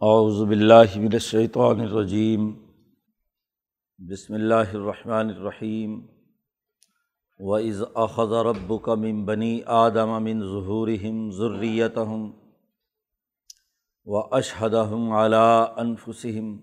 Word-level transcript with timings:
اعوذ 0.00 0.48
باللہ 0.48 0.96
من 0.96 1.08
الشیطان 1.12 1.80
الرجیم، 1.80 2.52
بسم 3.98 4.34
اللہ 4.34 4.70
الرحمن 4.72 5.28
الرحیم، 5.28 6.06
وَإِذْ 7.38 7.82
أَخَذَ 7.94 8.34
رَبُّكَ 8.34 8.96
مِن 8.96 9.24
بَنِي 9.24 9.60
آدَمَ 9.66 10.20
مِن 10.20 10.40
ظُهُورِهِمْ 10.40 11.30
ذُرِّيَّتَهُمْ 11.38 12.30
وَأَشْهَدَهُمْ 14.04 15.12
عَلَىٰ 15.12 15.66
أَنفُسِهِمْ، 15.78 16.56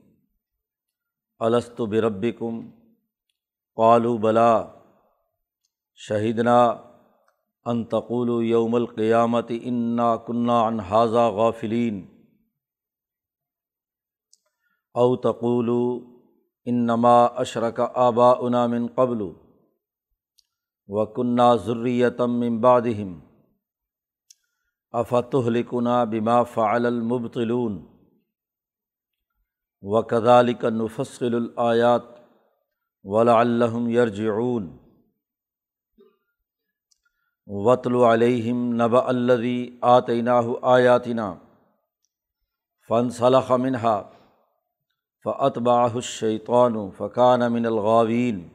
أَلَسْتُ 1.41 1.81
بِرَبِّكُمْ؟ 1.81 2.69
قَالُوا 3.75 4.17
بَلَىٰ، 4.17 4.81
شَهِدْنَا 5.95 6.75
أَن 7.67 7.85
تَقُولُوا 7.85 8.43
يَوْمَ 8.43 8.75
الْقِيَامَةِ 8.75 9.61
إِنَّا 9.65 10.15
كُنَّا 10.15 10.61
عَنْ 10.61 10.79
هَٰذَا 10.79 11.29
غَافِلِينَ۔ 11.29 12.14
او 14.95 15.15
تقولو 15.15 15.99
انما 16.65 17.15
اشرک 17.25 17.79
آباؤنا 17.93 18.67
من 18.67 18.87
قبل 18.95 19.21
و 20.87 21.05
کنہ 21.05 21.55
ضروریتم 21.65 22.39
من 22.39 22.59
بعدہم 22.61 23.19
بما 26.11 26.43
فعل 26.43 26.85
المبطلون 26.85 27.77
و 29.81 30.01
کذالک 30.01 30.65
نفصل 30.65 31.35
الآیات 31.35 32.03
ولعلہم 33.03 33.89
یرجعون 45.25 45.67
وطل 45.67 45.97
الشیطان 45.97 46.91
فقان 46.91 47.51
من 47.51 47.65
الغاوین 47.65 48.47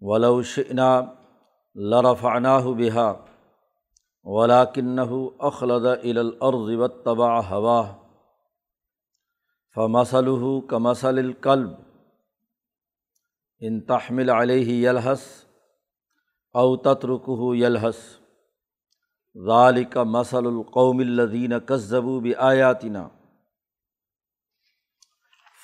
ولو 0.00 0.42
شئنا 0.42 1.00
لرفعناہ 1.74 2.60
بہا 2.60 3.14
ولاکنہ 4.24 5.10
اخلد 5.38 5.86
الى 5.86 6.18
الارض 6.18 6.68
واتبع 6.78 7.40
ہوا 7.40 7.92
فمثلہ 9.74 10.60
کمثل 10.68 11.18
الکلب 11.18 11.70
ان 13.60 13.80
تحمل 13.80 14.30
علیہ 14.30 14.88
یلحس 14.88 15.44
او 16.52 16.76
تترکہ 16.76 17.56
یلحس 17.56 17.96
ذالک 19.46 19.96
مثل 19.96 20.46
القوم 20.46 20.98
الذین 20.98 21.52
کذبوا 21.66 22.20
بآیاتنا 22.20 23.08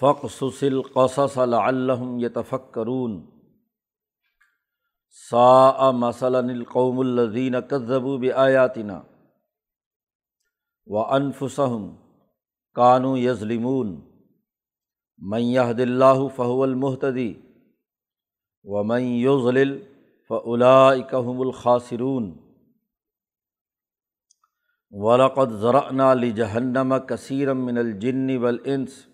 فقصل 0.00 0.82
قصص 0.82 1.38
لعلہم 1.38 2.18
یتفکرون 2.18 3.26
سا 5.30 5.90
مثلاً 5.90 6.50
القوم 6.50 7.00
الذین 7.00 7.54
کذبوا 7.70 8.16
بآیاتنا 8.18 9.02
و 10.86 10.98
انفسہم 10.98 11.96
کانو 12.74 13.18
یظلمون 13.18 14.00
من 15.18 15.40
یہد 15.40 15.80
اللہ 15.80 16.28
فہو 16.36 16.62
المحتدی 16.62 17.34
و 18.64 18.84
من 18.84 19.02
یضلل 19.02 19.78
فاولئک 20.28 21.14
هم 21.14 21.40
الخاسرون. 21.40 22.32
ولقد 24.90 25.50
ذرأنا 25.50 26.14
لجہنم 26.14 26.94
کثیرا 27.08 27.52
من 27.52 27.78
الجن 27.78 28.36
والانس 28.36 29.06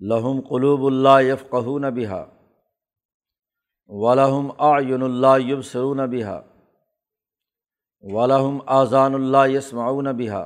لہم 0.00 0.40
قلوب 0.48 0.86
اللہ 0.86 1.22
یفقہون 1.22 1.84
بہا 1.94 2.24
ولہم 3.90 4.50
آعین 4.64 5.02
اللہ 5.02 5.38
یبصرون 5.40 6.00
بہا 6.10 6.40
ولہم 8.04 8.60
آذان 8.66 9.14
اللہ 9.14 9.48
یسمعون 9.48 10.06
بہا 10.16 10.42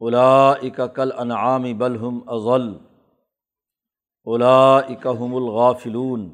اولئک 0.00 0.80
کل 0.94 1.12
انعام 1.18 1.62
بل 1.78 1.96
ہم 1.96 2.20
اضل 2.28 2.68
اولئک 4.26 5.06
هم 5.06 5.36
الغافلون 5.36 6.28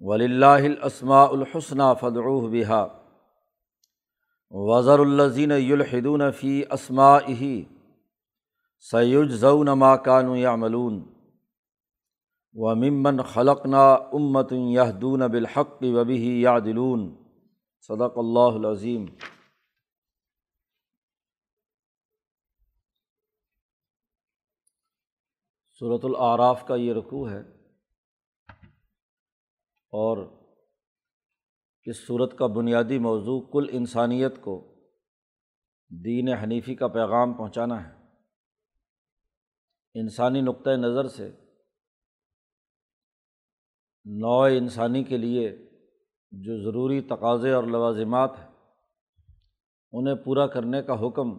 وللہ 0.00 0.62
الاسماء 0.62 1.26
الحسنى 1.28 1.88
فادعوه 2.00 2.48
بها 2.48 2.82
وذر 4.52 5.02
الذین 5.02 5.52
یلحدون 5.52 6.30
فی 6.32 6.54
اسمائه 8.84 9.28
سید 9.28 9.28
ضون 9.28 9.72
ماکان 9.72 10.36
یا 10.36 10.56
ملون 10.56 11.04
و 12.54 12.74
ممن 12.74 13.22
خلق 13.22 13.66
نا 13.66 13.94
امت 13.94 14.52
یادون 14.52 15.28
بالحق 15.28 15.82
وبی 15.82 16.40
یا 16.40 16.58
دلون 16.58 17.16
صدق 17.80 18.18
اللہ 18.18 18.54
العظیم 18.54 19.06
صورت 25.80 26.04
العراف 26.04 26.66
کا 26.66 26.74
یہ 26.74 26.92
رقوع 26.92 27.30
ہے 27.30 27.40
اور 29.92 30.18
اس 31.86 32.06
صورت 32.06 32.38
کا 32.38 32.46
بنیادی 32.46 32.98
موضوع 32.98 33.40
کل 33.40 33.66
انسانیت 33.72 34.40
کو 34.40 34.84
دین 36.04 36.28
حنیفی 36.28 36.74
کا 36.74 36.88
پیغام 36.88 37.34
پہنچانا 37.34 37.84
ہے 37.84 38.03
انسانی 39.94 40.40
نقطۂ 40.40 40.70
نظر 40.70 41.08
سے، 41.08 41.30
نوع 44.04 44.46
انسانی 44.46 45.04
کے 45.04 45.16
لیے 45.16 45.56
جو 46.30 46.62
ضروری 46.62 47.00
تقاضے 47.00 47.50
اور 47.50 47.64
لوازمات 47.64 48.30
ہیں، 48.38 48.50
انہیں 49.92 50.14
پورا 50.14 50.46
کرنے 50.46 50.82
کا 50.82 51.06
حکم 51.06 51.38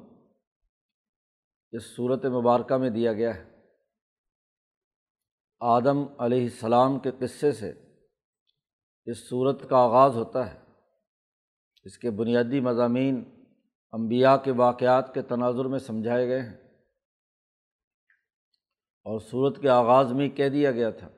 اس 1.72 1.96
صورت 1.96 2.26
مبارکہ 2.26 2.78
میں 2.78 2.90
دیا 2.90 3.14
گیا 3.14 3.36
ہے۔ 3.36 3.56
آدم 5.60 6.06
علیہ 6.20 6.44
السلام 6.44 7.00
کے 7.00 7.12
قصے 7.20 7.52
سے 7.52 7.74
اس 9.06 9.30
صورت 9.30 9.70
کا 9.70 9.78
آغاز 9.78 10.16
ہوتا 10.16 10.54
ہے۔ 10.54 10.60
اس 11.84 11.98
کے 11.98 12.12
بنیادی 12.12 12.60
مضامین 12.60 13.24
امبیا 13.92 14.38
کے 14.38 14.52
واقعات 14.52 15.14
کے 15.14 15.22
تناظر 15.22 15.66
میں 15.66 15.80
سمجھائے 15.80 16.28
گئے 16.28 16.42
ہیں۔ 16.42 16.65
اور 19.06 19.20
صورت 19.20 19.62
کے 19.62 19.70
آغاز 19.70 20.12
میں 20.12 20.30
کہہ 20.30 20.50
دیا 20.50 20.72
گیا 20.72 20.90
تھا 20.90 21.10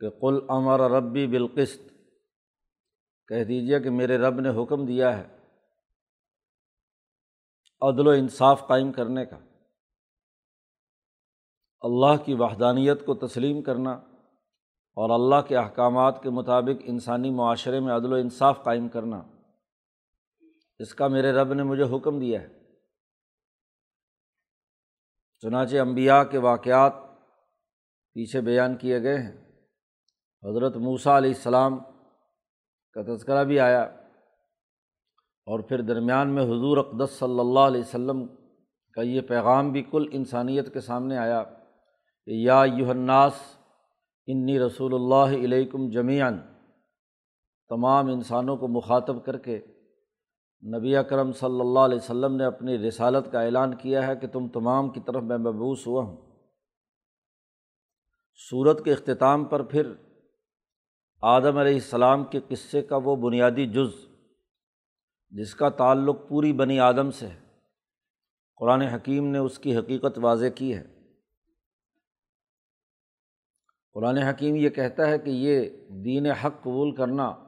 کہ 0.00 0.10
قل 0.10 0.38
امر 0.48 0.80
ربی 0.80 1.26
بالقست 1.26 1.88
کہہ 3.28 3.44
دیجیے 3.44 3.80
کہ 3.80 3.90
میرے 3.90 4.18
رب 4.18 4.40
نے 4.40 4.62
حکم 4.62 4.86
دیا 4.86 5.18
ہے 5.18 5.36
عدل 7.80 8.06
و 8.06 8.10
انصاف 8.10 8.66
قائم 8.68 8.92
کرنے 8.92 9.24
کا۔ 9.24 9.38
اللہ 11.80 12.24
کی 12.24 12.34
وحدانیت 12.34 13.06
کو 13.06 13.14
تسلیم 13.14 13.62
کرنا 13.62 13.90
اور 14.96 15.10
اللہ 15.10 15.48
کے 15.48 15.56
احکامات 15.56 16.22
کے 16.22 16.30
مطابق 16.30 16.82
انسانی 16.84 17.30
معاشرے 17.30 17.80
میں 17.80 17.94
عدل 17.94 18.12
و 18.12 18.16
انصاف 18.16 18.64
قائم 18.64 18.88
کرنا۔ 18.88 19.22
اس 20.78 20.94
کا 20.94 21.08
میرے 21.08 21.32
رب 21.32 21.52
نے 21.52 21.62
مجھے 21.62 21.96
حکم 21.96 22.18
دیا 22.18 22.42
ہے۔ 22.42 22.65
چنانچہ 25.40 25.76
امبیا 25.76 26.24
کے 26.24 26.38
واقعات 26.38 26.92
پیچھے 28.12 28.40
بیان 28.40 28.76
کیے 28.76 29.02
گئے 29.02 29.18
ہیں۔ 29.18 29.32
حضرت 30.42 30.76
موسیٰ 30.76 31.16
علیہ 31.16 31.30
السلام 31.30 31.78
کا 32.92 33.14
تذکرہ 33.14 33.44
بھی 33.44 33.60
آیا 33.60 33.82
اور 35.46 35.60
پھر 35.60 35.80
درمیان 35.80 36.34
میں 36.34 36.42
حضور 36.42 36.76
اقدس 36.76 37.10
صلی 37.10 37.40
اللہ 37.40 37.60
علیہ 37.60 37.80
وسلم 37.80 38.26
کا 38.92 39.02
یہ 39.02 39.20
پیغام 39.20 39.72
بھی 39.72 39.82
کل 39.82 40.08
انسانیت 40.12 40.72
کے 40.72 40.80
سامنے 40.80 41.18
آیا 41.18 41.42
کہ 42.24 42.30
یا 42.30 42.64
یوحناس 42.76 43.32
انی 44.26 44.58
رسول 44.58 44.94
اللہ 44.94 45.44
علیکم 45.44 45.90
جمیان 45.90 46.40
تمام 47.68 48.06
انسانوں 48.06 48.56
کو 48.56 48.68
مخاطب 48.68 49.24
کر 49.24 49.38
کے 49.38 49.60
نبی 50.62 50.96
اکرم 50.96 51.32
صلی 51.32 51.60
اللہ 51.60 51.78
علیہ 51.78 51.96
وسلم 51.96 52.36
نے 52.36 52.44
اپنی 52.44 52.78
رسالت 52.78 53.32
کا 53.32 53.40
اعلان 53.40 53.76
کیا 53.76 54.06
ہے 54.06 54.16
کہ 54.16 54.26
تم 54.26 54.48
تمام 54.48 54.90
کی 54.90 55.00
طرف 55.00 55.22
میں 55.22 55.38
مبوس 55.38 55.86
ہوا 55.86 56.02
ہوں۔ 56.02 56.16
صورت 58.50 58.84
کے 58.84 58.92
اختتام 58.92 59.44
پر 59.44 59.62
پھر 59.62 59.92
آدم 61.22 61.58
علیہ 61.58 61.74
السلام 61.74 62.24
کے 62.24 62.40
قصے 62.48 62.82
کا 62.82 62.96
وہ 62.96 63.16
بنیادی 63.16 63.66
جز، 63.66 64.08
جس 65.30 65.54
کا 65.54 65.68
تعلق 65.68 66.16
پوری 66.28 66.52
بنی 66.52 66.80
آدم 66.80 67.10
سے 67.10 67.26
ہے۔ 67.26 67.40
قرآن 68.56 68.82
حکیم 68.82 69.26
نے 69.26 69.38
اس 69.38 69.58
کی 69.58 69.76
حقیقت 69.76 70.18
واضح 70.22 70.46
کی 70.54 70.76
ہے۔ 70.76 70.84
قرآن 73.92 74.18
حکیم 74.18 74.56
یہ 74.56 74.70
کہتا 74.70 75.08
ہے 75.08 75.18
کہ 75.18 75.30
یہ 75.30 75.70
دین 75.88 76.26
حق 76.26 76.62
قبول 76.62 76.94
کرنا 76.94 77.45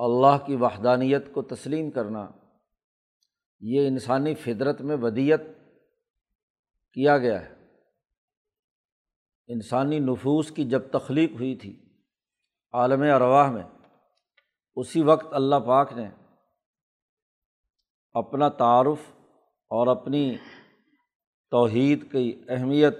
اللہ 0.00 0.46
کی 0.46 0.56
وحدانیت 0.56 1.32
کو 1.32 1.42
تسلیم 1.42 1.90
کرنا، 1.90 2.28
یہ 3.60 3.88
انسانی 3.88 4.34
فطرت 4.34 4.80
میں 4.80 4.96
ودیت 5.02 5.40
کیا 6.92 7.18
گیا 7.18 7.40
ہے۔ 7.40 7.54
انسانی 9.46 9.98
نفوس 9.98 10.50
کی 10.50 10.64
جب 10.64 10.82
تخلیق 10.92 11.32
ہوئی 11.32 11.56
تھی 11.56 11.84
عالم 12.72 13.02
ارواح 13.02 13.50
میں، 13.50 13.62
اسی 14.76 15.02
وقت 15.02 15.26
اللہ 15.30 15.56
پاک 15.56 15.92
نے 15.92 16.08
اپنا 18.12 18.48
تعارف 18.48 19.10
اور 19.70 19.86
اپنی 19.86 20.36
توحید 21.50 22.12
کی 22.12 22.42
اہمیت 22.48 22.98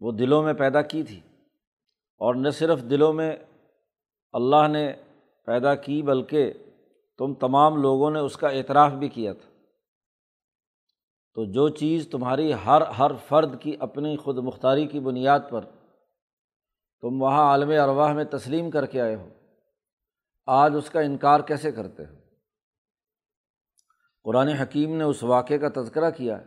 وہ 0.00 0.12
دلوں 0.12 0.42
میں 0.42 0.52
پیدا 0.52 0.82
کی 0.82 1.02
تھی۔ 1.02 1.20
اور 2.16 2.34
نہ 2.34 2.50
صرف 2.50 2.82
دلوں 2.90 3.12
میں، 3.12 3.36
اللہ 4.32 4.68
نے 4.68 4.92
پیدا 5.48 5.74
کی 5.74 6.02
بلکہ 6.02 6.52
تم 7.18 7.34
تمام 7.34 7.76
لوگوں 7.76 8.10
نے 8.10 8.18
اس 8.18 8.36
کا 8.36 8.48
اعتراف 8.48 8.92
بھی 8.92 9.08
کیا 9.08 9.32
تھا۔ 9.32 9.50
تو 11.34 11.44
جو 11.44 11.68
چیز 11.68 12.08
تمہاری 12.08 12.52
ہر 12.66 12.80
ہر 12.80 13.10
فرد 13.28 13.60
کی 13.60 13.76
اپنی 13.80 14.16
خود 14.16 14.38
مختاری 14.38 14.86
کی 14.86 15.00
بنیاد 15.00 15.40
پر 15.50 15.60
تم 17.02 17.22
وہاں 17.22 17.44
عالم 17.44 17.70
ارواح 17.70 18.12
میں 18.12 18.24
تسلیم 18.24 18.70
کر 18.70 18.86
کے 18.86 19.00
آئے 19.00 19.14
ہو، 19.16 19.28
آج 20.46 20.72
اس 20.76 20.90
کا 20.90 21.00
انکار 21.00 21.40
کیسے 21.40 21.72
کرتے 21.72 22.02
ہو؟ 22.02 22.14
قرآن 24.24 24.48
حکیم 24.48 24.96
نے 24.96 25.04
اس 25.04 25.22
واقعے 25.22 25.58
کا 25.58 25.68
تذکرہ 25.68 26.10
کیا 26.10 26.38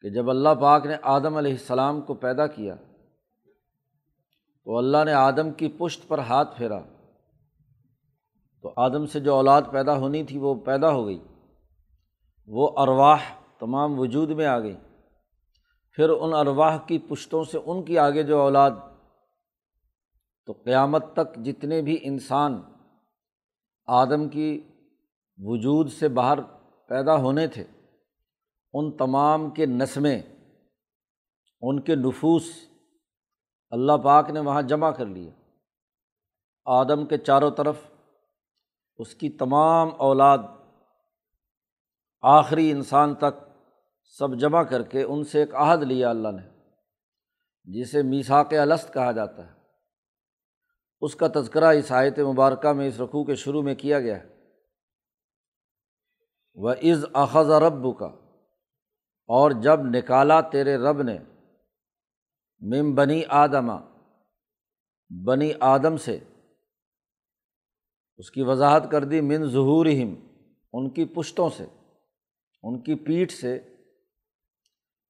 کہ 0.00 0.10
جب 0.10 0.30
اللہ 0.30 0.54
پاک 0.60 0.86
نے 0.86 0.96
آدم 1.02 1.36
علیہ 1.36 1.52
السلام 1.52 2.00
کو 2.00 2.14
پیدا 2.14 2.46
کیا 2.46 2.74
تو 4.64 4.78
اللہ 4.78 5.04
نے 5.04 5.12
آدم 5.12 5.52
کی 5.52 5.68
پشت 5.78 6.08
پر 6.08 6.18
ہاتھ 6.18 6.56
پھیرا۔ 6.56 6.80
تو 8.64 8.72
آدم 8.76 9.06
سے 9.06 9.20
جو 9.20 9.34
اولاد 9.34 9.62
پیدا 9.72 9.96
ہونی 9.96 10.24
تھی 10.24 10.38
وہ 10.38 10.54
پیدا 10.54 10.90
ہو 10.90 11.06
گئی۔ 11.06 11.24
وہ 12.46 12.70
ارواح 12.76 13.18
تمام 13.60 13.98
وجود 14.00 14.30
میں 14.30 14.46
آ 14.46 14.60
گئی۔ 14.60 14.76
پھر 15.92 16.08
ان 16.08 16.34
ارواح 16.34 16.78
کی 16.78 16.98
پشتوں 16.98 17.44
سے 17.44 17.58
ان 17.64 17.82
کی 17.82 17.98
آگے 17.98 18.22
جو 18.22 18.40
اولاد۔ 18.40 18.70
تو 20.46 20.52
قیامت 20.52 21.04
تک 21.12 21.36
جتنے 21.36 21.82
بھی 21.82 21.98
انسان 22.02 22.62
آدم 23.86 24.28
کی 24.28 24.62
وجود 25.38 25.90
سے 25.90 26.08
باہر 26.08 26.38
پیدا 26.88 27.16
ہونے 27.16 27.46
تھے، 27.46 27.64
ان 28.72 28.96
تمام 28.96 29.50
کے 29.50 29.66
نسمیں، 29.66 30.22
ان 31.60 31.80
کے 31.80 31.94
نفوس 31.94 32.44
اللہ 33.70 33.96
پاک 34.04 34.30
نے 34.30 34.40
وہاں 34.40 34.62
جمع 34.62 34.90
کر 34.90 35.06
لیے۔ 35.06 35.30
آدم 36.64 37.06
کے 37.06 37.18
چاروں 37.18 37.50
طرف 37.50 37.76
اس 38.96 39.14
کی 39.14 39.28
تمام 39.28 39.88
اولاد 39.98 40.38
آخری 42.22 42.70
انسان 42.70 43.14
تک 43.14 43.48
سب 44.18 44.34
جمع 44.36 44.62
کر 44.62 44.82
کے 44.82 45.02
ان 45.02 45.24
سے 45.24 45.40
ایک 45.40 45.54
عہد 45.54 45.82
لیا 45.82 46.10
اللہ 46.10 46.28
نے، 46.28 46.48
جسے 47.64 48.02
میساک 48.02 48.54
الست 48.54 48.94
کہا 48.94 49.12
جاتا 49.12 49.46
ہے۔ 49.46 49.52
اس 51.00 51.16
کا 51.16 51.26
تذکرہ 51.34 51.64
اس 51.64 51.92
آیت 51.92 52.18
مبارکہ 52.18 52.72
میں، 52.72 52.88
اس 52.88 53.00
رقوع 53.00 53.24
کے 53.24 53.34
شروع 53.34 53.62
میں 53.62 53.74
کیا 53.74 54.00
گیا 54.00 54.24
ہے۔ 54.24 54.34
وہ 56.54 56.70
عز 56.70 57.04
اخذ 57.12 57.50
رب 57.50 57.98
کا 57.98 58.06
اور 59.26 59.50
جب 59.50 59.80
نکالا 59.80 60.40
تیرے 60.40 60.76
رب 60.76 61.02
نے 61.02 61.18
مم 62.60 62.94
بنی 62.94 63.22
آدما 63.28 63.76
بنی 65.24 65.52
آدم 65.60 65.96
سے 65.96 66.18
اس 68.18 68.30
کی 68.30 68.42
وضاحت 68.42 68.90
کر 68.90 69.04
دی 69.04 69.20
من 69.20 69.44
ظہور 69.50 69.86
ہم 69.86 70.14
ان 70.72 70.90
کی 70.90 71.04
پشتوں 71.04 71.48
سے، 71.50 71.64
ان 72.62 72.82
کی 72.82 72.94
پیٹھ 72.94 73.32
سے۔ 73.32 73.58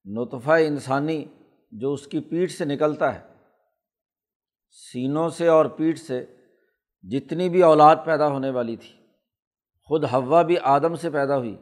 نطفہ 0.04 0.50
انسانی 0.50 1.24
جو 1.72 1.92
اس 1.92 2.06
کی 2.06 2.20
پیٹھ 2.20 2.52
سے 2.52 2.64
نکلتا 2.64 3.14
ہے، 3.14 3.20
سینوں 4.70 5.28
سے 5.28 5.48
اور 5.48 5.66
پیٹھ 5.66 5.98
سے 5.98 6.24
جتنی 7.02 7.48
بھی 7.48 7.62
اولاد 7.62 7.96
پیدا 8.04 8.28
ہونے 8.28 8.50
والی 8.50 8.76
تھی، 8.76 8.92
خود 9.88 10.04
ہوا 10.04 10.42
بھی 10.42 10.56
آدم 10.58 10.96
سے 10.96 11.10
پیدا 11.10 11.36
ہوئی، 11.38 11.56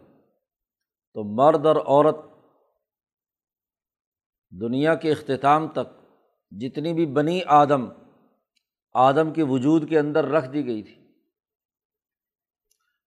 تو 1.12 1.24
مرد 1.24 1.66
اور 1.66 1.76
عورت 1.76 2.16
دنیا 4.52 4.94
کے 4.94 5.12
اختتام 5.12 5.68
تک 5.68 5.88
جتنی 6.50 6.92
بھی 6.92 7.06
بنی 7.06 7.40
آدم 7.46 7.88
آدم 8.94 9.32
کے 9.32 9.42
وجود 9.42 9.88
کے 9.88 9.98
اندر 9.98 10.24
رکھ 10.24 10.52
دی 10.52 10.66
گئی 10.66 10.82
تھی۔ 10.82 11.01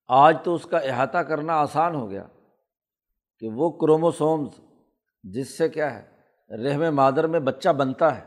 آج 0.10 0.38
تو 0.44 0.56
اس 0.56 0.66
کا 0.66 0.78
احاطہ 0.78 1.18
کرنا 1.18 1.54
آسان 1.54 1.96
ہو 1.96 2.10
گیا 2.10 2.24
کہ 3.40 3.50
وہ 3.50 3.70
کروموسومز، 3.72 4.50
جس 5.24 5.58
سے 5.58 5.70
کیا 5.70 5.94
ہے، 5.96 6.64
رحم 6.66 6.96
مادر 6.96 7.28
میں 7.28 7.40
بچہ 7.40 7.70
بنتا 7.70 8.16
ہے، 8.18 8.24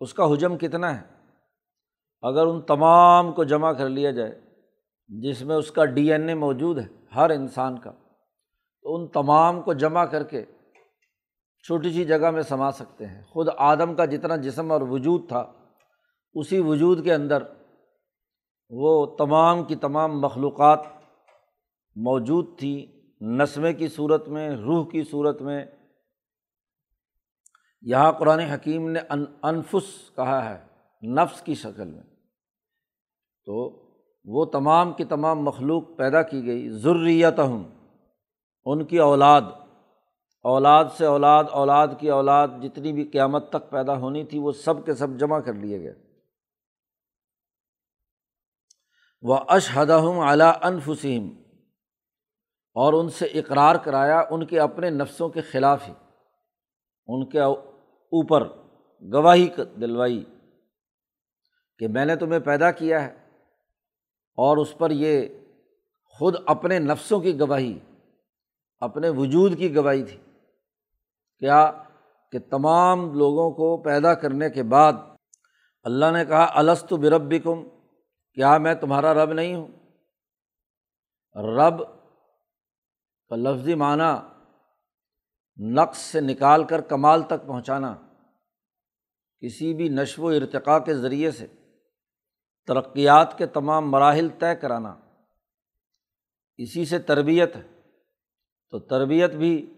اس 0.00 0.14
کا 0.14 0.32
حجم 0.32 0.58
کتنا 0.58 1.00
ہے؟ 1.00 1.02
اگر 2.22 2.46
ان 2.46 2.60
تمام 2.60 3.32
کو 3.32 3.44
جمع 3.44 3.72
کر 3.72 3.88
لیا 3.88 4.10
جائے، 4.10 4.40
جس 5.08 5.42
میں 5.42 5.56
اس 5.56 5.70
کا 5.70 5.84
ڈی 5.84 6.12
این 6.12 6.28
اے 6.28 6.34
موجود 6.34 6.78
ہے، 6.78 6.86
ہر 7.14 7.30
انسان 7.30 7.78
کا، 7.78 7.90
تو 8.84 8.94
ان 8.94 9.06
تمام 9.08 9.62
کو 9.62 9.72
جمع 9.72 10.04
کر 10.04 10.22
کے 10.22 10.44
چھوٹی 11.64 11.92
سی 11.92 12.04
جگہ 12.04 12.30
میں 12.30 12.42
سما 12.42 12.70
سکتے 12.72 13.06
ہیں۔ 13.06 13.22
خود 13.22 13.48
آدم 13.58 13.94
کا 13.94 14.04
جتنا 14.04 14.36
جسم 14.36 14.72
اور 14.72 14.80
وجود 14.80 15.28
تھا، 15.28 15.44
اسی 16.34 16.60
وجود 16.60 17.04
کے 17.04 17.14
اندر 17.14 17.42
وہ 18.68 19.06
تمام 19.06 19.64
کی 19.64 19.76
تمام 19.76 20.20
مخلوقات 20.20 20.80
موجود 21.96 22.58
تھی 22.58 23.02
نسمے 23.20 23.72
کی 23.72 23.88
صورت 23.88 24.28
میں، 24.28 24.50
روح 24.50 24.88
کی 24.88 25.04
صورت 25.04 25.42
میں۔ 25.42 25.66
یہاں 27.82 28.12
قرآن 28.12 28.38
حکیم 28.38 28.90
نے 28.90 29.00
انفس 29.42 30.16
کہا 30.16 30.50
ہے، 30.50 30.66
نفس 31.08 31.42
کی 31.42 31.54
شکل 31.54 31.90
میں۔ 31.90 32.02
تو 33.44 33.82
وہ 34.24 34.44
تمام 34.44 34.92
کی 34.92 35.04
تمام 35.04 35.42
مخلوق 35.42 35.82
پیدا 35.96 36.22
کی 36.22 36.46
گئی 36.46 36.70
ضروریت 36.70 37.38
ہوں 37.38 37.64
ان 38.64 38.84
کی 38.84 38.98
اولاد۔ 38.98 39.42
اولاد 40.42 40.84
سے 40.96 41.06
اولاد 41.06 41.44
اولاد 41.52 41.88
کی 41.98 42.10
اولاد 42.10 42.48
جتنی 42.62 42.92
بھی 42.92 43.04
قیامت 43.04 43.48
تک 43.50 43.70
پیدا 43.70 43.96
ہونی 43.96 44.24
تھی، 44.24 44.38
وہ 44.38 44.52
سب 44.52 44.86
کے 44.86 44.94
سب 44.94 45.18
جمع 45.18 45.38
کر 45.38 45.52
لیے 45.52 45.80
گئے۔ 45.80 46.05
وہ 49.26 49.38
اشہدہ 49.48 50.00
اعلیٰ 50.02 50.52
انفسم 50.62 51.28
اور 52.74 52.92
ان 52.92 53.08
سے 53.08 53.26
اقرار 53.26 53.74
کرایا 53.74 54.22
ان 54.30 54.46
کے 54.46 54.60
اپنے 54.60 54.90
نفسوں 54.90 55.28
کے 55.28 55.40
خلاف 55.40 55.88
ہی۔ 55.88 55.92
ان 57.06 57.28
کے 57.28 57.40
اوپر 57.40 58.48
گواہی 59.12 59.48
دلوائی 59.80 60.24
کہ 61.78 61.88
میں 61.88 62.04
نے 62.04 62.16
تمہیں 62.16 62.40
پیدا 62.40 62.70
کیا 62.70 63.02
ہے 63.02 63.14
اور 64.36 64.56
اس 64.56 64.78
پر 64.78 64.90
یہ 64.90 65.28
خود 66.04 66.34
اپنے 66.46 66.78
نفسوں 66.78 67.20
کی 67.20 67.40
گواہی، 67.40 67.78
اپنے 68.80 69.08
وجود 69.08 69.58
کی 69.58 69.76
گواہی 69.76 70.04
تھی۔ 70.04 70.18
کیا 71.38 71.72
کہ 72.32 72.38
تمام 72.50 73.14
لوگوں 73.14 73.50
کو 73.50 73.82
پیدا 73.82 74.14
کرنے 74.14 74.50
کے 74.50 74.62
بعد 74.62 74.92
اللہ 75.82 76.10
نے 76.10 76.24
کہا 76.24 76.46
السط 76.54 76.92
برب 76.92 77.34
کم 77.44 77.75
کیا 78.36 78.58
میں 78.58 78.74
تمہارا 78.74 79.14
رب 79.14 79.32
نہیں 79.32 79.54
ہوں؟ 79.54 79.66
رب 81.34 81.78
کا 83.28 83.36
لفظی 83.36 83.74
معنی 83.74 84.28
نقص 85.74 85.98
سے 85.98 86.20
نکال 86.20 86.64
کر 86.64 86.80
کمال 86.80 87.22
تک 87.22 87.46
پہنچانا، 87.46 87.94
کسی 89.40 89.74
بھی 89.74 89.88
نشو 89.88 90.22
و 90.22 90.28
ارتقاء 90.28 90.78
کے 90.78 90.94
ذریعے 90.94 91.30
سے، 91.30 91.46
ترقیات 92.66 93.38
کے 93.38 93.46
تمام 93.46 93.90
مراحل 93.90 94.28
طے 94.38 94.56
کرانا۔ 94.56 94.94
اسی 96.56 96.84
سے 96.84 96.98
تربیت 96.98 97.56
ہے۔ 97.56 97.62
تو 98.70 98.78
تربیت 98.78 99.30
بھی 99.30 99.74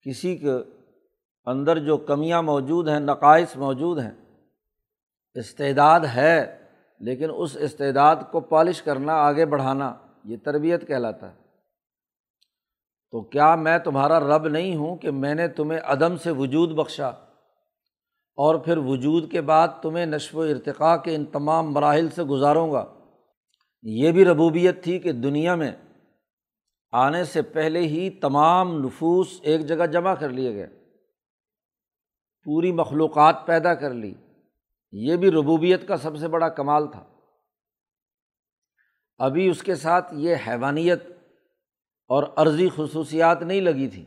کسی 0.00 0.36
کے 0.36 0.52
اندر 1.44 1.78
جو 1.78 1.96
کمیاں 1.96 2.42
موجود 2.42 2.88
ہیں، 2.88 3.00
نقائص 3.00 3.56
موجود 3.56 3.98
ہیں، 3.98 4.42
استعداد 5.34 6.00
ہے۔ 6.00 6.63
لیکن 7.04 7.28
اس 7.36 7.56
استعداد 7.60 8.16
کو 8.30 8.40
پالش 8.40 8.82
کرنا، 8.82 9.12
آگے 9.14 9.46
بڑھانا، 9.46 9.94
یہ 10.24 10.36
تربیت 10.36 10.88
کہلاتا 10.88 11.30
ہے۔ 11.30 11.36
تو 13.10 13.22
کیا 13.22 13.54
میں 13.54 13.78
تمہارا 13.78 14.20
رب 14.20 14.48
نہیں 14.48 14.76
ہوں 14.76 14.96
کہ 14.96 15.10
میں 15.10 15.34
نے 15.34 15.48
تمہیں 15.48 15.80
عدم 15.84 16.16
سے 16.16 16.30
وجود 16.30 16.70
بخشا؟ 16.70 17.08
اور 18.36 18.54
پھر 18.54 18.78
وجود 18.78 19.30
کے 19.30 19.40
بعد 19.40 19.68
تمہیں 19.82 20.06
نشو 20.06 20.38
و 20.38 20.42
ارتقاء 20.42 20.96
کے 20.96 21.14
ان 21.14 21.24
تمام 21.24 21.72
مراحل 21.72 22.08
سے 22.08 22.22
گزاروں 22.22 22.72
گا؟ 22.72 22.84
یہ 23.82 24.12
بھی 24.12 24.24
ربوبیت 24.24 24.84
تھی 24.84 24.98
کہ 24.98 25.12
دنیا 25.12 25.54
میں 25.54 25.72
آنے 26.92 27.24
سے 27.24 27.42
پہلے 27.42 27.80
ہی 27.80 28.10
تمام 28.10 28.84
نفوس 28.84 29.40
ایک 29.42 29.66
جگہ 29.66 29.86
جمع 29.86 30.14
کر 30.14 30.28
لیے 30.28 30.54
گئے۔ 30.54 30.66
پوری 32.44 32.72
مخلوقات 32.72 33.46
پیدا 33.46 33.74
کر 33.74 33.94
لی۔ 33.94 34.14
یہ 34.96 35.16
بھی 35.16 35.30
ربوبیت 35.30 35.88
کا 35.88 35.96
سب 35.96 36.16
سے 36.16 36.28
بڑا 36.28 36.48
کمال 36.48 36.90
تھا۔ 36.90 37.04
ابھی 39.18 39.48
اس 39.48 39.62
کے 39.62 39.74
ساتھ 39.74 40.14
یہ 40.14 40.36
حیوانیت 40.46 41.04
اور 42.08 42.24
عرضی 42.36 42.68
خصوصیات 42.76 43.42
نہیں 43.42 43.60
لگی 43.60 43.88
تھیں 43.88 44.04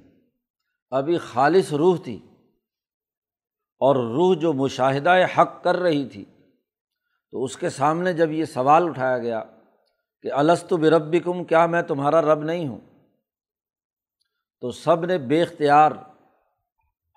ابھی 0.91 1.17
خالص 1.17 1.73
روح 1.73 1.97
تھی 2.03 2.19
اور 3.79 3.95
روح 3.95 4.35
جو 4.39 4.53
مشاہدہ 4.53 5.15
حق 5.37 5.63
کر 5.63 5.75
رہی 5.75 6.09
تھی۔ 6.09 6.25
تو 7.31 7.43
اس 7.43 7.57
کے 7.57 7.69
سامنے 7.69 8.13
جب 8.13 8.31
یہ 8.31 8.45
سوال 8.45 8.87
اٹھایا 8.87 9.17
گیا 9.17 9.43
کہ 10.21 10.31
السط 10.31 10.73
بربی 10.73 11.19
کم 11.19 11.43
کیا 11.43 11.65
میں 11.65 11.81
تمہارا 11.81 12.21
رب 12.21 12.43
نہیں 12.43 12.67
ہوں؟ 12.67 12.79
تو 14.61 14.71
سب 14.71 15.05
نے 15.05 15.17
بے 15.17 15.41
اختیار 15.41 15.91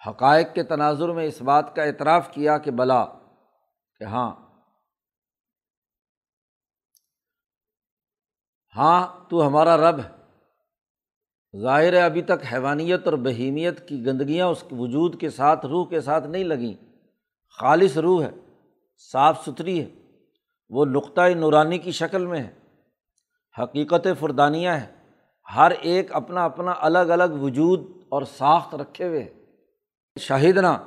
حقائق 0.09 0.55
کے 0.55 0.63
تناظر 0.63 1.09
میں 1.09 1.25
اس 1.25 1.43
بات 1.43 1.77
کا 1.77 1.83
اعتراف 1.83 2.31
کیا 2.31 2.59
کہ 2.59 2.71
بلا 2.71 3.20
کہ 4.01 4.05
ہاں۔ 4.05 4.31
ہاں 8.77 9.31
تو 9.31 9.47
ہمارا 9.47 9.77
رب 9.77 9.99
ہے 9.99 10.09
ظاہر 11.63 11.93
ہے 11.93 12.01
ابھی 12.01 12.23
تک 12.23 12.53
حیوانیت 12.53 13.05
اور 13.05 13.13
بہیمیت 13.13 13.89
کی 13.89 14.07
گندگیاں 14.07 14.47
اس 14.47 14.65
وجود 14.71 15.21
کے 15.21 15.31
ساتھ، 15.31 15.67
روح 15.67 15.89
کے 15.89 16.01
ساتھ 16.01 16.27
نہیں 16.27 16.45
لگیں۔ 16.45 16.75
خالص 17.59 17.97
روح 17.97 18.23
ہے، 18.23 18.31
صاف 19.13 19.45
ستھری 19.45 19.85
ہے، 19.85 19.89
وہ 20.69 20.85
نقطۂ 20.85 21.35
نورانی 21.35 21.79
کی 21.79 21.93
شکل 21.93 22.27
میں 22.27 22.43
ہے۔ 22.43 22.59
حقیقت 23.63 24.07
فردانیہ 24.21 24.69
ہے، 24.69 24.95
ہر 25.57 25.71
ایک 25.71 26.13
اپنا 26.13 26.45
اپنا 26.45 26.75
الگ 26.79 26.99
الگ 26.99 27.33
وجود 27.41 27.81
اور 28.09 28.23
ساخت 28.23 28.75
رکھے 28.75 29.09
ہوئے 29.09 29.47
شاہدنا، 30.21 30.79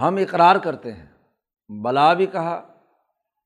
ہم 0.00 0.16
اقرار 0.16 0.56
کرتے 0.56 0.92
ہیں۔ 0.92 1.11
بلا 1.68 2.12
بھی 2.12 2.26
کہا 2.26 2.54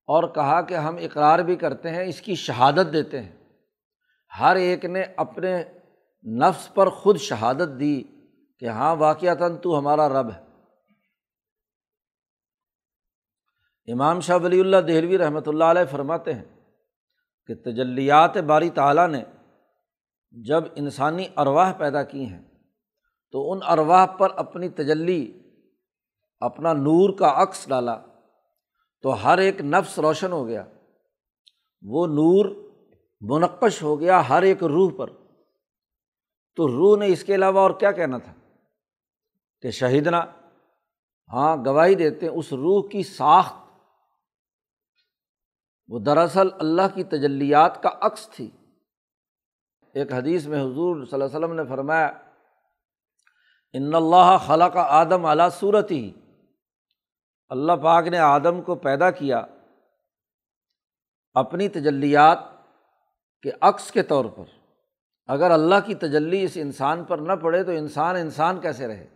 اور 0.08 0.28
کہا 0.28 0.60
کہ 0.60 0.74
ہم 0.74 0.96
اقرار 0.96 1.38
بھی 1.38 1.56
کرتے 1.56 1.90
ہیں، 1.90 2.04
اس 2.04 2.20
کی 2.20 2.34
شہادت 2.34 2.92
دیتے 2.92 3.22
ہیں۔ 3.22 3.32
ہر 4.40 4.56
ایک 4.56 4.84
نے 4.84 5.02
اپنے 5.16 5.64
نفس 6.24 6.74
پر 6.74 6.88
خود 6.88 7.18
شہادت 7.18 7.80
دی 7.80 8.02
کہ 8.58 8.68
ہاں 8.68 8.96
واقعتاً 8.96 9.56
تو 9.56 9.78
ہمارا 9.78 10.08
رب 10.08 10.30
ہے۔ 10.30 10.46
امام 13.92 14.20
شاہ 14.20 14.38
ولی 14.42 14.60
اللہ 14.60 14.76
دہلوی 14.76 15.18
رحمۃ 15.18 15.46
اللہ 15.46 15.64
علیہ 15.64 15.84
فرماتے 15.90 16.34
ہیں 16.34 16.44
کہ 17.46 17.54
تجلیات 17.54 18.36
باری 18.36 18.70
تعالیٰ 18.70 19.08
نے 19.08 19.24
جب 20.30 20.64
انسانی 20.74 21.26
ارواہ 21.36 21.72
پیدا 21.72 22.02
کی 22.02 22.26
ہیں 22.26 22.42
تو 23.30 23.52
ان 23.52 23.58
ارواح 23.68 24.06
پر 24.06 24.28
اپنی 24.36 24.68
تجلی 24.68 25.45
اپنا 26.40 26.72
نور 26.72 27.18
کا 27.18 27.42
عکس 27.42 27.68
ڈالا 27.68 28.02
تو 29.02 29.24
ہر 29.24 29.38
ایک 29.38 29.60
نفس 29.60 29.98
روشن 29.98 30.32
ہو 30.32 30.46
گیا۔ 30.46 30.64
وہ 31.82 32.06
نور 32.06 32.46
منقش 33.20 33.82
ہو 33.82 34.00
گیا 34.00 34.28
ہر 34.28 34.42
ایک 34.42 34.64
روح 34.64 34.90
پر۔ 34.96 35.06
تو 36.56 36.68
روح 36.68 36.98
نے 36.98 37.06
اس 37.06 37.24
کے 37.24 37.34
علاوہ 37.34 37.60
اور 37.60 37.70
کیا 37.70 37.92
کہنا 37.92 38.18
تھا؟ 38.18 38.32
کہ 39.60 39.70
شہیدنا 39.70 40.24
ہاں 41.32 41.56
گواہی 41.66 41.94
دیتے 41.94 42.26
ہیں 42.26 42.32
اس 42.32 42.52
روح 42.52 42.88
کی 42.88 43.02
ساخت۔ 43.02 43.54
وہ 45.88 45.98
دراصل 45.98 46.48
اللہ 46.58 46.94
کی 46.94 47.04
تجلیات 47.04 47.82
کا 47.82 47.90
عکس 48.00 48.28
تھی۔ 48.28 48.50
ایک 49.94 50.12
حدیث 50.12 50.46
میں 50.46 50.62
حضور 50.62 51.04
صلی 51.04 51.12
اللہ 51.12 51.24
علیہ 51.24 51.38
وسلم 51.38 51.52
نے 51.52 51.62
فرمایا، 51.64 52.06
ان 53.72 53.94
اللہ 53.94 54.36
خلا 54.46 54.68
کا 54.68 54.82
آدم 54.82 55.26
اعلیٰ 55.26 55.50
صورت 55.50 55.90
ہی 55.90 56.12
اللہ 57.48 57.72
پاک 57.72 58.06
نے 58.06 58.18
آدم 58.18 58.62
کو 58.62 58.74
پیدا 58.74 59.10
کیا 59.10 59.46
اپنی 61.34 61.68
تجلیات 61.68 62.38
کے 63.42 63.50
عکس 63.60 63.90
کے 63.90 64.02
طور 64.02 64.24
پر۔ 64.24 64.44
اگر 65.26 65.50
اللہ 65.50 65.74
کی 65.86 65.94
تجلی 65.94 66.42
اس 66.42 66.52
انسان 66.54 67.04
پر 67.04 67.18
نہ 67.18 67.32
پڑے 67.32 67.64
تو 67.64 67.70
انسان 67.70 68.16
انسان 68.16 68.60
کیسے 68.60 68.86
رہے؟ 68.86 69.06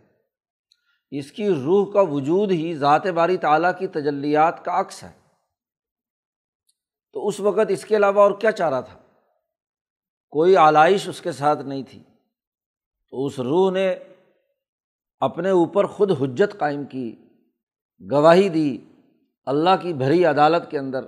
اس 1.11 1.31
کی 1.31 1.49
روح 1.49 1.91
کا 1.93 2.01
وجود 2.01 2.51
ہی 2.51 2.75
ذات 2.75 3.07
باری 3.07 3.37
تعلیٰ 3.37 3.71
کی 3.79 3.87
تجلیات 3.87 4.65
کا 4.65 4.79
عکس 4.79 5.03
ہے۔ 5.03 5.11
تو 7.13 7.27
اس 7.27 7.39
وقت 7.39 7.65
اس 7.69 7.85
کے 7.85 7.97
علاوہ 7.97 8.21
اور 8.21 8.31
کیا 8.39 8.51
چاہ 8.51 8.69
رہا 8.69 8.81
تھا؟ 8.81 8.99
کوئی 10.29 10.57
آلائش 10.57 11.07
اس 11.07 11.21
کے 11.21 11.31
ساتھ 11.31 11.61
نہیں 11.61 11.83
تھی۔ 11.89 12.03
تو 13.09 13.25
اس 13.25 13.39
روح 13.39 13.71
نے 13.71 13.95
اپنے 15.19 15.49
اوپر 15.49 15.85
خود 15.85 16.11
حجت 16.21 16.59
قائم 16.59 16.83
کی۔ 16.83 17.27
گواہی 18.11 18.49
دی 18.49 18.77
اللہ 19.45 19.69
کی 19.81 19.93
بھری 19.93 20.25
عدالت 20.25 20.71
کے 20.71 20.79
اندر 20.79 21.05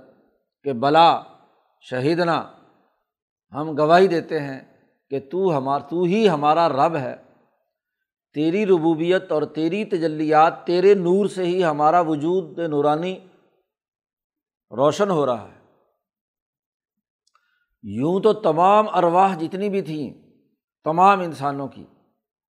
کہ 0.62 0.72
بلا 0.72 1.22
شہیدنا، 1.80 2.52
ہم 3.52 3.78
گواہی 3.78 4.06
دیتے 4.06 4.40
ہیں 4.40 4.60
کہ 5.10 5.20
تو 5.20 5.56
ہمار، 5.56 5.80
تو 5.80 6.02
ہی 6.02 6.28
ہمارا 6.28 6.68
رب 6.68 6.96
ہے۔ 6.96 7.16
تیری 8.34 8.66
ربوبیت 8.66 9.32
اور 9.32 9.42
تیری 9.42 9.84
تجلیات، 9.84 10.66
تیرے 10.66 10.94
نور 10.94 11.26
سے 11.26 11.44
ہی 11.44 11.64
ہمارا 11.64 12.00
وجود 12.00 12.58
نورانی 12.58 13.18
روشن 14.70 15.10
ہو 15.10 15.26
رہا 15.26 15.48
ہے۔ 15.48 15.60
یوں 17.82 18.20
تو 18.20 18.32
تمام 18.32 18.86
ارواہ 18.94 19.36
جتنی 19.36 19.68
بھی 19.68 19.82
تھیں، 19.82 20.10
تمام 20.84 21.20
انسانوں 21.20 21.68
کی 21.68 21.84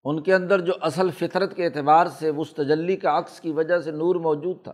ان 0.04 0.23
کے 0.23 0.34
اندر 0.34 0.61
جو 0.61 0.73
اصل 0.80 1.11
فطرت 1.11 1.56
کے 1.56 1.64
اعتبار 1.64 2.06
سے 2.06 2.28
اس 2.28 2.50
تجلی 2.50 2.96
کا 2.96 3.18
عکس 3.18 3.40
کی 3.40 3.52
وجہ 3.52 3.78
سے 3.78 3.90
نور 3.90 4.14
موجود 4.14 4.64
تھا۔ 4.64 4.73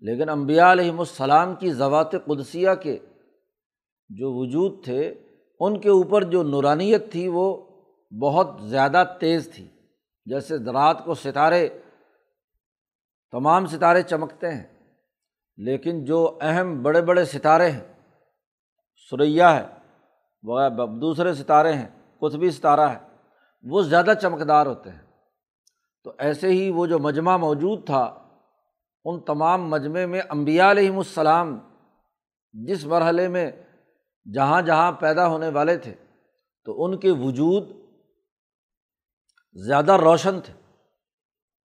لیکن 0.00 0.28
امبیا 0.28 0.72
علیہم 0.72 1.00
السلام 1.00 1.54
کی 1.54 1.72
ضوات 1.72 2.12
قدسیہ 2.12 2.70
کے 2.82 2.98
جو 4.08 4.32
وجود 4.32 4.84
تھے، 4.84 5.14
ان 5.60 5.80
کے 5.80 5.88
اوپر 5.88 6.22
جو 6.22 6.42
نورانیت 6.42 7.12
تھی، 7.12 7.28
وہ 7.28 7.56
بہت 8.20 8.46
زیادہ 8.62 9.04
تیز 9.20 9.50
تھی۔ 9.54 9.68
جیسے 10.26 10.56
رات 10.56 11.04
کو 11.04 11.14
ستارے، 11.14 11.68
تمام 13.30 13.66
ستارے 13.66 14.02
چمکتے 14.02 14.48
ہیں، 14.48 14.94
لیکن 15.56 16.04
جو 16.04 16.38
اہم 16.40 16.82
بڑے 16.82 17.02
بڑے 17.02 17.24
ستارے 17.24 17.70
ہیں، 17.70 17.92
سریا 19.10 19.56
ہے 19.56 19.66
وہ 20.42 20.68
دوسرے 20.86 21.34
ستارے 21.34 21.72
ہیں، 21.72 21.88
قطبی 22.18 22.50
ستارہ 22.50 22.80
ہے۔ 22.80 23.09
وہ 23.62 23.82
زیادہ 23.82 24.12
چمکدار 24.22 24.66
ہوتے 24.66 24.90
ہیں۔ 24.90 25.02
تو 26.04 26.12
ایسے 26.18 26.48
ہی 26.48 26.70
وہ 26.70 26.86
جو 26.86 26.98
مجمع 26.98 27.36
موجود 27.36 27.86
تھا، 27.86 28.28
ان 29.04 29.20
تمام 29.20 29.70
مجمعے 29.70 30.06
میں 30.06 30.22
امبیا 30.28 30.70
علیہم 30.70 30.98
السلام 30.98 31.58
جس 32.52 32.84
مرحلے 32.84 33.28
میں 33.28 33.52
جہاں 34.34 34.62
جہاں 34.62 34.92
پیدا 34.92 35.28
ہونے 35.28 35.48
والے 35.48 35.76
تھے، 35.76 35.94
تو 36.64 36.84
ان 36.84 36.98
کے 36.98 37.10
وجود 37.10 37.68
زیادہ 39.52 39.92
روشن 39.92 40.40
تھے، 40.40 40.54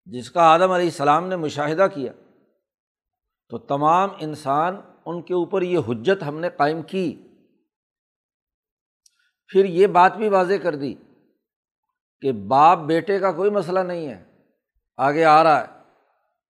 جس 0.05 0.31
کا 0.31 0.43
آدم 0.43 0.71
علیہ 0.71 0.87
السلام 0.87 1.27
نے 1.27 1.37
مشاہدہ 1.37 1.87
کیا۔ 1.95 2.13
تو 3.49 3.59
تمام 3.59 4.11
انسان 4.19 4.81
ان 5.07 5.23
کے 5.23 5.35
اوپر 5.35 5.63
یہ 5.63 5.79
حجت 5.89 6.23
ہم 6.23 6.41
نے 6.41 6.49
قائم 6.51 6.83
کی۔ 6.83 7.29
پھر 9.49 9.65
یہ 9.65 9.87
بات 9.87 10.17
بھی 10.17 10.29
واضح 10.29 10.55
کر 10.63 10.75
دی 10.75 10.95
کہ 12.21 12.33
باپ 12.33 12.79
بیٹے 12.79 13.19
کا 13.19 13.33
کوئی 13.33 13.51
مسئلہ 13.51 13.81
نہیں 13.81 14.09
ہے۔ 14.09 14.25
آگے 14.97 15.25
آ 15.25 15.43
رہا 15.43 15.61
ہے 15.61 15.67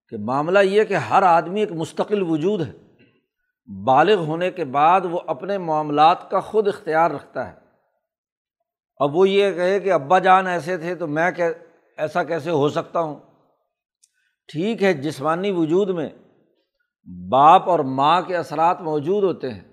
کہ 0.09 0.17
معاملہ 0.17 0.59
یہ 0.59 0.83
کہ 0.83 0.93
ہر 0.93 1.23
آدمی 1.23 1.59
ایک 1.59 1.71
مستقل 1.71 2.21
وجود 2.21 2.61
ہے۔ 2.61 2.71
بالغ 3.85 4.15
ہونے 4.15 4.51
کے 4.51 4.65
بعد 4.65 5.01
وہ 5.03 5.19
اپنے 5.27 5.57
معاملات 5.57 6.31
کا 6.31 6.39
خود 6.39 6.67
اختیار 6.67 7.11
رکھتا 7.11 7.47
ہے۔ 7.47 7.53
اب 8.97 9.15
وہ 9.15 9.29
یہ 9.29 9.51
کہے 9.51 9.79
کہ 9.79 9.91
ابا 9.91 10.19
جان 10.19 10.47
ایسے 10.47 10.77
تھے 10.77 10.95
تو 10.95 11.07
میں 11.07 11.31
ایسا 11.97 12.23
کیسے 12.23 12.49
ہو 12.49 12.69
سکتا 12.69 12.99
ہوں؟ 12.99 13.19
ٹھیک 14.47 14.83
ہے، 14.83 14.93
جسمانی 14.93 15.51
وجود 15.51 15.89
میں 15.89 16.09
باپ 17.31 17.69
اور 17.69 17.79
ماں 17.79 18.21
کے 18.21 18.37
اثرات 18.37 18.81
موجود 18.81 19.23
ہوتے 19.23 19.53
ہیں، 19.53 19.63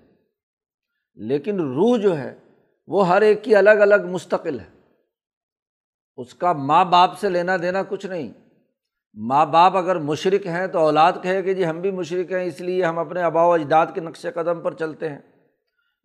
لیکن 1.15 1.59
روح 1.59 1.97
جو 1.97 2.17
ہے 2.17 2.39
وہ 2.87 3.07
ہر 3.07 3.21
ایک 3.21 3.43
کی 3.43 3.55
الگ 3.55 3.69
الگ 3.69 4.07
مستقل 4.11 4.59
ہے۔ 4.59 4.72
اس 6.17 6.33
کا 6.33 6.53
ماں 6.53 6.85
باپ 6.85 7.19
سے 7.19 7.29
لینا 7.29 7.57
دینا 7.57 7.83
کچھ 7.83 8.05
نہیں۔ 8.05 8.33
ماں 9.13 9.45
باپ 9.45 9.77
اگر 9.77 9.99
مشرق 9.99 10.47
ہیں 10.47 10.67
تو 10.67 10.79
اولاد 10.79 11.13
کہے 11.23 11.41
کہ 11.41 11.53
جی 11.53 11.65
ہم 11.65 11.81
بھی 11.81 11.91
مشرق 11.91 12.31
ہیں، 12.31 12.43
اس 12.43 12.61
لیے 12.61 12.85
ہم 12.85 12.99
اپنے 12.99 13.21
آبا 13.21 13.45
و 13.45 13.53
اجداد 13.53 13.87
کے 13.93 14.01
نقش 14.01 14.25
قدم 14.35 14.61
پر 14.61 14.73
چلتے 14.73 15.09
ہیں۔ 15.09 15.19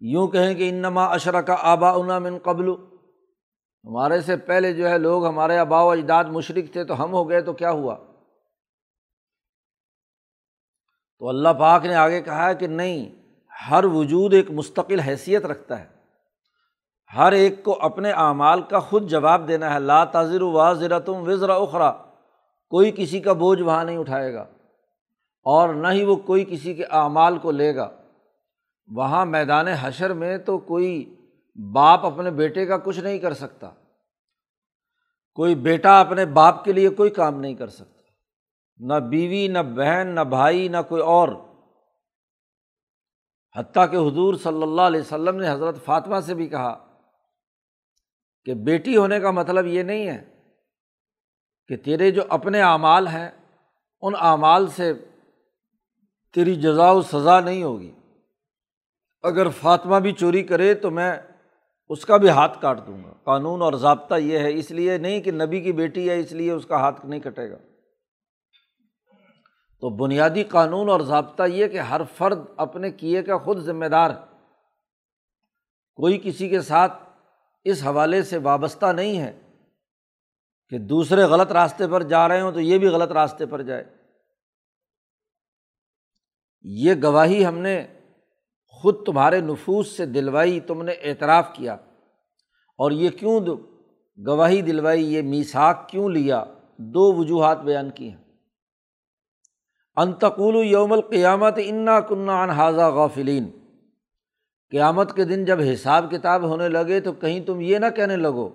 یوں 0.00 0.28
کہیں 0.28 0.54
کہ 0.54 0.68
انما 0.68 1.04
اشرا 1.04 1.40
کا 1.40 1.56
آبا 1.60 1.90
انا 1.90 2.18
من 2.18 2.38
قبل۔ 2.38 2.68
ہمارے 3.84 4.20
سے 4.20 4.36
پہلے 4.36 4.72
جو 4.72 4.88
ہے 4.88 4.98
لوگ 4.98 5.26
ہمارے 5.26 5.58
آبا 5.58 5.82
و 5.82 5.90
اجداد 5.90 6.24
مشرق 6.24 6.72
تھے 6.72 6.84
تو 6.84 7.04
ہم 7.04 7.12
ہو 7.12 7.28
گئے 7.28 7.40
تو 7.40 7.52
کیا 7.52 7.70
ہوا؟ 7.70 7.96
تو 11.18 11.28
اللہ 11.28 11.48
پاک 11.58 11.84
نے 11.84 11.94
آگے 11.94 12.22
کہا 12.22 12.48
ہے 12.48 12.54
کہ 12.54 12.66
نہیں، 12.66 13.22
ہر 13.70 13.84
وجود 13.84 14.34
ایک 14.34 14.50
مستقل 14.50 15.00
حیثیت 15.00 15.44
رکھتا 15.44 15.80
ہے۔ 15.80 15.97
ہر 17.16 17.32
ایک 17.32 17.64
کو 17.64 17.78
اپنے 17.80 18.10
اعمال 18.10 18.62
کا 18.62 18.78
خود 18.78 19.08
جواب 19.08 19.48
دینا 19.48 19.74
ہے۔ 19.74 19.78
لا 19.78 20.04
تاضر 20.04 20.42
وا 20.42 20.74
تم 21.04 21.14
وزرا 21.16 21.54
اخرا 21.54 21.90
کوئی 22.70 22.92
کسی 22.96 23.20
کا 23.20 23.32
بوجھ 23.32 23.62
وہاں 23.62 23.84
نہیں 23.84 23.96
اٹھائے 23.96 24.34
گا 24.34 24.46
اور 25.42 25.68
نہ 25.68 25.88
ہی 25.88 26.04
وہ 26.04 26.16
کوئی 26.16 26.44
کسی 26.44 26.74
کے 26.74 26.84
اعمال 26.84 27.38
کو 27.38 27.50
لے 27.50 27.76
گا۔ 27.76 27.90
وہاں 28.86 29.26
میدان 29.26 29.68
حشر 29.68 30.12
میں 30.12 30.38
تو 30.38 30.58
کوئی 30.58 31.14
باپ 31.74 32.06
اپنے 32.06 32.30
بیٹے 32.30 32.66
کا 32.66 32.76
کچھ 32.76 33.00
نہیں 33.00 33.18
کر 33.18 33.32
سکتا۔ 33.32 33.70
کوئی 35.34 35.54
بیٹا 35.54 36.00
اپنے 36.00 36.26
باپ 36.26 36.64
کے 36.64 36.72
لیے 36.72 36.88
کوئی 36.88 37.10
کام 37.10 37.40
نہیں 37.40 37.54
کر 37.54 37.68
سکتا۔ 37.68 38.02
نہ 38.78 38.94
بیوی، 38.94 39.48
نہ 39.48 39.58
بہن، 39.58 40.06
نہ 40.06 40.20
بھائی، 40.20 40.68
نہ 40.68 40.76
کوئی 40.88 41.02
اور۔ 41.02 41.28
حتیٰ 43.56 43.90
کہ 43.90 43.96
حضور 43.96 44.34
صلی 44.34 44.62
اللہ 44.62 44.82
علیہ 44.82 45.00
وسلم 45.00 45.36
نے 45.36 45.50
حضرت 45.50 45.84
فاطمہ 45.84 46.20
سے 46.20 46.34
بھی 46.34 46.46
کہا 46.46 46.87
کہ 48.48 48.54
بیٹی 48.54 48.96
ہونے 48.96 49.20
کا 49.20 49.30
مطلب 49.30 49.66
یہ 49.66 49.82
نہیں 49.82 50.08
ہے 50.08 50.24
کہ 51.66 51.76
تیرے 51.76 52.10
جو 52.10 52.22
اپنے 52.28 52.62
اعمال 52.62 53.06
ہیں، 53.06 53.30
ان 54.00 54.12
اعمال 54.20 54.66
سے 54.66 54.92
تیری 56.34 56.54
جزا 56.54 56.90
و 56.90 57.02
سزا 57.02 57.40
نہیں 57.40 57.62
ہوگی۔ 57.62 57.92
اگر 59.22 59.48
فاطمہ 59.48 59.96
بھی 59.96 60.12
چوری 60.12 60.42
کرے 60.42 60.74
تو 60.74 60.90
میں 60.90 61.16
اس 61.88 62.06
کا 62.06 62.16
بھی 62.16 62.28
ہاتھ 62.28 62.60
کاٹ 62.60 62.86
دوں 62.86 63.04
گا۔ 63.04 63.12
قانون 63.24 63.62
اور 63.62 63.72
ضابطہ 63.72 64.14
یہ 64.14 64.38
ہے، 64.38 64.58
اس 64.58 64.70
لیے 64.70 64.98
نہیں 64.98 65.20
کہ 65.20 65.30
نبی 65.30 65.60
کی 65.60 65.72
بیٹی 65.72 66.10
ہے، 66.10 66.20
اس 66.20 66.32
لیے 66.32 66.50
اس 66.50 66.66
کا 66.66 66.76
ہاتھ 66.76 67.06
نہیں 67.06 67.20
کٹے 67.20 67.50
گا۔ 67.50 67.56
تو 69.80 69.90
بنیادی 69.90 70.44
قانون 70.44 70.88
اور 70.88 71.00
ضابطہ 71.00 71.42
یہ 71.42 71.66
کہ 71.66 71.78
ہر 71.78 72.00
فرد 72.16 72.38
اپنے 72.56 72.90
کیے 72.90 73.22
کا 73.22 73.38
خود 73.38 73.58
ذمہ 73.58 73.86
دار 73.86 74.10
کوئی 75.94 76.20
کسی 76.22 76.48
کے 76.48 76.60
ساتھ 76.60 77.07
اس 77.64 77.82
حوالے 77.82 78.22
سے 78.22 78.38
وابستہ 78.38 78.92
نہیں 78.92 79.20
ہے 79.20 79.40
کہ 80.68 80.78
دوسرے 80.78 81.22
غلط 81.22 81.52
راستے 81.52 81.88
پر 81.88 82.02
جا 82.02 82.28
رہے 82.28 82.40
ہوں 82.40 82.52
تو 82.52 82.60
یہ 82.60 82.78
بھی 82.78 82.88
غلط 82.88 83.12
راستے 83.12 83.46
پر 83.46 83.62
جائے۔ 83.62 83.84
یہ 86.60 86.94
گواہی 87.02 87.46
ہم 87.46 87.58
نے 87.58 87.86
خود 88.68 89.06
تمہارے 89.06 89.40
نفوس 89.40 89.96
سے 89.96 90.06
دلوائی، 90.06 90.60
تم 90.60 90.82
نے 90.82 90.92
اعتراف 90.92 91.48
کیا۔ 91.52 91.74
اور 92.78 92.90
یہ 92.90 93.10
کیوں 93.10 93.40
گواہی 94.26 94.62
دلوائی، 94.62 95.14
یہ 95.14 95.22
میساک 95.22 95.88
کیوں 95.88 96.08
لیا؟ 96.08 96.44
دو 96.76 97.12
وجوہات 97.12 97.58
بیان 97.58 97.90
کی 97.90 98.10
ہیں۔ 98.10 98.24
انتقول 99.96 100.56
یوم 100.56 100.92
القیامت 100.92 101.54
انا 101.64 102.00
کنہ 102.00 102.30
انحاظہ 102.30 102.80
غافلین۔ 102.80 103.67
قیامت 104.70 105.16
کے 105.16 105.24
دن 105.24 105.44
جب 105.44 105.58
حساب 105.72 106.10
کتاب 106.10 106.42
ہونے 106.42 106.68
لگے 106.68 107.00
تو 107.00 107.12
کہیں 107.12 107.46
تم 107.46 107.60
یہ 107.60 107.78
نہ 107.78 107.86
کہنے 107.96 108.16
لگو 108.16 108.48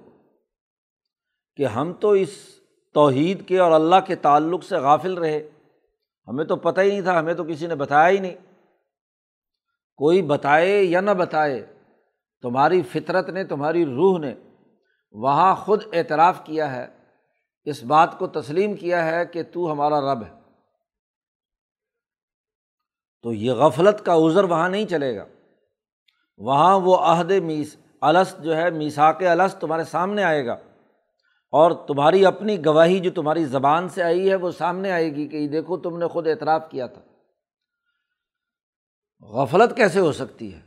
کہ 1.56 1.66
ہم 1.66 1.94
تو 1.94 2.10
اس 2.10 2.30
توحید 2.94 3.48
کے 3.48 3.60
اور 3.60 3.72
اللہ 3.72 3.96
کے 4.08 4.16
تعلق 4.16 4.64
سے 4.64 4.76
غافل 4.76 5.14
رہے۔ 5.14 5.50
ہمیں 6.28 6.46
تو 6.46 6.56
پتہ 6.56 6.82
ہی 6.82 6.90
نہیں 6.90 7.02
تھا، 7.02 7.20
ہمیں 7.20 7.34
تو 7.34 7.44
کسی 7.44 7.68
نے 7.68 7.76
بتایا 7.76 8.10
ہی 8.10 8.20
نہیں۔ 8.20 8.36
کوئی 9.96 10.22
بتائے 10.22 10.84
یا 10.84 11.02
نہ 11.02 11.12
بتائے، 11.12 11.66
تمہاری 12.42 12.82
فطرت 12.82 13.30
نے، 13.30 13.44
تمہاری 13.44 13.86
روح 13.86 14.20
نے 14.20 14.36
وہاں 15.12 15.56
خود 15.56 15.84
اعتراف 15.94 16.44
کیا 16.44 16.76
ہے، 16.76 16.88
اس 17.64 17.84
بات 17.84 18.20
کو 18.20 18.28
تسلیم 18.28 18.76
کیا 18.76 19.06
ہے 19.06 19.26
کہ 19.26 19.44
تو 19.44 19.72
ہمارا 19.72 20.14
رب 20.14 20.24
ہے۔ 20.24 20.40
تو 23.22 23.34
یہ 23.34 23.52
غفلت 23.52 24.06
کا 24.06 24.16
عذر 24.16 24.44
وہاں 24.44 24.70
نہیں 24.70 24.86
چلے 24.86 25.18
گا۔ 25.18 25.26
وہاں 26.38 26.80
وہ 26.80 26.98
عہد 26.98 27.32
میس 27.32 27.76
الس 28.02 28.36
جو 28.40 28.58
ہے 28.58 28.70
میساک 28.70 29.24
الس 29.24 29.56
تمہارے 29.56 29.84
سامنے 29.84 30.24
آئے 30.24 30.46
گا۔ 30.46 30.56
اور 31.52 31.72
تمہاری 31.72 32.26
اپنی 32.26 32.66
گواہی 32.66 33.00
جو 33.00 33.12
تمہاری 33.12 33.46
زبان 33.46 33.90
سے 33.90 34.04
آئی 34.04 34.30
ہے، 34.30 34.36
وہ 34.36 34.52
سامنے 34.52 34.92
آئے 34.92 35.16
گی 35.16 35.28
کہ 35.28 35.48
دیکھو، 35.48 35.78
تم 35.78 35.98
نے 35.98 36.08
خود 36.08 36.28
اعتراف 36.28 36.70
کیا 36.70 36.88
تھا۔ 36.88 37.02
غفلت 39.22 39.76
کیسے 39.76 40.00
ہو 40.00 40.12
سکتی 40.12 40.54
ہے؟ 40.54 40.60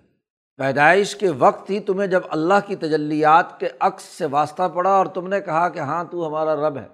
پیدائش 0.56 1.16
کے 1.16 1.30
وقت 1.30 1.70
ہی 1.70 1.80
تمہیں 1.80 2.06
جب 2.06 2.20
اللہ 2.28 2.54
کی 2.66 2.76
تجلیات 2.76 3.60
کے 3.60 3.68
عکس 3.80 4.02
سے 4.02 4.26
واسطہ 4.26 4.62
پڑا 4.74 4.90
اور 4.90 5.06
تم 5.06 5.28
نے 5.28 5.40
کہا 5.40 5.68
کہ 5.68 5.78
ہاں 5.78 6.04
تو 6.04 6.28
ہمارا 6.28 6.56
رب 6.56 6.76
ہے۔ 6.76 6.88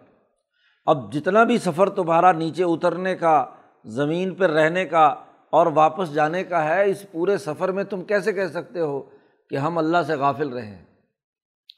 اب 0.86 1.12
جتنا 1.12 1.44
بھی 1.44 1.58
سفر 1.58 1.88
تمہارا 1.88 2.32
نیچے 2.32 2.64
اترنے 2.64 3.16
کا، 3.16 3.44
زمین 3.84 4.34
پہ 4.34 4.44
رہنے 4.44 4.84
کا 4.84 5.14
اور 5.52 5.66
واپس 5.66 6.14
جانے 6.14 6.44
کا 6.44 6.64
ہے، 6.64 6.90
اس 6.90 7.06
پورے 7.12 7.38
سفر 7.38 7.72
میں 7.72 7.84
تم 7.84 8.02
کیسے 8.02 8.32
کہہ 8.32 8.46
سکتے 8.46 8.80
ہو 8.80 9.02
کہ 9.50 9.56
ہم 9.56 9.78
اللہ 9.78 9.98
سے 10.06 10.14
غافل 10.14 10.48
رہے 10.48 10.66
ہیں؟ 10.66 10.84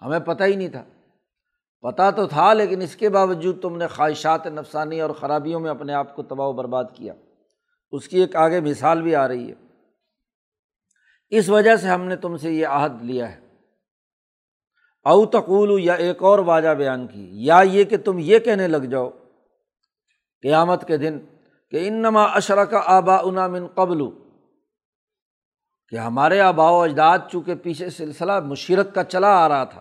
ہمیں 0.02 0.18
پتہ 0.18 0.44
ہی 0.44 0.56
نہیں 0.56 0.68
تھا۔ 0.68 0.84
پتہ 1.80 2.10
تو 2.16 2.26
تھا، 2.26 2.52
لیکن 2.52 2.82
اس 2.82 2.96
کے 2.96 3.08
باوجود 3.08 3.62
تم 3.62 3.76
نے 3.76 3.86
خواہشات 3.86 4.46
نفسانی 4.46 5.00
اور 5.00 5.10
خرابیوں 5.10 5.60
میں 5.60 5.70
اپنے 5.70 5.92
آپ 5.92 6.16
کو 6.16 6.22
تباہ 6.22 6.46
و 6.46 6.52
برباد 6.52 6.84
کیا۔ 6.94 7.14
اس 7.92 8.08
کی 8.08 8.20
ایک 8.20 8.36
آگے 8.36 8.60
مثال 8.60 9.02
بھی 9.02 9.14
آ 9.14 9.28
رہی 9.28 9.50
ہے۔ 9.50 9.54
اس 11.30 11.48
وجہ 11.48 11.76
سے 11.76 11.88
ہم 11.88 12.04
نے 12.04 12.16
تم 12.16 12.36
سے 12.36 12.52
یہ 12.52 12.66
عہد 12.66 13.04
لیا 13.04 13.36
ہے۔ 13.36 13.40
او 15.04 15.26
تقول 15.26 15.84
یا 15.84 15.94
ایک 15.94 16.22
اور 16.22 16.38
واجہ 16.38 16.74
بیان 16.74 17.06
کی۔ 17.06 17.28
یا 17.30 17.62
یہ 17.64 17.84
کہ 17.84 17.96
تم 17.96 18.18
یہ 18.18 18.38
کہنے 18.38 18.68
لگ 18.68 18.76
جاؤ، 18.76 19.10
قیامت 20.42 20.86
کے 20.86 20.96
دن 20.96 21.18
کہ 21.72 21.86
انما 21.88 22.24
اشرک 22.34 22.74
آبا 22.86 23.16
انا 23.18 23.46
من 23.46 23.66
قبل، 23.74 24.00
کہ 25.92 25.96
ہمارے 25.96 26.40
آبا 26.40 26.68
و 26.70 26.80
اجداد 26.80 27.18
چونکہ 27.32 27.54
پیچھے 27.54 27.90
سلسلہ 27.90 28.38
مشیرت 28.42 28.94
کا 28.94 29.04
چلا 29.04 29.32
آ 29.36 29.48
رہا 29.48 29.64
تھا، 29.64 29.80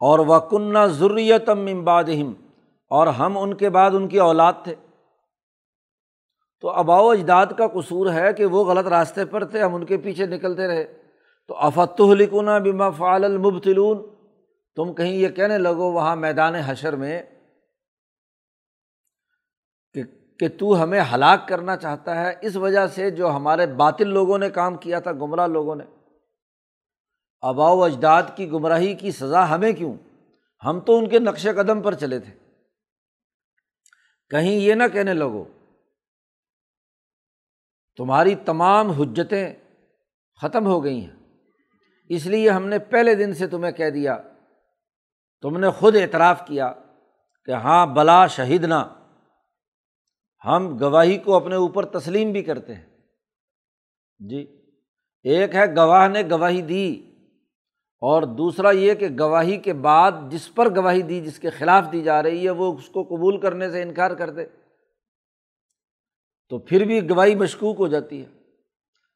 اور 0.00 0.18
وہ 0.18 0.38
کنہ 0.50 0.86
ضروریتم 0.92 1.66
امبادہم 1.72 2.32
اور 2.90 3.06
ہم 3.18 3.38
ان 3.38 3.54
کے 3.54 3.68
بعد 3.70 3.90
ان 3.94 4.08
کی 4.08 4.18
اولاد 4.20 4.52
تھے۔ 4.64 4.74
تو 6.62 6.70
آبا 6.70 6.98
و 7.00 7.10
اجداد 7.10 7.46
کا 7.58 7.66
قصور 7.68 8.10
ہے 8.12 8.32
کہ 8.32 8.44
وہ 8.46 8.64
غلط 8.64 8.86
راستے 8.86 9.24
پر 9.24 9.44
تھے، 9.44 9.62
ہم 9.62 9.74
ان 9.74 9.84
کے 9.86 9.96
پیچھے 9.98 10.26
نکلتے 10.26 10.66
رہے۔ 10.68 10.84
تو 11.50 11.56
افت 11.58 12.00
لکھنا 12.12 12.58
بما 12.58 12.88
فعال 12.90 13.24
المبتلون 13.24 14.02
تم 14.76 14.92
کہیں 14.94 15.12
یہ 15.12 15.28
کہنے 15.28 15.58
لگو 15.58 15.90
وہاں 15.92 16.14
میدان 16.16 16.54
حشر 16.56 16.96
میں 16.96 17.22
کہ 20.38 20.48
تو 20.48 20.82
ہمیں 20.82 21.00
ہلاک 21.00 21.48
کرنا 21.48 21.76
چاہتا 21.76 22.20
ہے، 22.20 22.34
اس 22.40 22.56
وجہ 22.56 22.86
سے 22.86 23.10
جو 23.10 23.30
ہمارے 23.30 23.66
باطل 23.66 24.08
لوگوں 24.08 24.38
نے 24.38 24.50
کام 24.50 24.76
کیا 24.76 25.00
تھا، 25.00 25.12
گمراہ 25.12 25.46
لوگوں 25.46 25.74
نے۔ 25.74 25.84
آبا 27.42 27.72
و 27.72 27.84
اجداد 27.84 28.22
کی 28.36 28.50
گمراہی 28.50 28.94
کی 28.94 29.10
سزا 29.10 29.54
ہمیں 29.54 29.72
کیوں؟ 29.72 29.94
ہم 30.64 30.80
تو 30.80 30.98
ان 30.98 31.08
کے 31.08 31.18
نقش 31.18 31.48
قدم 31.56 31.82
پر 31.82 31.94
چلے 31.94 32.18
تھے۔ 32.18 32.32
کہیں 34.30 34.52
یہ 34.52 34.74
نہ 34.74 34.82
کہنے 34.92 35.14
لگو، 35.14 35.44
تمہاری 37.96 38.34
تمام 38.34 38.90
حجتیں 38.90 39.54
ختم 40.40 40.66
ہو 40.66 40.84
گئی 40.84 41.04
ہیں۔ 41.04 41.16
اس 42.08 42.26
لیے 42.26 42.50
ہم 42.50 42.66
نے 42.66 42.78
پہلے 42.78 43.14
دن 43.14 43.34
سے 43.34 43.46
تمہیں 43.46 43.72
کہہ 43.72 43.90
دیا، 43.90 44.18
تم 45.42 45.58
نے 45.58 45.70
خود 45.70 45.96
اعتراف 45.96 46.46
کیا 46.46 46.72
کہ 47.44 47.50
ہاں 47.50 47.86
بلا 47.86 48.26
شہید 48.26 48.64
نہ۔ 48.64 49.01
ہم 50.46 50.78
گواہی 50.80 51.18
کو 51.18 51.34
اپنے 51.34 51.54
اوپر 51.54 51.84
تسلیم 51.84 52.32
بھی 52.32 52.42
کرتے 52.42 52.74
ہیں۔ 52.74 52.86
جی 54.18 54.62
ایک 55.22 55.54
ہے 55.54 55.76
گواہ 55.76 56.08
نے 56.08 56.22
گواہی 56.30 56.62
دی 56.62 57.02
اور 58.00 58.22
دوسرا 58.22 58.70
یہ 58.70 58.94
کہ 58.94 59.08
گواہی 59.18 59.56
کے 59.56 59.72
بعد 59.72 60.12
جس 60.28 60.54
پر 60.54 60.76
گواہی 60.76 61.02
دی، 61.02 61.20
جس 61.20 61.38
کے 61.38 61.50
خلاف 61.50 61.84
دی 61.92 62.02
جا 62.02 62.22
رہی 62.22 62.44
ہے، 62.44 62.50
وہ 62.50 62.74
اس 62.74 62.88
کو 62.88 63.02
قبول 63.02 63.40
کرنے 63.40 63.70
سے 63.70 63.82
انکار 63.82 64.10
کر 64.10 64.30
دے۔ 64.30 64.46
تو 66.48 66.58
پھر 66.58 66.84
بھی 66.84 67.10
گواہی 67.10 67.34
مشکوک 67.34 67.76
ہو 67.78 67.88
جاتی 67.88 68.20
ہے۔ 68.20 68.26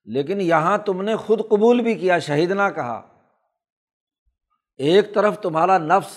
لیکن 0.05 0.41
یہاں 0.41 0.79
تم 0.79 1.03
نے 1.03 1.17
خود 1.17 1.41
قبول 1.49 1.81
بھی 1.81 1.95
کیا، 1.95 2.19
شہید 2.19 2.51
نہ 2.51 2.71
کہا۔ 2.75 3.09
ایک 4.77 5.15
طرف 5.15 5.41
تمہارا 5.41 5.79
نفس 5.79 6.17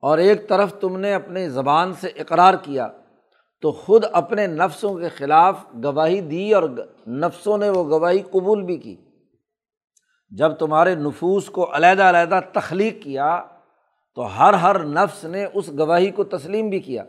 اور 0.00 0.18
ایک 0.18 0.48
طرف 0.48 0.74
تم 0.80 1.00
نے 1.00 1.14
اپنے 1.14 1.48
زبان 1.48 1.94
سے 1.94 2.08
اقرار 2.08 2.54
کیا۔ 2.62 2.88
تو 3.62 3.72
خود 3.72 4.04
اپنے 4.12 4.46
نفسوں 4.46 4.98
کے 4.98 5.08
خلاف 5.08 5.64
گواہی 5.84 6.20
دی 6.20 6.54
اور 6.54 6.62
نفسوں 7.06 7.58
نے 7.58 7.68
وہ 7.68 7.84
گواہی 7.84 8.18
قبول 8.18 8.62
بھی 8.62 8.76
کی۔ 8.76 8.96
جب 10.30 10.52
تمہارے 10.52 10.94
نفوس 10.94 11.46
کو 11.46 11.76
علیحدہ 11.76 12.02
علیحدہ 12.02 12.40
تخلیق 12.52 13.02
کیا، 13.02 13.42
تو 14.14 14.38
ہر 14.38 14.54
ہر 14.54 14.84
نفس 14.84 15.24
نے 15.24 15.46
اس 15.54 15.70
گواہی 15.78 16.10
کو 16.10 16.24
تسلیم 16.24 16.70
بھی 16.70 16.80
کیا۔ 16.80 17.04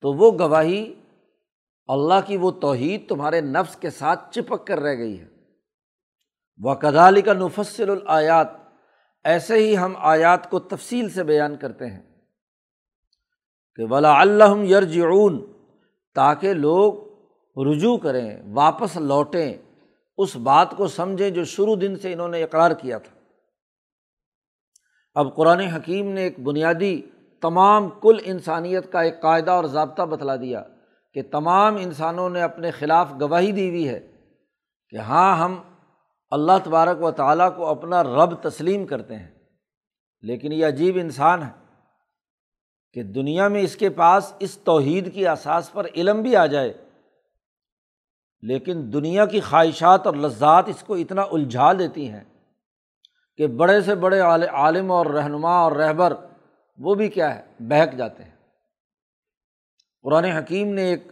تو 0.00 0.12
وہ 0.12 0.38
گواہی 0.38 0.94
اللہ 1.86 2.14
کی 2.26 2.36
وہ 2.36 2.50
توحید 2.50 3.08
تمہارے 3.08 3.40
نفس 3.40 3.76
کے 3.76 3.90
ساتھ 3.90 4.34
چپک 4.34 4.66
کر 4.66 4.80
رہ 4.80 4.94
گئی 4.94 5.20
ہے۔ 5.20 5.28
وہ 6.58 6.74
کدالی 6.74 7.22
کا 7.22 7.32
نفسر 7.32 7.88
الیات 7.88 8.48
ایسے 9.24 9.54
ہی 9.54 9.76
ہم 9.76 9.94
آیات 9.98 10.50
کو 10.50 10.58
تفصیل 10.58 11.10
سے 11.10 11.24
بیان 11.24 11.56
کرتے 11.56 11.86
ہیں۔ 11.86 12.11
کہ 13.76 13.84
ولا 13.84 14.20
اللہ 14.20 14.64
یرجعون 14.64 15.40
تاکہ 16.16 16.52
لوگ 16.54 16.94
رجوع 17.56 17.96
کریں، 17.96 18.28
واپس 18.54 18.96
لوٹیں، 18.96 19.54
اس 20.18 20.36
بات 20.36 20.76
کو 20.76 20.86
سمجھیں 20.86 21.30
جو 21.30 21.44
شروع 21.44 21.76
دن 21.80 21.96
سے 21.96 22.12
انہوں 22.12 22.28
نے 22.28 22.42
اقرار 22.42 22.70
کیا 22.70 22.98
تھا۔ 22.98 23.14
اب 25.14 25.34
قرآن 25.36 25.60
حکیم 25.60 26.08
نے 26.08 26.22
ایک 26.22 26.38
بنیادی 26.40 27.00
تمام 27.42 27.88
کل 28.00 28.18
انسانیت 28.24 28.92
کا 28.92 29.00
ایک 29.00 29.20
قاعدہ 29.22 29.50
اور 29.50 29.64
ضابطہ 29.64 30.02
بتلا 30.02 30.36
دیا 30.36 30.62
کہ 31.12 31.22
تمام 31.22 31.76
انسانوں 31.76 32.28
نے 32.30 32.42
اپنے 32.42 32.70
خلاف 32.70 33.12
گواہی 33.20 33.52
دی 33.52 33.68
ہوئی 33.68 33.88
ہے 33.88 34.00
کہ 34.92 34.96
ہاں 34.96 35.36
ہم 35.36 35.62
اللہ 36.30 36.58
تبارک 36.64 37.02
و 37.02 37.10
تعالیٰ 37.10 37.56
کو 37.56 37.66
اپنا 37.66 38.02
رب 38.04 38.34
تسلیم 38.42 38.86
کرتے 38.86 39.16
ہیں، 39.16 39.30
لیکن 40.24 40.52
یہ 40.52 40.66
عجیب 40.66 40.96
انسان 40.96 41.42
ہے۔ 41.42 41.61
کہ 42.92 43.02
دنیا 43.02 43.48
میں 43.48 43.60
اس 43.60 43.76
کے 43.76 43.90
پاس 43.90 44.32
اس 44.38 44.58
توحید 44.58 45.14
کی 45.14 45.28
اساس 45.28 45.72
پر 45.72 45.86
علم 45.96 46.22
بھی 46.22 46.36
آ 46.36 46.46
جائے۔ 46.46 46.72
لیکن 48.42 48.92
دنیا 48.92 49.26
کی 49.26 49.40
خواہشات 49.40 50.06
اور 50.06 50.14
لذات 50.14 50.64
اس 50.68 50.84
کو 50.86 50.94
اتنا 50.94 51.22
الجھا 51.22 51.72
دیتی 51.72 52.10
ہیں 52.10 52.24
کہ 53.36 53.46
بڑے 53.46 53.80
سے 53.80 53.94
بڑے 53.94 54.20
عالم 54.46 54.92
اور 54.92 55.06
رہنما 55.06 55.60
اور 55.60 55.72
رہبر 55.72 56.12
وہ 56.78 56.94
بھی 56.94 57.08
کیا 57.08 57.34
ہے؟ 57.34 57.42
بہک 57.60 57.96
جاتے 57.96 58.24
ہیں۔ 58.24 58.36
قرآن 60.02 60.24
حکیم 60.24 60.74
نے 60.74 60.82
ایک 60.82 61.02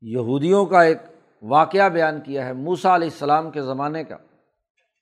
یہودیوں 0.00 0.66
کا 0.66 0.82
ایک 0.82 0.98
واقعہ 1.42 1.88
بیان 1.88 2.20
کیا 2.20 2.46
ہے 2.46 2.52
موسا 2.52 2.94
علیہ 2.94 3.08
السلام 3.12 3.50
کے 3.50 3.62
زمانے 3.62 4.04
کا۔ 4.04 4.16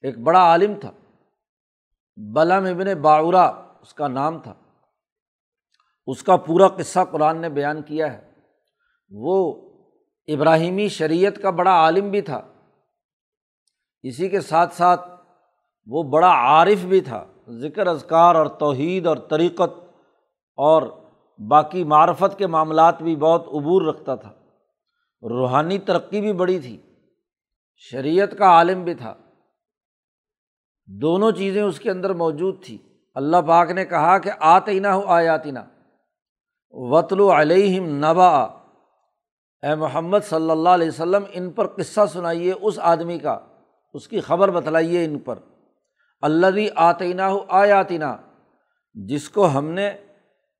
ایک 0.00 0.18
بڑا 0.18 0.40
عالم 0.40 0.72
تھا، 0.80 0.90
بلم 2.16 2.64
ابن 2.64 3.00
باورا 3.00 3.46
اس 3.80 3.94
کا 3.94 4.08
نام 4.08 4.38
تھا۔ 4.38 4.54
اس 6.08 6.22
کا 6.22 6.36
پورا 6.36 6.68
قصہ 6.68 7.00
قرآن 7.10 7.40
نے 7.40 7.48
بیان 7.48 7.82
کیا 7.82 8.12
ہے۔ 8.12 8.30
وہ 9.10 9.54
ابراہیمی 10.26 10.88
شریعت 10.88 11.42
کا 11.42 11.50
بڑا 11.50 11.70
عالم 11.70 12.10
بھی 12.10 12.20
تھا۔ 12.20 12.42
اسی 14.02 14.28
کے 14.28 14.40
ساتھ 14.40 14.74
ساتھ 14.74 15.10
وہ 15.86 16.02
بڑا 16.02 16.28
عارف 16.28 16.84
بھی 16.84 17.00
تھا۔ 17.00 17.26
ذکر، 17.48 17.86
اذکار 17.86 18.34
اور 18.34 18.46
توحید 18.46 19.06
اور 19.06 19.16
طریقت 19.16 19.80
اور 20.56 20.82
باقی 21.48 21.84
معرفت 21.84 22.38
کے 22.38 22.46
معاملات 22.46 23.02
بھی 23.02 23.16
بہت 23.16 23.48
عبور 23.48 23.82
رکھتا 23.82 24.14
تھا۔ 24.14 24.32
روحانی 25.22 25.78
ترقی 25.78 26.20
بھی 26.20 26.32
بڑی 26.32 26.58
تھی۔ 26.58 26.82
شریعت 27.76 28.38
کا 28.38 28.44
عالم 28.44 28.84
بھی 28.84 28.94
تھا۔ 28.94 29.14
دونوں 30.86 31.32
چیزیں 31.32 31.62
اس 31.62 31.80
کے 31.80 31.90
اندر 31.90 32.12
موجود 32.12 32.64
تھیں۔ 32.64 32.88
اللہ 33.14 33.36
پاک 33.46 33.70
نے 33.70 33.84
کہا 33.84 34.18
کہ 34.18 34.30
آتے 34.40 34.78
نہ 34.78 34.88
ہو 34.88 35.06
آیاتینہ 35.06 35.58
وطل 36.70 37.20
علیہم 37.20 37.84
نبا 37.84 38.44
اے 39.62 39.74
محمد 39.74 40.18
صلی 40.22 40.50
اللہ 40.50 40.68
علیہ 40.68 40.88
وسلم، 40.88 41.22
ان 41.32 41.50
پر 41.50 41.66
قصہ 41.66 42.00
سنائیے 42.06 42.52
اس 42.52 42.78
آدمی 42.78 43.18
کا، 43.18 43.38
اس 43.94 44.08
کی 44.08 44.20
خبر 44.20 44.50
بتلائیے 44.50 45.04
ان 45.04 45.18
پر۔ 45.18 45.38
اللہ 46.20 46.60
آتینہ 46.76 47.22
ہو 47.22 47.44
آیاتینہ 47.48 48.16
جس 48.94 49.30
کو 49.30 49.48
ہم 49.48 49.70
نے 49.70 49.90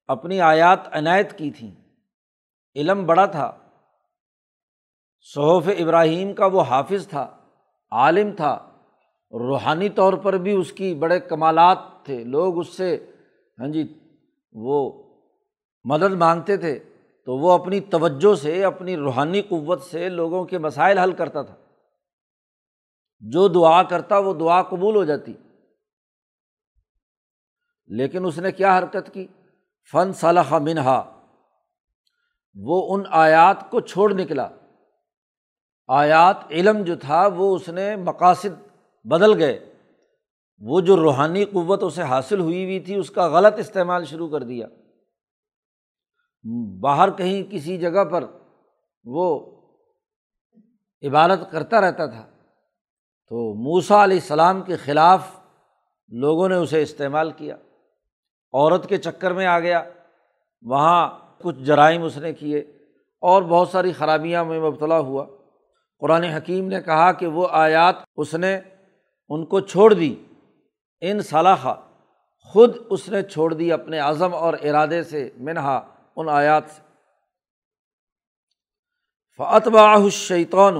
اپنی 0.08 0.40
آیات 0.40 0.78
عنایت 0.92 1.38
کی 1.38 1.50
تھیں۔ 1.50 1.74
علم 2.76 3.06
بڑا 3.06 3.26
تھا۔ 3.26 3.52
صحف 5.34 5.68
ابراہیم 5.78 6.32
کا 6.32 6.46
وہ 6.46 6.62
حافظ 6.62 7.08
تھا، 7.08 7.36
عالم 7.90 8.30
تھا۔ 8.36 8.68
روحانی 9.32 9.88
طور 9.88 10.12
پر 10.12 10.32
بھی 10.32 10.52
اس 10.52 10.72
کی 10.72 10.94
بڑے 10.94 11.20
کمالات 11.20 11.78
تھے۔ 12.04 12.24
لوگ 12.24 12.58
اس 12.58 12.76
سے 12.76 13.06
ہاں 13.58 13.68
جی 13.68 13.98
وہ 14.52 15.07
مدد 15.88 16.12
مانگتے 16.12 16.56
تھے 16.56 16.78
تو 17.24 17.36
وہ 17.36 17.52
اپنی 17.52 17.80
توجہ 17.80 18.34
سے، 18.34 18.64
اپنی 18.64 18.96
روحانی 18.96 19.42
قوت 19.42 19.82
سے 19.82 20.08
لوگوں 20.08 20.44
کے 20.44 20.58
مسائل 20.58 20.98
حل 20.98 21.12
کرتا 21.12 21.42
تھا۔ 21.42 21.54
جو 23.20 23.48
دعا 23.48 23.82
کرتا 23.82 24.18
وہ 24.18 24.34
دعا 24.34 24.62
قبول 24.62 24.96
ہو 24.96 25.04
جاتی۔ 25.04 25.32
لیکن 27.86 28.26
اس 28.26 28.38
نے 28.38 28.52
کیا 28.52 28.78
حرکت 28.78 29.14
کی؟ 29.14 29.26
فن 29.92 30.12
صلاح 30.12 30.58
منہا۔ 30.58 31.20
وہ 32.54 32.94
ان 32.94 33.02
آیات 33.10 33.70
کو 33.70 33.80
چھوڑ 33.80 34.12
نکلا۔ 34.12 34.48
آیات 35.88 36.36
علم 36.50 36.82
جو 36.82 36.96
تھا 36.96 37.26
وہ 37.26 37.56
اس 37.56 37.68
نے 37.68 37.96
مقاصد 37.96 38.68
بدل 39.04 39.38
گئے۔ 39.38 39.74
وہ 40.58 40.80
جو 40.80 40.96
روحانی 40.96 41.44
قوت 41.44 41.82
اسے 41.82 42.02
حاصل 42.02 42.40
ہوئی 42.40 42.64
ہوئی 42.64 42.80
تھی 42.80 42.94
اس 42.94 43.10
کا 43.10 43.26
غلط 43.26 43.58
استعمال 43.58 44.04
شروع 44.04 44.28
کر 44.28 44.42
دیا۔ 44.42 44.66
باہر 46.80 47.10
کہیں 47.10 47.42
کسی 47.50 47.78
جگہ 47.78 48.04
پر 48.04 48.24
وہ 49.04 49.56
عبادت 51.02 51.50
کرتا 51.50 51.80
رہتا 51.80 52.06
تھا، 52.06 52.26
تو 53.30 53.54
موسا 53.54 54.04
علیہ 54.04 54.16
السلام 54.16 54.62
کے 54.62 54.76
خلاف 54.76 55.40
لوگوں 56.08 56.48
نے 56.48 56.54
اسے 56.54 56.82
استعمال 56.82 57.30
کیا۔ 57.30 57.56
عورت 58.52 58.88
کے 58.88 58.96
چکر 58.96 59.32
میں 59.32 59.46
آ 59.46 59.58
گیا، 59.60 59.82
وہاں 60.62 61.08
کچھ 61.42 61.56
جرائم 61.56 62.02
اس 62.02 62.16
نے 62.18 62.32
کیے 62.32 62.58
اور 63.22 63.42
بہت 63.42 63.68
ساری 63.68 63.92
خرابیاں 63.92 64.44
میں 64.44 64.60
مبتلا 64.60 64.98
ہوا۔ 64.98 65.26
قرآن 66.00 66.24
حکیم 66.24 66.68
نے 66.68 66.80
کہا 66.82 67.12
کہ 67.12 67.26
وہ 67.26 67.46
آیات 67.50 67.96
اس 68.16 68.34
نے 68.34 68.60
ان 69.28 69.44
کو 69.44 69.60
چھوڑ 69.60 69.92
دی۔ 69.92 70.14
ان 71.00 71.20
صلاح، 71.20 71.74
خود 72.52 72.76
اس 72.90 73.08
نے 73.08 73.22
چھوڑ 73.22 73.54
دی 73.54 73.72
اپنے 73.72 73.98
عزم 73.98 74.34
اور 74.34 74.54
ارادے 74.62 75.02
سے، 75.02 75.30
منہا 75.36 75.78
ان 76.18 76.28
آیات 76.28 76.62
سے۔ 76.70 76.82
فتباہ 79.38 80.08
شیطون 80.08 80.76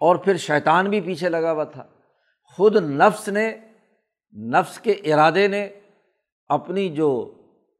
اور 0.00 0.16
پھر 0.16 0.36
شیطان 0.36 0.90
بھی 0.90 1.00
پیچھے 1.00 1.28
لگا 1.28 1.52
ہوا 1.52 1.64
تھا۔ 1.64 1.84
خود 2.56 2.76
نفس 2.76 3.28
نے، 3.28 3.56
نفس 4.38 4.80
کے 4.80 4.90
ارادے 4.90 5.48
نے 5.48 5.68
اپنی 6.48 6.88
جو 6.88 7.34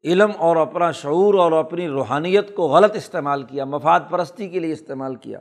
علم 0.05 0.31
اور 0.39 0.57
اپنا 0.57 0.91
شعور 0.91 1.35
اور 1.35 1.53
اپنی 1.53 1.89
روحانیت 1.89 2.55
کو 2.55 2.63
غلط 2.63 2.97
استعمال 2.97 3.43
کیا، 3.43 3.65
مفاد 3.65 4.01
پرستی 4.11 4.49
کے 4.49 4.59
لیے 4.59 4.73
استعمال 4.73 5.17
کیا۔ 5.17 5.39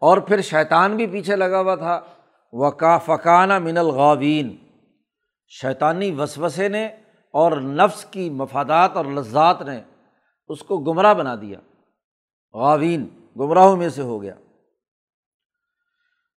اور 0.00 0.18
پھر 0.18 0.40
شیطان 0.40 0.96
بھی 0.96 1.06
پیچھے 1.06 1.36
لگا 1.36 1.60
ہوا 1.60 1.74
تھا۔ 1.74 2.00
وقا 2.52 2.98
فقانہ 2.98 3.58
من 3.58 3.78
الغاوین 3.78 4.56
شیطانی 5.48 6.12
وسوسے 6.12 6.68
نے 6.68 6.86
اور 7.30 7.52
نفس 7.52 8.04
کی 8.04 8.30
مفادات 8.30 8.96
اور 8.96 9.04
لذات 9.04 9.62
نے 9.62 9.82
اس 10.52 10.60
کو 10.60 10.78
گمراہ 10.78 11.14
بنا 11.14 11.34
دیا۔ 11.34 11.60
غاوین 12.52 13.08
گمراہوں 13.40 13.76
میں 13.76 13.88
سے 13.88 14.02
ہو 14.02 14.22
گیا۔ 14.22 14.34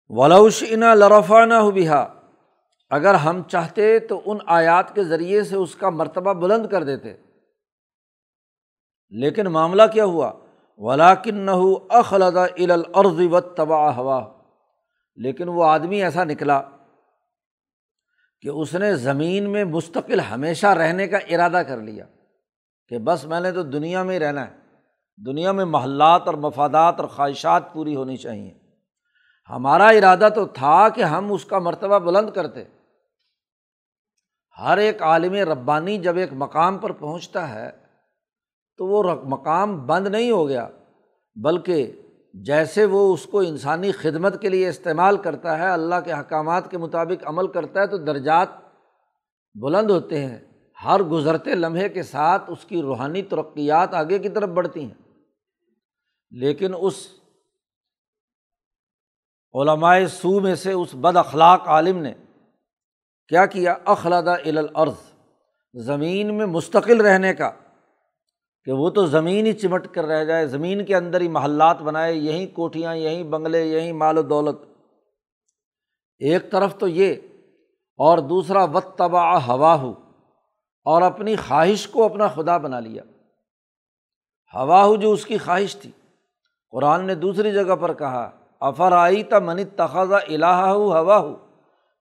ولوشینہ 0.08 0.84
لرفانہ 0.84 1.54
بہا 1.74 2.20
اگر 2.90 3.14
ہم 3.14 3.42
چاہتے 3.42 3.98
تو 3.98 4.22
ان 4.26 4.38
آیات 4.46 4.94
کے 4.94 5.04
ذریعے 5.04 5.44
سے 5.44 5.56
اس 5.56 5.74
کا 5.74 5.90
مرتبہ 5.90 6.32
بلند 6.32 6.66
کر 6.66 6.84
دیتے۔ 6.84 7.16
لیکن 9.10 9.46
معاملہ 9.46 9.82
کیا 9.92 10.04
ہوا؟ 10.04 10.32
ولاکن 10.78 11.34
نہ 11.34 11.50
اخلدا 11.88 12.44
الارض 12.44 13.20
و 13.32 13.40
تباہ 13.40 13.96
ہوا 13.96 14.32
لیکن 15.16 15.48
وہ 15.48 15.64
آدمی 15.64 16.02
ایسا 16.02 16.24
نکلا 16.24 16.62
کہ 18.40 18.48
اس 18.48 18.74
نے 18.74 18.94
زمین 18.94 19.50
میں 19.50 19.64
مستقل 19.64 20.20
ہمیشہ 20.20 20.66
رہنے 20.66 21.08
کا 21.08 21.16
ارادہ 21.16 21.62
کر 21.68 21.76
لیا۔ 21.76 22.04
کہ 22.92 22.98
بس 22.98 23.24
میں 23.24 23.40
نے 23.40 23.52
تو 23.52 23.62
دنیا 23.62 24.02
میں 24.02 24.14
ہی 24.14 24.20
رہنا 24.20 24.46
ہے۔ 24.46 24.52
دنیا 25.26 25.52
میں 25.52 25.64
محلات 25.64 26.22
اور 26.26 26.34
مفادات 26.34 27.00
اور 27.00 27.08
خواہشات 27.08 27.72
پوری 27.72 27.96
ہونی 27.96 28.16
چاہیے۔ 28.16 28.54
ہمارا 29.50 29.86
ارادہ 29.88 30.28
تو 30.34 30.46
تھا 30.46 30.88
کہ 30.88 31.02
ہم 31.02 31.32
اس 31.32 31.44
کا 31.44 31.58
مرتبہ 31.58 31.98
بلند 31.98 32.30
کرتے۔ 32.30 32.64
ہر 34.58 34.78
ایک 34.78 35.02
عالم 35.02 35.32
ربانی 35.32 35.98
جب 35.98 36.16
ایک 36.16 36.30
مقام 36.32 36.78
پر 36.78 36.92
پہنچتا 36.92 37.48
ہے 37.48 37.70
تو 38.76 38.86
وہ 38.86 39.14
مقام 39.24 39.86
بند 39.86 40.08
نہیں 40.08 40.30
ہو 40.30 40.48
گیا، 40.48 40.68
بلکہ 41.42 42.02
جیسے 42.34 42.84
وہ 42.84 43.14
اس 43.14 43.26
کو 43.26 43.40
انسانی 43.40 43.92
خدمت 43.92 44.40
کے 44.40 44.48
لیے 44.48 44.68
استعمال 44.68 45.16
کرتا 45.16 45.58
ہے، 45.58 45.70
اللہ 45.70 45.94
کے 46.04 46.12
احکامات 46.12 46.70
کے 46.70 46.78
مطابق 46.78 47.26
عمل 47.26 47.46
کرتا 47.46 47.80
ہے، 47.80 47.86
تو 47.86 47.96
درجات 47.96 48.48
بلند 49.54 49.90
ہوتے 49.90 50.26
ہیں۔ 50.26 50.51
ہر 50.84 51.02
گزرتے 51.02 51.54
لمحے 51.54 51.88
کے 51.88 52.02
ساتھ 52.02 52.42
اس 52.48 52.64
کی 52.64 52.82
روحانی 52.82 53.22
ترقیات 53.22 53.94
آگے 53.94 54.18
کی 54.18 54.28
طرف 54.28 54.48
بڑھتی 54.48 54.80
ہیں۔ 54.80 55.08
لیکن 56.30 56.72
اس 56.80 57.08
علمائے 59.54 60.06
سو 60.06 60.40
میں 60.40 60.54
سے 60.54 60.72
اس 60.72 60.88
بد 60.94 61.16
اخلاق 61.16 61.68
عالم 61.68 61.98
نے 61.98 62.14
کیا 63.28 63.46
کیا؟ 63.46 63.74
اخلادہ 63.84 64.30
الارض، 64.30 65.12
زمین 65.74 66.34
میں 66.34 66.46
مستقل 66.46 67.00
رہنے 67.00 67.34
کا۔ 67.34 67.50
کہ 68.64 68.72
وہ 68.72 68.90
تو 68.90 69.06
زمین 69.06 69.46
ہی 69.46 69.52
چمٹ 69.52 69.86
کر 69.86 70.04
رہ 70.04 70.24
جائے، 70.24 70.46
زمین 70.46 70.84
کے 70.84 70.96
اندر 70.96 71.20
ہی 71.20 71.28
محلات 71.28 71.82
بنائے، 71.82 72.14
یہیں 72.14 72.46
کوٹھیاں 72.46 72.96
یہیں 72.96 73.22
بنگلے، 73.22 73.64
یہیں 73.66 73.92
مال 73.92 74.18
و 74.18 74.22
دولت۔ 74.22 74.56
ایک 76.18 76.50
طرف 76.50 76.78
تو 76.78 76.88
یہ 76.88 77.14
اور 77.96 78.18
دوسرا 78.18 78.64
وط 78.64 78.86
تباہ 78.96 79.46
ہوا 79.46 79.74
ہو 79.74 80.01
اور 80.84 81.02
اپنی 81.02 81.36
خواہش 81.36 81.88
کو 81.88 82.04
اپنا 82.04 82.28
خدا 82.28 82.56
بنا 82.58 82.80
لیا۔ 82.80 83.02
ہوا 84.54 84.84
ہو 84.84 84.96
جو 84.96 85.12
اس 85.12 85.26
کی 85.26 85.38
خواہش 85.38 85.76
تھی۔ 85.76 85.90
قرآن 86.70 87.06
نے 87.06 87.14
دوسری 87.14 87.52
جگہ 87.52 87.76
پر 87.76 87.94
کہا 87.94 88.30
افر 88.60 88.92
آئی 88.92 89.22
تا 89.22 89.38
منی 89.38 89.64
تخاضہ 89.64 90.14
الہ 90.14 90.46
ہو 90.46 90.98
ہوا 90.98 91.18
ہو؟ 91.18 91.46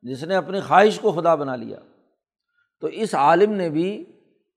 جس 0.02 0.24
نے 0.24 0.36
اپنی 0.36 0.60
خواہش 0.60 1.00
کو 1.00 1.12
خدا 1.12 1.36
بنا 1.36 1.56
لیا۔ 1.56 1.78
تو 2.82 2.88
اس 2.88 3.16
عالم 3.16 3.52
نے 3.52 3.70
بھی، 3.70 4.06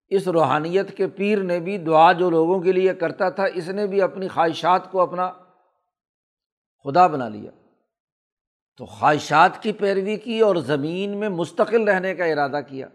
اس 0.09 0.29
روحانیت 0.29 0.97
کے 0.97 1.07
پیر 1.07 1.43
نے 1.43 1.61
بھی 1.61 1.79
دعا 1.79 2.13
جو 2.13 2.31
لوگوں 2.31 2.61
کے 2.61 2.73
لیے 2.73 2.95
کرتا 2.95 3.31
تھا، 3.31 3.45
اس 3.55 3.69
نے 3.69 3.87
بھی 3.87 4.03
اپنی 4.03 4.29
خواہشات 4.29 4.93
کو 4.93 5.01
اپنا 5.01 5.33
خدا 6.85 7.07
بنا 7.07 7.29
لیا۔ 7.29 7.51
تو 8.77 8.87
خواہشات 8.87 9.63
کی 9.63 9.73
پیروی 9.73 10.17
کی 10.17 10.41
اور 10.41 10.57
زمین 10.57 11.17
میں 11.17 11.29
مستقل 11.29 11.89
رہنے 11.89 12.15
کا 12.15 12.25
ارادہ 12.25 12.61
کیا۔ 12.69 12.89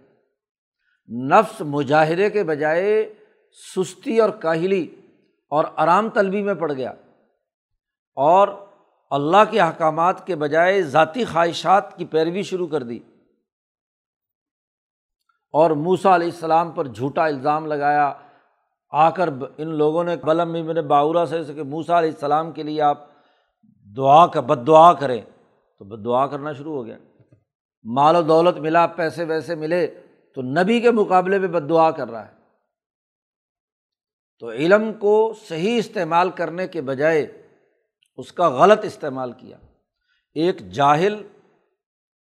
نفس 1.09 1.61
مجاہرے 1.61 2.29
کے 2.29 2.43
بجائے 2.43 3.13
سستی 3.57 4.19
اور 4.19 4.29
کاہلی 4.29 4.85
اور 5.51 5.65
آرام 5.75 6.09
طلبی 6.09 6.41
میں 6.43 6.53
پڑ 6.53 6.71
گیا 6.73 6.93
اور 8.17 8.47
اللہ 9.11 9.51
کے 9.51 9.59
احکامات 9.61 10.25
کے 10.27 10.35
بجائے 10.35 10.81
ذاتی 10.81 11.23
خواہشات 11.25 11.97
کی 11.97 12.05
پیروی 12.05 12.43
شروع 12.43 12.67
کر 12.67 12.83
دی 12.83 12.99
اور 15.53 15.71
موسا 15.71 16.15
علیہ 16.15 16.27
السلام 16.27 16.71
پر 16.71 16.87
جھوٹا 16.87 17.25
الزام 17.25 17.65
لگایا 17.65 18.11
آ 18.93 19.09
کر 19.09 19.29
ان 19.57 19.67
لوگوں 19.67 20.03
نے 20.03 20.15
بلم 20.15 20.51
میں 20.51 20.73
نے 20.73 20.81
باورا 20.81 21.25
سے 21.25 21.43
کہ 21.53 21.63
موسا 21.63 21.99
علیہ 21.99 22.11
السلام 22.11 22.51
کے 22.51 22.63
لیے 22.63 22.81
آپ 22.81 23.07
دعا 23.97 24.25
کا 24.27 24.41
بد 24.41 24.67
دعا 24.67 24.93
کریں 24.93 25.21
تو 25.21 25.85
بد 25.85 26.05
دعا 26.05 26.25
کرنا 26.27 26.53
شروع 26.53 26.75
ہو 26.75 26.85
گیا 26.85 26.97
مال 27.85 28.15
و 28.15 28.21
دولت 28.21 28.57
ملا 28.57 28.85
پیسے 28.87 29.23
ویسے 29.23 29.55
ملے 29.55 29.87
تو 30.35 30.41
نبی 30.41 30.81
کے 30.81 30.91
مقابلے 30.91 31.39
میں 31.39 31.47
بد 31.47 31.69
دعا 31.69 31.91
کر 31.91 32.11
رہا 32.11 32.27
ہے۔ 32.27 32.33
تو 34.39 34.51
علم 34.51 34.93
کو 34.93 35.33
صحیح 35.47 35.77
استعمال 35.77 36.29
کرنے 36.29 36.67
کے 36.67 36.81
بجائے 36.81 37.47
اس 38.17 38.31
کا 38.31 38.49
غلط 38.49 38.79
استعمال 38.83 39.31
کیا۔ 39.31 39.57
ایک 40.33 40.71
جاہل، 40.71 41.27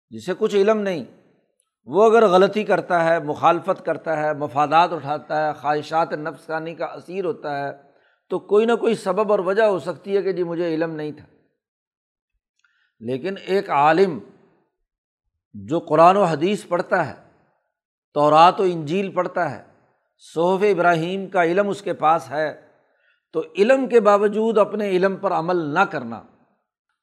جسے 0.10 0.34
کچھ 0.38 0.56
علم 0.56 0.78
نہیں، 0.78 1.04
وہ 1.86 2.06
اگر 2.06 2.28
غلطی 2.28 2.64
کرتا 2.64 3.04
ہے، 3.04 3.20
مخالفت 3.20 3.86
کرتا 3.86 4.18
ہے، 4.18 4.34
مفادات 4.34 4.94
اٹھاتا 4.94 5.48
ہے، 5.48 5.54
خواہشات 5.54 6.14
نفسانی 6.14 6.76
کا 6.76 6.86
اثیر 6.86 7.26
ہوتا 7.26 7.68
ہے، 7.68 7.72
تو 8.30 8.40
کوئی 8.40 8.66
نہ 8.66 8.76
کوئی 8.76 8.96
سبب 8.96 9.32
اور 9.32 9.40
وجہ 9.40 9.64
ہو 9.64 9.80
سکتی 9.80 10.18
ہے 10.18 10.22
کہ 10.22 10.32
جی 10.32 10.44
مجھے 10.44 10.76
علم 10.76 10.92
نہیں 10.92 11.12
تھا۔ 11.12 11.26
لیکن 13.00 13.36
ایک 13.46 13.70
عالم 13.70 14.20
جو 15.54 15.80
قرآن 15.80 16.18
و 16.18 16.24
حدیث 16.24 16.68
پڑھتا 16.68 17.08
ہے 17.08 17.27
تورات 18.18 18.60
و 18.60 18.64
انجیل 18.64 19.12
پڑھتا 19.12 19.52
ہے، 19.52 19.64
صحف 20.18 20.64
ابراہیم 20.72 21.28
کا 21.28 21.44
علم 21.44 21.70
اس 21.70 21.82
کے 21.82 21.94
پاس 21.94 22.32
ہے۔ 22.32 22.62
تو 23.34 23.44
علم 23.58 23.88
کے 23.88 24.00
باوجود 24.00 24.58
اپنے 24.58 24.90
علم 24.90 25.16
پر 25.16 25.32
عمل 25.32 25.56
نہ 25.56 25.80
کرنا۔ 25.80 26.24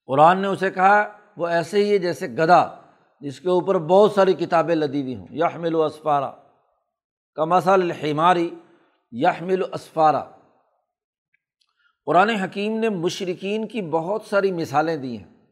قرآن 0.06 0.38
نے 0.38 0.48
اسے 0.48 0.70
کہا، 0.70 1.12
وہ 1.36 1.46
ایسے 1.46 1.84
ہی 1.84 1.92
ہے 1.92 1.98
جیسے 1.98 2.26
گدا 2.26 2.66
جس 3.20 3.40
کے 3.40 3.48
اوپر 3.48 3.78
بہت 3.78 4.12
ساری 4.12 4.32
کتابیں 4.32 4.74
لدی 4.74 5.02
ہوئی 5.02 5.16
ہوں۔ 5.16 5.26
یحمل 5.30 5.74
اسفارہ 5.74 6.32
کا 7.34 7.44
مسل 7.44 7.70
الحماری 7.70 8.50
یحمل 9.12 9.62
اسفارہ 9.74 10.24
قرآن 12.06 12.30
حکیم 12.30 12.78
نے 12.78 12.88
مشرقین 12.88 13.68
کی 13.68 13.82
بہت 13.82 14.22
ساری 14.22 14.52
مثالیں 14.52 14.96
دی 14.96 15.18
ہیں۔ 15.18 15.46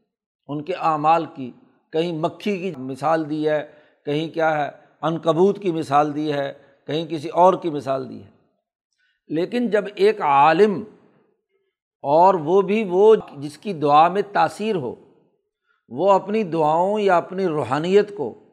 ان 0.46 0.64
کے 0.64 0.74
اعمال 0.74 1.26
کی، 1.34 1.52
کہیں 1.92 2.12
مکھی 2.12 2.58
کی 2.58 2.80
مثال 2.80 3.30
دی 3.30 3.48
ہے، 3.48 3.72
کہیں 4.04 4.28
کیا 4.28 4.66
ہے 4.66 4.81
کبوت 5.02 5.58
کی 5.58 5.72
مثال 5.72 6.14
دی 6.14 6.32
ہے، 6.32 6.52
کہیں 6.86 7.06
کسی 7.06 7.28
اور 7.28 7.54
کی 7.54 7.70
مثال 7.70 8.08
دی 8.08 8.22
ہے۔ 8.22 8.30
لیکن 9.28 9.70
جب 9.70 9.84
ایک 9.94 10.20
عالم 10.20 10.84
اور 12.02 12.34
وہ 12.34 12.62
بھی 12.62 12.84
وہ 12.90 13.16
جس 13.38 13.58
کی 13.58 13.72
دعا 13.72 14.08
میں 14.08 14.22
تاثیر 14.32 14.76
ہو، 14.76 14.94
وہ 15.88 16.12
اپنی 16.12 16.42
دعاؤں 16.42 17.00
یا 17.00 17.16
اپنی 17.16 17.46
روحانیت 17.46 18.16
کو 18.16 18.44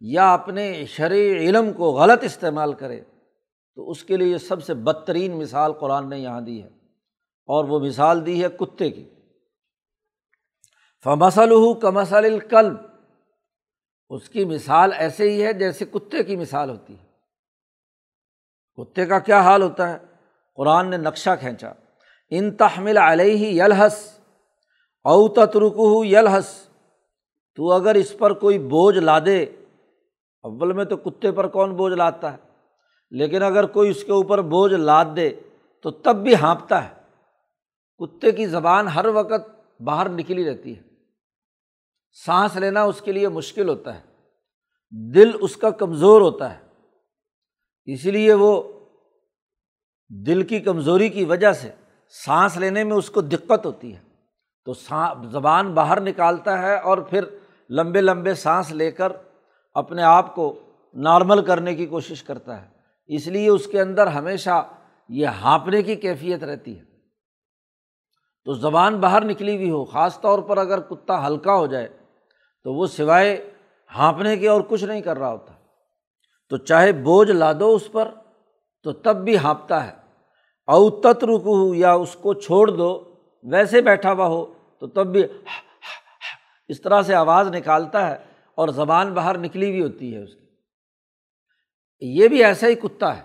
یا 0.00 0.34
اپنے 0.34 0.84
شرع 0.86 1.14
علم 1.14 1.72
کو 1.72 1.92
غلط 1.92 2.24
استعمال 2.24 2.72
کرے، 2.72 3.00
تو 3.74 3.90
اس 3.90 4.04
کے 4.04 4.16
لیے 4.16 4.28
یہ 4.28 4.36
سب 4.36 4.62
سے 4.62 4.74
بدترین 4.74 5.32
مثال 5.36 5.72
قرآن 5.72 6.10
نے 6.10 6.18
یہاں 6.18 6.40
دی 6.40 6.62
ہے۔ 6.62 6.68
اور 7.46 7.64
وہ 7.64 7.80
مثال 7.80 8.26
دی 8.26 8.44
ہے 8.44 8.48
کتے 8.48 8.90
کی۔ 8.90 9.08
فمسل 11.04 11.50
ہو 11.50 11.74
کمسل 11.74 12.24
القلب 12.24 12.76
اس 14.10 14.28
کی 14.28 14.44
مثال 14.44 14.92
ایسے 14.92 15.30
ہی 15.30 15.46
ہے 15.46 15.52
جیسے 15.52 15.84
کتے 15.84 16.24
کی 16.24 16.36
مثال 16.36 16.70
ہوتی 16.70 16.96
ہے۔ 16.98 17.04
کتے 18.74 19.06
کا 19.06 19.18
کیا 19.18 19.40
حال 19.40 19.62
ہوتا 19.62 19.88
ہے؟ 19.88 19.98
قرآن 20.56 20.90
نے 20.90 20.96
نقشہ 20.96 21.30
کھینچا۔ 21.40 21.72
ان 22.30 22.50
تحمل 22.50 22.96
علیہ 22.96 23.62
یلحس 23.62 24.18
او 25.04 25.28
تترک 25.28 26.06
یلحس 26.06 26.68
تو 27.56 27.72
اگر 27.72 27.94
اس 27.94 28.18
پر 28.18 28.32
کوئی 28.32 28.58
بوجھ 28.58 28.98
لا 28.98 29.18
دے 29.18 29.42
اول 30.42 30.72
میں 30.72 30.84
تو 30.84 30.96
کتے 30.96 31.32
پر 31.32 31.46
کون 31.46 31.74
بوجھ 31.74 31.94
لاتا 31.94 32.32
ہے؟ 32.32 32.38
لیکن 33.10 33.42
اگر 33.42 33.66
کوئی 33.66 33.90
اس 33.90 34.04
کے 34.04 34.12
اوپر 34.12 34.40
بوجھ 34.40 34.74
لاد 34.74 35.04
دے، 35.16 35.30
تو 35.82 35.90
تب 35.90 36.16
بھی 36.16 36.34
ہانپتا 36.34 36.88
ہے۔ 36.88 36.94
کتے 37.98 38.32
کی 38.32 38.46
زبان 38.46 38.88
ہر 38.88 39.06
وقت 39.06 39.50
باہر 39.80 40.08
نکلی 40.08 40.50
رہتی 40.50 40.76
ہے۔ 40.76 40.89
سانس 42.12 42.56
لینا 42.56 42.82
اس 42.82 43.00
کے 43.00 43.12
لیے 43.12 43.28
مشکل 43.28 43.68
ہوتا 43.68 43.94
ہے، 43.94 44.00
دل 45.14 45.30
اس 45.40 45.56
کا 45.56 45.70
کمزور 45.70 46.20
ہوتا 46.20 46.58
ہے 46.58 46.60
اسی 47.92 48.10
لیے 48.10 48.34
وہ 48.34 48.62
دل 50.26 50.42
کی 50.42 50.60
کمزوری 50.60 51.08
کی 51.08 51.24
وجہ 51.24 51.52
سے 51.52 51.70
سانس 52.26 52.56
لینے 52.56 52.84
میں 52.84 52.96
اس 52.96 53.10
کو 53.10 53.20
دقت 53.20 53.66
ہوتی 53.66 53.96
ہے۔ 53.96 54.00
تو 54.64 54.72
زبان 55.28 55.74
باہر 55.74 56.00
نکالتا 56.00 56.62
ہے 56.62 56.78
اور 56.78 56.98
پھر 56.98 57.24
لمبے 57.70 58.00
لمبے 58.00 58.34
سانس 58.34 58.72
لے 58.72 58.90
کر 58.90 59.12
اپنے 59.74 60.02
آپ 60.02 60.34
کو 60.34 60.60
نارمل 60.94 61.44
کرنے 61.44 61.74
کی 61.74 61.86
کوشش 61.86 62.22
کرتا 62.22 62.62
ہے۔ 62.62 62.68
اس 63.06 63.26
لیے 63.26 63.50
اس 63.50 63.66
کے 63.66 63.80
اندر 63.80 64.06
ہمیشہ 64.06 64.68
یہ 65.08 65.26
ہانپنے 65.26 65.82
کی 65.82 65.96
کیفیت 65.96 66.44
رہتی 66.44 66.78
ہے۔ 66.78 66.84
تو 68.44 68.52
زبان 68.52 69.00
باہر 69.00 69.24
نکلی 69.24 69.56
ہوئی 69.56 69.70
ہو، 69.70 69.84
خاص 69.84 70.20
طور 70.20 70.38
پر 70.38 70.56
اگر 70.56 70.80
کتا 70.80 71.26
ہلکا 71.26 71.54
ہو 71.54 71.66
جائے 71.66 71.88
تو 72.64 72.74
وہ 72.74 72.86
سوائے 72.86 73.50
ہانپنے 73.96 74.36
کے 74.36 74.48
اور 74.48 74.60
کچھ 74.68 74.84
نہیں 74.84 75.00
کر 75.00 75.18
رہا 75.18 75.32
ہوتا۔ 75.32 75.52
تو 76.48 76.56
چاہے 76.56 76.92
بوجھ 76.92 77.30
لا 77.30 77.52
دو 77.52 77.74
اس 77.74 77.92
پر، 77.92 78.08
تو 78.82 78.92
تب 78.92 79.16
بھی 79.16 79.38
ہانپتا 79.38 79.86
ہے۔ 79.86 79.92
او 80.66 80.90
تت 80.90 81.24
رک 81.24 81.40
ہو 81.44 81.74
یا 81.74 81.92
اس 81.92 82.16
کو 82.20 82.34
چھوڑ 82.34 82.68
دو، 82.68 83.14
ویسے 83.42 83.80
بیٹھا 83.80 84.12
ہوا 84.12 84.26
ہو، 84.26 84.54
تو 84.80 84.86
تب 84.86 85.06
بھی 85.06 85.22
اس 86.68 86.80
طرح 86.80 87.02
سے 87.02 87.14
آواز 87.14 87.48
نکالتا 87.48 88.10
ہے 88.10 88.16
اور 88.54 88.68
زبان 88.68 89.14
باہر 89.14 89.38
نکلی 89.38 89.70
ہوئی 89.70 89.82
ہوتی 89.82 90.14
ہے 90.14 90.22
اس 90.22 90.34
کی۔ 90.34 90.46
یہ 92.00 92.28
بھی 92.28 92.44
ایسا 92.44 92.66
ہی 92.66 92.74
کتا 92.74 93.16
ہے۔ 93.16 93.22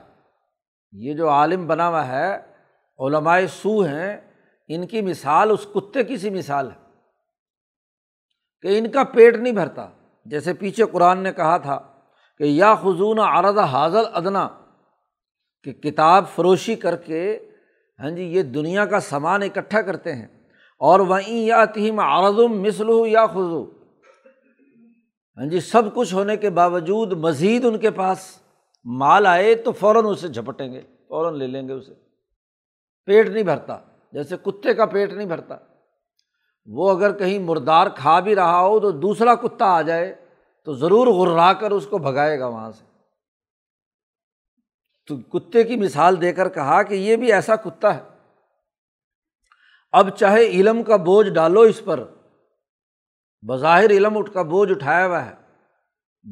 یہ 0.91 1.13
جو 1.13 1.29
عالم 1.29 1.67
بنا 1.67 1.89
ہوا 1.89 2.07
ہے 2.07 2.35
علمائے 2.99 3.47
سو 3.47 3.81
ہیں، 3.81 4.17
ان 4.67 4.87
کی 4.87 5.01
مثال، 5.01 5.51
اس 5.51 5.67
کتے 5.73 6.03
کی 6.03 6.17
سی 6.17 6.29
مثال 6.29 6.71
ہے۔ 6.71 6.84
کہ 8.61 8.77
ان 8.77 8.91
کا 8.91 9.03
پیٹ 9.03 9.35
نہیں 9.35 9.53
بھرتا۔ 9.53 9.87
جیسے 10.25 10.53
پیچھے 10.53 10.85
قرآن 10.85 11.19
نے 11.19 11.31
کہا 11.33 11.57
تھا 11.57 11.79
کہ 12.37 12.43
یا 12.43 12.75
خزون 12.75 13.19
عرض 13.19 13.57
حاضر 13.57 14.03
ادنا، 14.13 14.47
کہ 15.63 15.71
کتاب 15.73 16.23
فروشی 16.35 16.75
کر 16.75 16.95
کے 16.95 17.39
ہاں 17.99 18.09
جی 18.09 18.23
یہ 18.23 18.43
دنیا 18.43 18.85
کا 18.85 18.99
سامان 18.99 19.43
اکٹھا 19.43 19.81
کرتے 19.81 20.13
ہیں۔ 20.13 20.27
اور 20.79 20.99
وہیں 20.99 21.45
یا 21.45 21.65
تہم 21.65 21.99
عرض 21.99 22.39
مثل 22.39 22.89
ہو 22.89 23.05
یا 23.05 23.25
خزو 23.25 23.63
ہاں 25.37 25.45
جی 25.45 25.59
سب 25.59 25.95
کچھ 25.95 26.13
ہونے 26.13 26.37
کے 26.37 26.49
باوجود 26.49 27.13
مزید 27.13 27.65
ان 27.65 27.77
کے 27.77 27.91
پاس 27.91 28.39
مال 28.83 29.25
آئے 29.25 29.55
تو 29.55 29.71
فوراً 29.71 30.05
اسے 30.05 30.27
جھپٹیں 30.27 30.73
گے، 30.73 30.81
فوراً 31.07 31.35
لے 31.35 31.47
لیں 31.47 31.67
گے 31.67 31.73
اسے۔ 31.73 31.93
پیٹ 33.05 33.29
نہیں 33.29 33.43
بھرتا، 33.43 33.77
جیسے 34.13 34.37
کتے 34.37 34.73
کا 34.73 34.85
پیٹ 34.85 35.13
نہیں 35.13 35.27
بھرتا۔ 35.27 35.57
وہ 36.65 36.91
اگر 36.91 37.17
کہیں 37.17 37.39
مردار 37.39 37.87
کھا 37.95 38.19
بھی 38.19 38.35
رہا 38.35 38.59
ہو 38.59 38.79
تو 38.79 38.91
دوسرا 38.91 39.35
کتا 39.35 39.65
آ 39.65 39.81
جائے 39.81 40.15
تو 40.65 40.73
ضرور 40.73 41.07
غرا 41.07 41.53
کر 41.53 41.71
اس 41.71 41.87
کو 41.87 41.97
بھگائے 41.97 42.39
گا 42.39 42.47
وہاں 42.47 42.71
سے۔ 42.71 42.83
تو 45.07 45.17
کتے 45.17 45.63
کی 45.63 45.75
مثال 45.75 46.21
دے 46.21 46.33
کر 46.33 46.49
کہا 46.49 46.83
کہ 46.83 46.93
یہ 46.93 47.15
بھی 47.15 47.33
ایسا 47.33 47.55
کتا 47.55 47.95
ہے۔ 47.95 48.03
اب 49.91 50.09
چاہے 50.09 50.45
علم 50.45 50.83
کا 50.83 50.95
بوجھ 50.95 51.29
ڈالو 51.29 51.61
اس 51.61 51.81
پر، 51.85 52.03
بظاہر 53.47 53.89
علم 53.89 54.17
اٹھ 54.17 54.33
کا 54.33 54.41
بوجھ 54.41 54.71
اٹھایا 54.71 55.07
ہوا 55.07 55.25
ہے۔ 55.25 55.33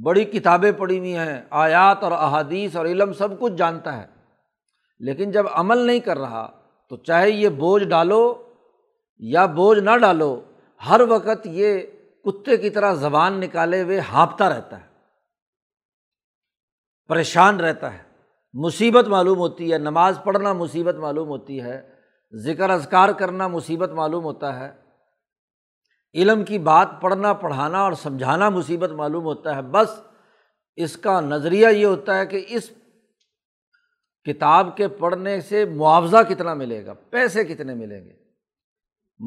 بڑی 0.04 0.26
کتابیں 0.26 0.72
پڑھی 0.72 1.00
ہوئی 1.00 1.18
ہیں، 1.18 1.42
آیات 1.50 2.04
اور 2.04 2.12
احادیث 2.12 2.76
اور 2.76 2.86
علم 2.86 3.14
سب 3.14 3.40
کچھ 3.40 3.54
جانتا 3.54 4.02
ہے۔ 4.02 4.08
لیکن 5.00 5.32
جب 5.32 5.46
عمل 5.52 5.78
نہیں 5.78 6.00
کر 6.00 6.18
رہا 6.18 6.52
تو 6.90 6.96
چاہے 6.96 7.32
یہ 7.32 7.50
بوجھ 7.50 7.84
ڈالو 7.84 8.53
یا 9.18 9.46
بوجھ 9.46 9.80
نہ 9.80 9.98
ڈالو، 9.98 10.42
ہر 10.90 11.02
وقت 11.10 11.46
یہ 11.46 11.82
کتے 12.26 12.58
کی 12.58 12.70
طرح 12.70 12.94
زبان 12.94 13.40
نکالے 13.40 13.82
ہوئے 13.82 14.00
ہانپتا 14.00 14.50
رہتا 14.50 14.80
ہے، 14.80 14.88
پریشان 17.10 17.60
رہتا 17.60 17.94
ہے۔ 17.94 18.02
مصیبت 18.54 19.08
معلوم 19.08 19.38
ہوتی 19.38 19.72
ہے، 19.74 19.78
نماز 19.78 20.20
پڑھنا 20.24 20.54
مصیبت 20.54 20.96
معلوم 20.96 21.28
ہوتی 21.28 21.62
ہے، 21.62 21.82
ذکر 22.34 22.70
اذکار 22.70 23.10
کرنا 23.10 23.48
مصیبت 23.48 23.90
معلوم 23.90 24.24
ہوتا 24.24 24.60
ہے۔ 24.60 24.72
علم 26.14 26.44
کی 26.46 26.60
بات 26.60 26.90
پڑھنا، 27.02 27.34
پڑھانا 27.34 27.82
اور 27.82 27.94
سمجھانا 27.94 28.50
مصیبت 28.50 28.90
معلوم 28.90 29.24
ہوتا 29.24 29.56
ہے۔ 29.56 29.62
بس 29.62 29.90
اس 30.76 30.98
کا 30.98 31.20
نظریہ 31.22 31.68
یہ 31.68 31.86
ہوتا 31.86 32.18
ہے 32.18 32.26
کہ 32.26 32.46
اس 32.48 32.70
کتاب 34.26 34.78
کے 34.78 34.88
پڑھنے 34.88 35.42
سے 35.42 35.66
معاوضہ 35.66 36.18
کتنا 36.30 36.54
ملے 36.54 36.86
گا، 36.86 36.94
پیسے 37.10 37.44
کتنے 37.44 37.74
ملیں 37.74 38.06
گے۔ 38.06 38.23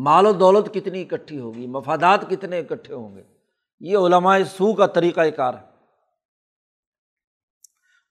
مال 0.04 0.26
و 0.26 0.32
دولت 0.32 0.74
کتنی 0.74 1.02
اکٹھی 1.02 1.40
ہوگی، 1.40 1.66
مفادات 1.66 2.30
کتنے 2.30 2.58
اکٹھے 2.58 2.94
ہوں 2.94 3.16
گے؟ 3.16 3.22
یہ 3.80 3.98
علماء 3.98 4.38
سو 4.50 4.72
کا 4.72 4.86
طریقۂ 4.86 5.20
کار 5.36 5.54
ہے۔ 5.54 5.76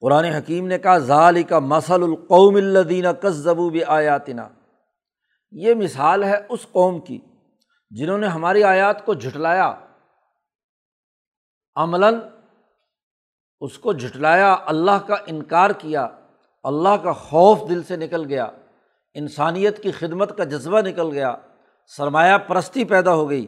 قرآن 0.01 0.25
حکیم 0.25 0.67
نے 0.67 0.77
کہا 0.77 0.97
ظال 0.97 1.43
کا 1.43 1.59
مسل 1.59 2.03
القوم 2.03 2.55
الدینہ 2.55 3.07
کس 3.21 3.33
زبوب 3.33 3.77
آیاتنا 3.87 4.49
یہ 5.51 5.73
مثال 5.73 6.23
ہے 6.23 6.35
اس 6.49 6.65
قوم 6.71 6.99
کی 6.99 7.19
جنہوں 7.89 8.17
نے 8.17 8.27
ہماری 8.27 8.63
آیات 8.63 9.05
کو 9.05 9.13
جھٹلایا۔ 9.13 9.75
عملاً 11.75 12.15
اس 13.59 13.79
کو 13.79 13.93
جھٹلایا، 13.93 14.57
اللہ 14.65 15.07
کا 15.07 15.15
انکار 15.25 15.69
کیا، 15.69 16.07
اللہ 16.63 16.97
کا 17.03 17.13
خوف 17.13 17.69
دل 17.69 17.83
سے 17.83 17.95
نکل 17.95 18.25
گیا، 18.25 18.47
انسانیت 19.13 19.83
کی 19.83 19.91
خدمت 19.91 20.37
کا 20.37 20.43
جذبہ 20.43 20.81
نکل 20.81 21.11
گیا۔ 21.11 21.35
سرمایہ 21.87 22.37
پرستی 22.37 22.85
پیدا 22.85 23.13
ہو 23.13 23.29
گئی۔ 23.29 23.45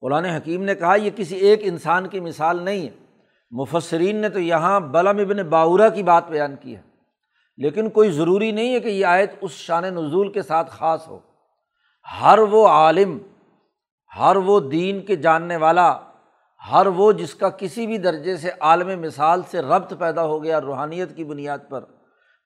قرآن 0.00 0.24
حکیم 0.24 0.64
نے 0.64 0.74
کہا، 0.74 0.94
یہ 0.94 1.10
کسی 1.16 1.36
ایک 1.36 1.60
انسان 1.62 2.08
کی 2.08 2.20
مثال 2.20 2.62
نہیں 2.62 2.88
ہے۔ 2.88 2.90
مفسرین 3.50 4.16
نے 4.16 4.28
تو 4.28 4.40
یہاں 4.40 4.80
بلم 4.80 5.18
ابن 5.18 5.48
باورا 5.48 5.88
کی 5.88 6.02
بات 6.02 6.28
بیان 6.28 6.56
کی 6.60 6.76
ہے۔ 6.76 6.82
لیکن 7.56 7.90
کوئی 7.90 8.10
ضروری 8.10 8.52
نہیں 8.52 8.74
ہے 8.74 8.80
کہ 8.80 8.88
یہ 8.88 9.06
آیت 9.06 9.32
اس 9.40 9.50
شان 9.50 9.82
نزول 9.82 10.32
کے 10.32 10.42
ساتھ 10.42 10.70
خاص 10.70 11.08
ہو۔ 11.08 11.18
ہر 12.20 12.38
وہ 12.38 12.68
عالم، 12.68 13.18
ہر 14.18 14.36
وہ 14.36 14.60
دین 14.60 15.00
کے 15.00 15.16
جاننے 15.16 15.56
والا، 15.56 15.98
ہر 16.72 16.86
وہ 16.86 17.12
جس 17.12 17.34
کا 17.34 17.48
کسی 17.48 17.86
بھی 17.86 17.98
درجے 17.98 18.36
سے 18.36 18.50
عالم 18.60 19.00
مثال 19.00 19.42
سے 19.50 19.58
ربط 19.58 19.92
پیدا 19.98 20.24
ہو 20.24 20.42
گیا 20.42 20.60
روحانیت 20.60 21.16
کی 21.16 21.24
بنیاد 21.24 21.58
پر، 21.68 21.84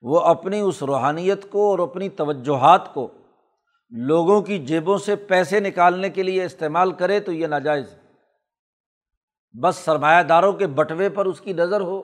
وہ 0.01 0.19
اپنی 0.19 0.59
اس 0.59 0.83
روحانیت 0.83 1.49
کو 1.49 1.71
اور 1.71 1.79
اپنی 1.79 2.09
توجہات 2.09 2.93
کو 2.93 3.07
لوگوں 3.91 4.41
کی 4.41 4.59
جیبوں 4.59 4.97
سے 4.97 5.15
پیسے 5.15 5.59
نکالنے 5.59 6.09
کے 6.09 6.23
لیے 6.23 6.45
استعمال 6.45 6.91
کرے 6.91 7.19
تو 7.19 7.31
یہ 7.31 7.47
ناجائز 7.47 7.95
بس 9.61 9.75
سرمایہ 9.75 10.23
داروں 10.23 10.53
کے 10.53 10.67
بٹوے 10.67 11.09
پر 11.09 11.25
اس 11.25 11.41
کی 11.41 11.53
نظر 11.53 11.81
ہو 11.81 12.01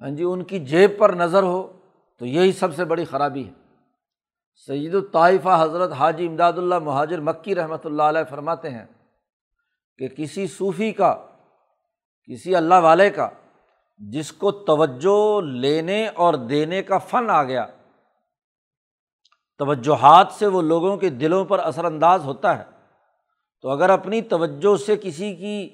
ہاں 0.00 0.10
جی 0.10 0.22
ان 0.22 0.44
کی 0.44 0.58
جیب 0.58 0.98
پر 0.98 1.12
نظر 1.12 1.42
ہو 1.42 1.72
تو 2.18 2.26
یہی 2.26 2.52
سب 2.52 2.74
سے 2.74 2.84
بڑی 2.84 3.04
خرابی 3.04 3.46
ہے۔ 3.46 3.52
سید 4.66 4.94
الطائفہ 4.94 5.58
حضرت 5.60 5.92
حاجی 5.92 6.26
امداد 6.26 6.52
اللہ 6.56 6.78
مہاجر 6.78 7.20
مکی 7.20 7.54
رحمۃ 7.54 7.84
اللہ 7.84 8.02
علیہ 8.02 8.30
فرماتے 8.30 8.70
ہیں 8.70 8.86
کہ 9.98 10.08
کسی 10.08 10.46
صوفی 10.46 10.92
کا، 10.92 11.14
کسی 12.24 12.56
اللہ 12.56 12.74
والے 12.74 13.10
کا 13.10 13.28
جس 13.98 14.32
کو 14.32 14.52
توجہ 14.52 15.40
لینے 15.40 16.08
اور 16.08 16.34
دینے 16.34 16.82
کا 16.82 16.98
فن 16.98 17.30
آ 17.30 17.42
گیا 17.42 17.66
توجہات 19.62 20.32
سے 20.32 20.46
وہ 20.46 20.62
لوگوں 20.62 20.96
کے 20.96 21.08
دلوں 21.08 21.44
پر 21.44 21.58
اثر 21.58 21.84
انداز 21.84 22.24
ہوتا 22.24 22.58
ہے۔ 22.58 22.64
تو 23.62 23.68
اگر 23.68 23.90
اپنی 23.90 24.20
توجہ 24.22 24.76
سے 24.76 24.96
کسی 24.96 25.34
کی 25.34 25.68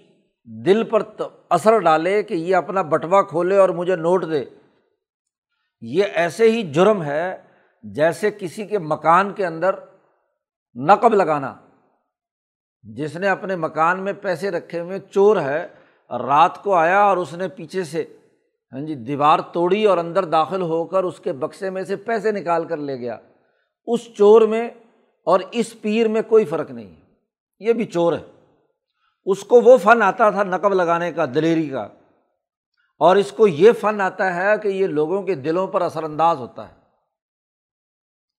دل 0.64 0.85
پر 0.85 1.03
اثر 1.51 1.79
ڈالے 1.79 2.22
کہ 2.22 2.35
یہ 2.35 2.57
اپنا 2.57 2.83
بٹوا 2.83 3.22
کھولے 3.22 3.57
اور 3.57 3.68
مجھے 3.68 3.96
نوٹ 3.96 4.24
دے، 4.31 4.44
یہ 5.81 6.05
ایسے 6.14 6.51
ہی 6.51 6.62
جرم 6.62 7.03
ہے 7.03 7.42
جیسے 7.83 8.31
کسی 8.31 8.66
کے 8.66 8.79
مکان 8.79 9.33
کے 9.33 9.46
اندر 9.46 9.74
نقب 10.74 11.14
لگانا۔ 11.14 11.55
جس 12.83 13.16
نے 13.16 13.29
اپنے 13.29 13.57
مکان 13.57 14.01
میں 14.01 14.12
پیسے 14.12 14.51
رکھے 14.51 14.81
ہوئے، 14.81 14.98
چور 14.98 15.37
ہے، 15.37 15.66
رات 16.11 16.62
کو 16.62 16.74
آیا 16.74 17.01
اور 17.01 17.16
اس 17.16 17.33
نے 17.35 17.48
پیچھے 17.48 17.85
سے 17.85 18.05
ہاں 18.72 18.81
جی 18.81 18.94
دیوار 18.94 19.38
توڑی 19.38 19.85
اور 19.85 19.98
اندر 19.98 20.24
داخل 20.24 20.62
ہو 20.62 20.85
کر 20.85 21.05
اس 21.05 21.20
کے 21.20 21.33
بکسے 21.33 21.70
میں 21.70 21.85
سے 21.85 21.96
پیسے 21.96 22.33
نکال 22.33 22.64
کر 22.64 22.77
لے 22.77 22.96
گیا۔ 22.96 23.16
اس 23.92 24.14
چور 24.14 24.42
میں 24.42 24.70
اور 25.24 25.40
اس 25.53 25.81
پیر 25.81 26.09
میں 26.09 26.22
کوئی 26.22 26.44
فرق 26.44 26.70
نہیں۔ 26.70 26.90
ہے 26.90 27.14
یہ 27.59 27.72
بھی 27.72 27.85
چور 27.85 28.12
ہے۔ 28.12 28.55
اس 29.24 29.44
کو 29.44 29.61
وہ 29.61 29.77
فن 29.77 30.03
آتا 30.03 30.31
تھا 30.31 30.42
نقب 30.42 30.74
لگانے 30.74 31.12
کا، 31.12 31.24
دلیری 31.24 31.68
کا۔ 31.68 31.88
اور 32.98 33.16
اس 33.16 33.33
کو 33.33 33.46
یہ 33.46 33.72
فن 33.72 34.01
آتا 34.01 34.35
ہے 34.35 34.59
کہ 34.62 34.68
یہ 34.68 34.87
لوگوں 34.87 35.22
کے 35.22 35.35
دلوں 35.35 35.66
پر 35.66 35.83
اثر 35.83 36.03
انداز 36.03 36.38
ہوتا 36.38 36.68
ہے۔ 36.68 36.74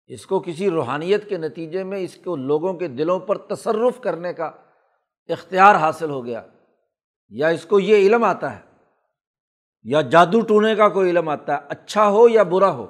اس 0.07 0.27
کو 0.27 0.41
کسی 0.41 0.71
روحانیت 0.71 1.29
کے 1.29 1.37
نتیجے 1.37 1.85
میں 1.85 1.99
اس 1.99 2.19
کو 2.25 2.37
لوگوں 2.37 2.75
کے 2.75 2.89
دلوں 2.89 3.19
پر 3.19 3.39
تصرف 3.39 4.01
کرنے 4.01 4.33
کا 4.33 4.51
اختیار 5.29 5.75
حاصل 5.75 6.11
ہو 6.11 6.25
گیا۔ 6.25 6.43
یا 7.29 7.49
اس 7.49 7.67
کو 7.67 7.81
یہ 7.81 7.97
علم 7.97 8.25
آتا 8.25 8.57
ہے، 8.57 8.61
یا 9.83 10.01
جادو 10.01 10.41
ٹونے 10.41 10.75
کا 10.75 10.89
کوئی 10.89 11.11
علم 11.11 11.29
آتا 11.29 11.55
ہے 11.55 11.59
اچھا 11.69 12.09
ہو 12.09 12.29
یا 12.29 12.43
برا 12.43 12.71
ہو۔ 12.71 12.87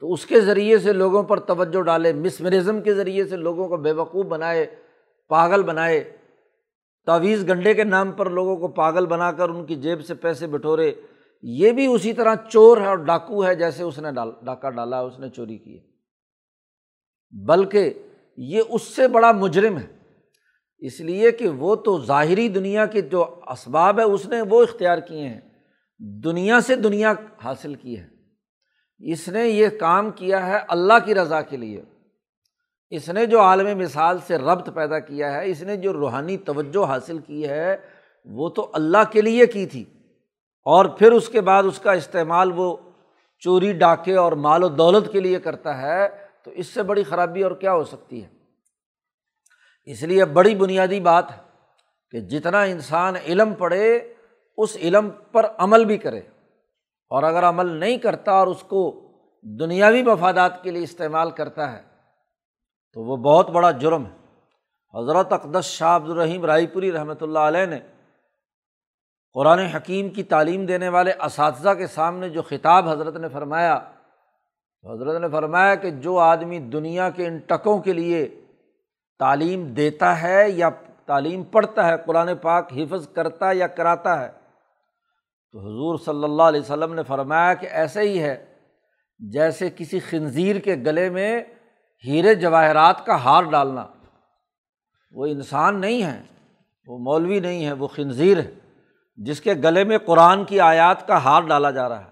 تو 0.00 0.12
اس 0.12 0.26
کے 0.26 0.40
ذریعے 0.40 0.78
سے 0.78 0.92
لوگوں 0.92 1.22
پر 1.22 1.40
توجہ 1.40 1.82
ڈالے 1.82 2.12
مسمرزم 2.12 2.82
کے 2.82 2.94
ذریعے 2.94 3.24
سے 3.24 3.36
لوگوں 3.36 3.68
کو 3.68 3.76
بے 3.76 3.92
وقوف 3.92 4.26
بنائے، 4.26 4.66
پاگل 5.28 5.62
بنائے۔ 5.62 6.16
تعویذ 7.06 7.48
گنڈے 7.48 7.74
کے 7.74 7.84
نام 7.84 8.12
پر 8.12 8.30
لوگوں 8.30 8.56
کو 8.56 8.68
پاگل 8.68 9.06
بنا 9.06 9.32
کر 9.32 9.48
ان 9.48 9.66
کی 9.66 9.74
جیب 9.74 10.04
سے 10.04 10.14
پیسے 10.14 10.46
بٹورے۔ 10.46 10.92
یہ 11.42 11.72
بھی 11.72 11.86
اسی 11.86 12.12
طرح 12.12 12.34
چور 12.48 12.78
ہے 12.78 12.86
اور 12.86 12.96
ڈاکو 12.96 13.46
ہے 13.46 13.54
جیسے 13.54 13.82
اس 13.82 13.98
نے 13.98 14.12
ڈال، 14.12 14.30
ڈاکہ 14.42 14.70
ڈالا، 14.70 15.00
اس 15.00 15.18
نے 15.18 15.28
چوری 15.28 15.58
کی۔ 15.58 15.78
ہے 15.78 15.90
بلکہ 17.46 17.94
یہ 18.36 18.62
اس 18.68 18.82
سے 18.82 19.08
بڑا 19.08 19.32
مجرم 19.32 19.78
ہے۔ 19.78 19.86
اس 20.78 21.00
لیے 21.00 21.30
کہ 21.30 21.48
وہ 21.48 21.74
تو 21.74 22.00
ظاہری 22.00 22.48
دنیا 22.48 22.86
کے 22.86 23.00
جو 23.00 23.40
اسباب 23.46 23.98
ہے 23.98 24.04
اس 24.04 24.26
نے 24.26 24.42
وہ 24.42 24.62
اختیار 24.62 24.98
کیے 24.98 25.28
ہیں۔ 25.28 25.40
دنیا 25.98 26.60
سے 26.60 26.76
دنیا 26.76 27.12
حاصل 27.44 27.74
کی 27.74 27.98
ہے۔ 27.98 28.19
اس 29.00 29.28
نے 29.28 29.48
یہ 29.48 29.68
کام 29.68 30.10
کیا 30.10 30.46
ہے 30.46 30.58
اللہ 30.68 30.94
کی 31.04 31.14
رضا 31.14 31.42
کے 31.42 31.56
لیے۔ 31.56 31.82
اس 32.90 33.08
نے 33.08 33.26
جو 33.26 33.40
عالم 33.40 33.78
مثال 33.78 34.18
سے 34.26 34.36
ربط 34.36 34.70
پیدا 34.74 34.98
کیا 34.98 35.32
ہے، 35.32 35.50
اس 35.50 35.62
نے 35.62 35.76
جو 35.76 35.92
روحانی 35.92 36.36
توجہ 36.36 36.86
حاصل 36.86 37.18
کی 37.18 37.48
ہے، 37.48 37.76
وہ 38.24 38.48
تو 38.48 38.70
اللہ 38.72 39.12
کے 39.12 39.20
لیے 39.20 39.46
کی 39.46 39.66
تھی۔ 39.66 39.84
اور 40.62 40.84
پھر 40.84 41.12
اس 41.12 41.28
کے 41.28 41.40
بعد 41.40 41.62
اس 41.62 41.78
کا 41.78 41.92
استعمال 41.92 42.52
وہ 42.54 42.76
چوری، 43.38 43.72
ڈاکے 43.72 44.16
اور 44.16 44.32
مال 44.32 44.64
و 44.64 44.68
دولت 44.68 45.12
کے 45.12 45.20
لیے 45.20 45.40
کرتا 45.40 45.82
ہے، 45.82 46.08
تو 46.44 46.50
اس 46.50 46.66
سے 46.66 46.82
بڑی 46.82 47.02
خرابی 47.02 47.42
اور 47.42 47.52
کیا 47.52 47.72
ہو 47.72 47.84
سکتی 47.84 48.24
ہے؟ 48.24 48.28
اس 49.84 50.02
لیے 50.02 50.24
بڑی 50.24 50.54
بنیادی 50.54 51.00
بات 51.00 51.30
ہے 51.30 51.42
کہ 52.10 52.20
جتنا 52.20 52.62
انسان 52.62 53.14
علم 53.26 53.54
پڑھے، 53.54 54.14
اس 54.56 54.76
علم 54.76 55.08
پر 55.32 55.46
عمل 55.58 55.84
بھی 55.84 55.96
کرے۔ 55.96 56.20
اور 57.10 57.22
اگر 57.22 57.48
عمل 57.48 57.66
نہیں 57.66 57.96
کرتا 57.98 58.32
اور 58.32 58.46
اس 58.46 58.62
کو 58.62 58.80
دنیاوی 59.44 60.02
مفادات 60.02 60.62
کے 60.62 60.70
لیے 60.70 60.82
استعمال 60.82 61.30
کرتا 61.30 61.70
ہے، 61.72 61.82
تو 62.96 63.02
وہ 63.02 63.16
بہت 63.18 63.50
بڑا 63.50 63.70
جرم 63.70 64.06
ہے۔ 64.06 64.18
حضرت 64.94 65.32
اقدس 65.32 65.64
شاہ 65.66 65.96
عبد 65.96 66.10
الرحیم 66.10 66.44
رائے 66.44 66.66
پوری 66.66 66.92
رحمۃ 66.92 67.20
اللہ 67.20 67.38
علیہ 67.38 67.66
نے 67.66 67.78
قرآن 69.36 69.58
حکیم 69.66 70.08
کی 70.08 70.22
تعلیم 70.22 70.64
دینے 70.66 70.88
والے 70.88 71.12
اساتذہ 71.24 71.74
کے 71.78 71.86
سامنے 71.86 72.28
جو 72.28 72.42
خطاب 72.42 72.88
حضرت 72.88 73.16
نے 73.16 73.28
فرمایا، 73.28 73.78
تو 73.78 74.92
حضرت 74.92 75.20
نے 75.20 75.28
فرمایا 75.28 75.74
کہ 75.74 75.90
جو 75.90 76.18
آدمی 76.18 76.58
دنیا 76.72 77.08
کے 77.10 77.26
ان 77.26 77.38
ٹکوں 77.46 77.78
کے 77.78 77.92
لیے 77.92 78.26
تعلیم 79.20 79.66
دیتا 79.74 80.20
ہے 80.22 80.50
یا 80.50 80.68
تعلیم 81.06 81.42
پڑھتا 81.44 81.86
ہے، 81.88 81.96
قرآن 82.06 82.28
پاک 82.42 82.72
حفظ 82.72 83.08
کرتا 83.08 83.52
یا 83.52 83.66
کراتا 83.68 84.20
ہے 84.20 84.30
تو 85.52 85.58
حضور 85.58 85.98
صلی 85.98 86.24
اللہ 86.24 86.42
علیہ 86.42 86.60
وسلم 86.60 86.94
نے 86.94 87.02
فرمایا 87.02 87.54
کہ 87.54 87.66
ایسے 87.66 88.00
ہی 88.00 88.22
ہے، 88.22 88.58
جیسے 89.18 89.70
کسی 89.76 90.00
خنزیر 90.00 90.58
کے 90.58 90.74
گلے 90.74 91.10
میں 91.10 91.42
ہیرے 92.04 92.34
جواہرات 92.34 93.06
کا 93.06 93.24
ہار 93.24 93.42
ڈالنا۔ 93.42 93.86
وہ 95.10 95.26
انسان 95.26 95.80
نہیں 95.80 96.02
ہے، 96.02 96.22
وہ 96.86 96.98
مولوی 96.98 97.40
نہیں 97.40 97.66
ہے، 97.66 97.72
وہ 97.72 97.88
خنزیر 97.88 98.38
ہے، 98.38 98.54
جس 99.16 99.40
کے 99.40 99.54
گلے 99.54 99.84
میں 99.84 99.98
قرآن 99.98 100.44
کی 100.44 100.60
آیات 100.60 101.06
کا 101.06 101.24
ہار 101.24 101.42
ڈالا 101.42 101.70
جا 101.70 101.88
رہا 101.88 102.04
ہے۔ 102.04 102.10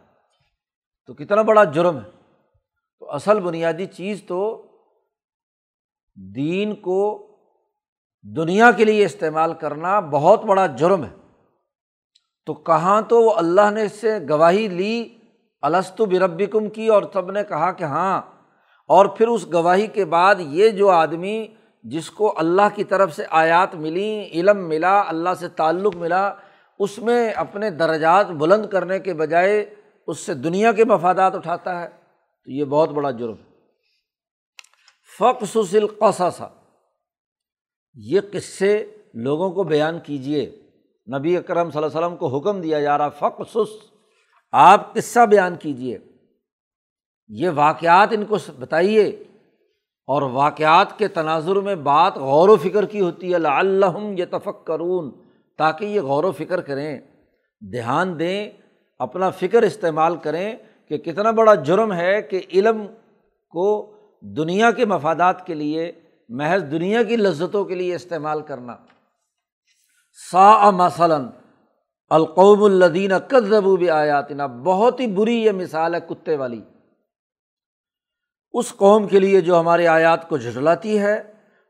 تو 1.07 1.15
کتنا 1.15 1.43
بڑا 1.43 1.65
جرم 1.65 1.97
ہے۔ 1.97 2.11
تو 2.99 3.11
اصل 3.11 3.41
بنیادی 3.41 3.87
چیز 3.87 4.23
تو 4.27 4.67
دین 6.35 6.75
کو 6.75 7.27
دنیا 8.37 8.71
کے 8.71 8.85
لیے 8.85 9.05
استعمال 9.05 9.55
کرنا 9.55 10.01
بہت 10.01 10.45
بڑا 10.45 10.67
جرم 10.67 11.05
ہے۔ 11.05 11.18
تو 12.49 12.55
کہاں 12.55 13.03
تو 13.03 13.23
وہ 13.23 13.33
اللہ 13.35 13.71
نے 13.71 13.83
اس 13.83 13.93
سے 13.93 14.19
گواہی 14.29 14.69
لی؟ 14.69 15.09
السط 15.63 16.01
بربی 16.01 16.47
کم 16.47 16.69
کی؟ 16.69 16.89
اور 16.89 17.03
سب 17.13 17.31
نے 17.31 17.45
کہا 17.45 17.73
کہ 17.73 17.85
ہاں۔ 17.85 18.23
اور 18.87 19.07
پھر 19.07 19.29
اس 19.29 19.53
گواہی 19.53 19.87
کے 19.87 20.05
بعد 20.05 20.35
یہ 20.39 20.69
جو 20.69 20.89
آدمی 20.89 21.47
جس 21.83 22.11
کو 22.11 22.35
اللہ 22.39 22.63
کی 22.75 22.85
طرف 22.85 23.15
سے 23.17 23.25
آیات 23.31 23.75
ملی، 23.75 24.29
علم 24.33 24.69
ملا، 24.69 25.01
اللہ 25.09 25.29
سے 25.41 25.49
تعلق 25.49 25.97
ملا، 25.97 26.35
اس 26.79 26.99
میں 26.99 27.31
اپنے 27.31 27.71
درجات 27.71 28.27
بلند 28.27 28.67
کرنے 28.67 28.99
کے 28.99 29.15
بجائے 29.15 29.75
اس 30.07 30.19
سے 30.19 30.35
دنیا 30.35 30.73
کے 30.73 30.85
مفادات 30.85 31.35
اٹھاتا 31.35 31.83
ہے۔ 31.83 31.89
تو 32.45 32.51
یہ 32.51 32.65
بہت 32.65 32.89
بڑا 32.89 33.11
جرم 33.11 33.33
ہے۔ 33.33 33.51
فقص 35.19 35.57
القصص۔ 35.75 36.43
یہ 37.95 38.21
قصے 38.33 38.85
لوگوں 39.15 39.51
کو 39.51 39.65
بیان 39.65 39.99
کیجیے 39.99 40.68
نبی 41.17 41.37
اکرم 41.37 41.71
صلی 41.71 41.83
اللہ 41.83 41.99
علیہ 41.99 42.07
وسلم 42.07 42.17
کو 42.17 42.37
حکم 42.37 42.61
دیا 42.61 42.81
جا 42.81 42.99
رہا 42.99 43.09
فقص 43.09 43.57
آپ 44.53 44.95
قصہ 44.95 45.27
بیان 45.27 45.57
کیجیے 45.57 45.99
یہ 47.29 47.49
واقعات 47.55 48.09
ان 48.11 48.25
کو 48.25 48.37
بتائیے۔ 48.59 49.25
اور 50.07 50.23
واقعات 50.23 50.99
کے 50.99 51.09
تناظر 51.09 51.57
میں 51.57 51.75
بات 51.75 52.17
غور 52.17 52.49
و 52.49 52.57
فکر 52.57 52.87
کی 52.87 53.01
ہوتی 53.01 53.31
ہے۔ 53.31 53.35
اللہ 53.35 53.87
یہ 54.19 54.25
کرون 54.65 55.11
تاکہ 55.59 55.85
یہ 55.85 56.01
غور 56.01 56.25
و 56.25 56.33
فکر 56.33 56.61
کریں۔ 56.61 56.99
دھیان 57.61 58.19
دیں، 58.19 58.51
اپنا 58.99 59.31
فکر 59.31 59.63
استعمال 59.63 60.17
کریں 60.17 60.55
کہ 60.89 60.99
کتنا 60.99 61.31
بڑا 61.31 61.55
جرم 61.55 61.93
ہے 61.93 62.23
کہ 62.23 62.41
علم 62.53 62.87
کو 63.51 63.95
دنیا 64.21 64.71
کے 64.71 64.85
مفادات 64.85 65.47
کے 65.47 65.55
لیے، 65.55 65.93
محض 66.29 66.71
دنیا 66.71 67.03
کی 67.03 67.17
لذتوں 67.17 67.65
کے 67.65 67.75
لیے 67.75 67.95
استعمال 67.95 68.41
کرنا۔ 68.41 68.77
سا 70.31 70.71
مثلاً، 70.71 71.27
القوم 72.11 72.63
الدین 72.63 73.13
کدبوب 73.29 73.85
آیاتنا 73.93 74.47
بہت 74.47 75.01
ہی 75.01 75.07
بری 75.07 75.45
یہ 75.45 75.51
مثال 75.51 75.95
ہے 75.95 76.01
کتے 76.01 76.37
والی۔ 76.37 76.63
اس 78.53 78.75
قوم 78.77 79.09
کے 79.09 79.19
لیے 79.19 79.41
جو 79.41 79.61
ہمارے 79.61 79.87
آیات 79.87 80.29
کو 80.29 80.37
جھٹلاتی 80.37 80.99
ہے، 80.99 81.15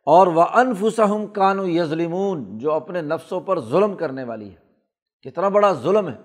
اور 0.05 0.27
وہ 0.27 0.43
انفسم 0.43 1.27
کانو 1.27 1.69
یزلمون 1.69 2.59
جو 2.59 2.73
اپنے 2.73 3.01
نفسوں 3.01 3.41
پر 3.41 3.61
ظلم 3.61 3.97
کرنے 3.97 4.25
والی 4.25 4.51
ہے۔ 4.51 5.31
کتنا 5.31 5.49
بڑا 5.49 5.73
ظلم 5.73 6.09
ہے 6.09 6.17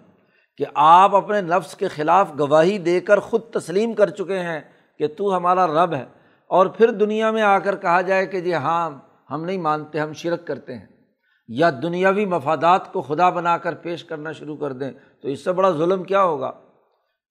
کہ 0.57 0.65
آپ 0.73 1.15
اپنے 1.15 1.41
نفس 1.41 1.75
کے 1.75 1.87
خلاف 1.87 2.31
گواہی 2.39 2.77
دے 2.77 2.99
کر 2.99 3.19
خود 3.19 3.41
تسلیم 3.41 3.93
کر 3.93 4.09
چکے 4.09 4.39
ہیں 4.39 4.61
کہ 4.97 5.07
تو 5.07 5.37
ہمارا 5.37 5.67
رب 5.67 5.93
ہے۔ 5.93 6.05
اور 6.47 6.65
پھر 6.65 6.91
دنیا 6.91 7.31
میں 7.31 7.41
آ 7.41 7.59
کر 7.59 7.75
کہا 7.75 8.01
جائے 8.01 8.25
کہ 8.25 8.41
جی 8.41 8.53
ہاں 8.53 8.91
ہم 9.31 9.45
نہیں 9.45 9.57
مانتے، 9.57 9.99
ہم 9.99 10.13
شرک 10.13 10.47
کرتے 10.47 10.77
ہیں۔ 10.77 10.92
یا 11.47 11.69
دنیاوی 11.69 12.25
مفادات 12.25 12.93
کو 12.93 13.01
خدا 13.01 13.29
بنا 13.29 13.57
کر 13.57 13.75
پیش 13.75 14.03
کرنا 14.03 14.31
شروع 14.31 14.57
کر 14.57 14.71
دیں 14.71 14.91
تو 15.21 15.27
اس 15.27 15.43
سے 15.43 15.51
بڑا 15.51 15.71
ظلم 15.71 16.03
کیا 16.03 16.23
ہوگا؟ 16.23 16.51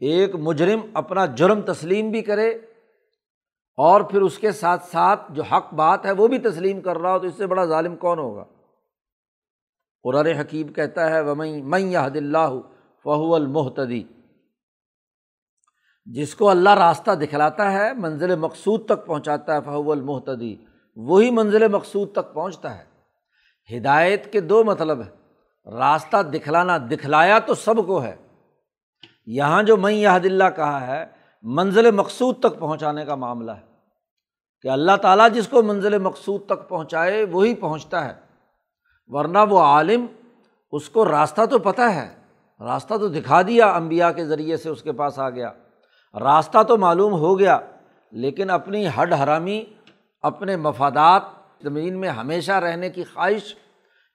ایک 0.00 0.34
مجرم 0.34 0.80
اپنا 0.94 1.26
جرم 1.26 1.60
تسلیم 1.60 2.10
بھی 2.10 2.22
کرے 2.22 2.50
اور 3.76 4.00
پھر 4.00 4.22
اس 4.22 4.38
کے 4.38 4.52
ساتھ 4.52 4.84
ساتھ 4.84 5.32
جو 5.32 5.42
حق 5.42 5.74
بات 5.74 6.06
ہے 6.06 6.12
وہ 6.12 6.28
بھی 6.28 6.38
تسلیم 6.38 6.80
کر 6.80 6.98
رہا 6.98 7.12
ہو 7.14 7.18
تو 7.18 7.26
اس 7.26 7.34
سے 7.36 7.46
بڑا 7.46 7.64
ظالم 7.64 7.96
کون 7.96 8.18
ہوگا؟ 8.18 8.44
قرآن 10.02 10.26
حکیب 10.26 10.74
کہتا 10.76 11.10
ہے 11.10 11.20
وہ 11.20 11.34
میں 11.34 11.80
یاد 11.80 12.10
اللہ 12.14 12.48
فہو 13.04 13.34
المحتدی 13.34 14.02
جس 16.04 16.34
کو 16.34 16.48
اللہ 16.48 16.70
راستہ 16.70 17.10
دکھلاتا 17.10 17.72
ہے، 17.72 17.92
منزل 17.94 18.36
مقصود 18.36 18.86
تک 18.86 19.06
پہنچاتا 19.06 19.54
ہے 19.54 19.60
فہو 19.60 19.92
المحتدی 19.92 20.56
وہی 20.96 21.30
منزل 21.30 21.68
مقصود 21.68 22.12
تک 22.12 22.34
پہنچتا 22.34 22.78
ہے۔ 22.78 22.91
ہدایت 23.76 24.32
کے 24.32 24.40
دو 24.40 24.64
مطلب 24.64 25.02
ہے 25.02 25.22
راستہ 25.78 26.22
دکھلانا، 26.22 26.78
دکھلایا 26.78 27.38
تو 27.38 27.54
سب 27.54 27.74
کو 27.86 28.02
ہے۔ 28.02 28.16
یہاں 29.26 29.62
جو 29.62 29.76
میں 29.76 29.92
یاد 29.92 30.20
اللہ 30.24 30.44
کہا 30.56 30.86
ہے، 30.86 31.06
منزل 31.42 31.90
مقصود 31.90 32.40
تک 32.40 32.58
پہنچانے 32.58 33.04
کا 33.04 33.14
معاملہ 33.14 33.50
ہے۔ 33.50 33.72
کہ 34.62 34.68
اللہ 34.68 34.96
تعالیٰ 35.02 35.30
جس 35.30 35.48
کو 35.48 35.62
منزل 35.62 35.98
مقصود 35.98 36.46
تک 36.46 36.68
پہنچائے، 36.68 37.24
وہی 37.24 37.54
پہنچتا 37.54 38.04
ہے۔ 38.04 38.12
ورنہ 39.06 39.38
وہ 39.50 39.58
عالم، 39.58 40.06
اس 40.72 40.88
کو 40.88 41.08
راستہ 41.08 41.46
تو 41.46 41.58
پتہ 41.58 41.82
ہے۔ 41.82 42.16
راستہ 42.60 42.94
تو 42.94 43.08
دکھا 43.08 43.42
دیا 43.42 43.66
امبیا 43.66 44.12
کے 44.12 44.26
ذریعے 44.26 44.56
سے 44.56 44.68
اس 44.68 44.82
کے 44.82 44.92
پاس 44.92 45.18
آ 45.18 45.30
گیا۔ 45.30 45.52
راستہ 46.20 46.62
تو 46.62 46.76
معلوم 46.76 47.12
ہو 47.12 47.38
گیا، 47.38 47.58
لیکن 48.10 48.50
اپنی 48.50 48.88
ہڈ 48.88 49.12
حرامی، 49.12 49.64
اپنے 50.22 50.56
مفادات 50.56 51.22
زمین 51.62 51.98
میں 52.00 52.08
ہمیشہ 52.08 52.52
رہنے 52.52 52.90
کی 52.90 53.04
خواہش، 53.04 53.54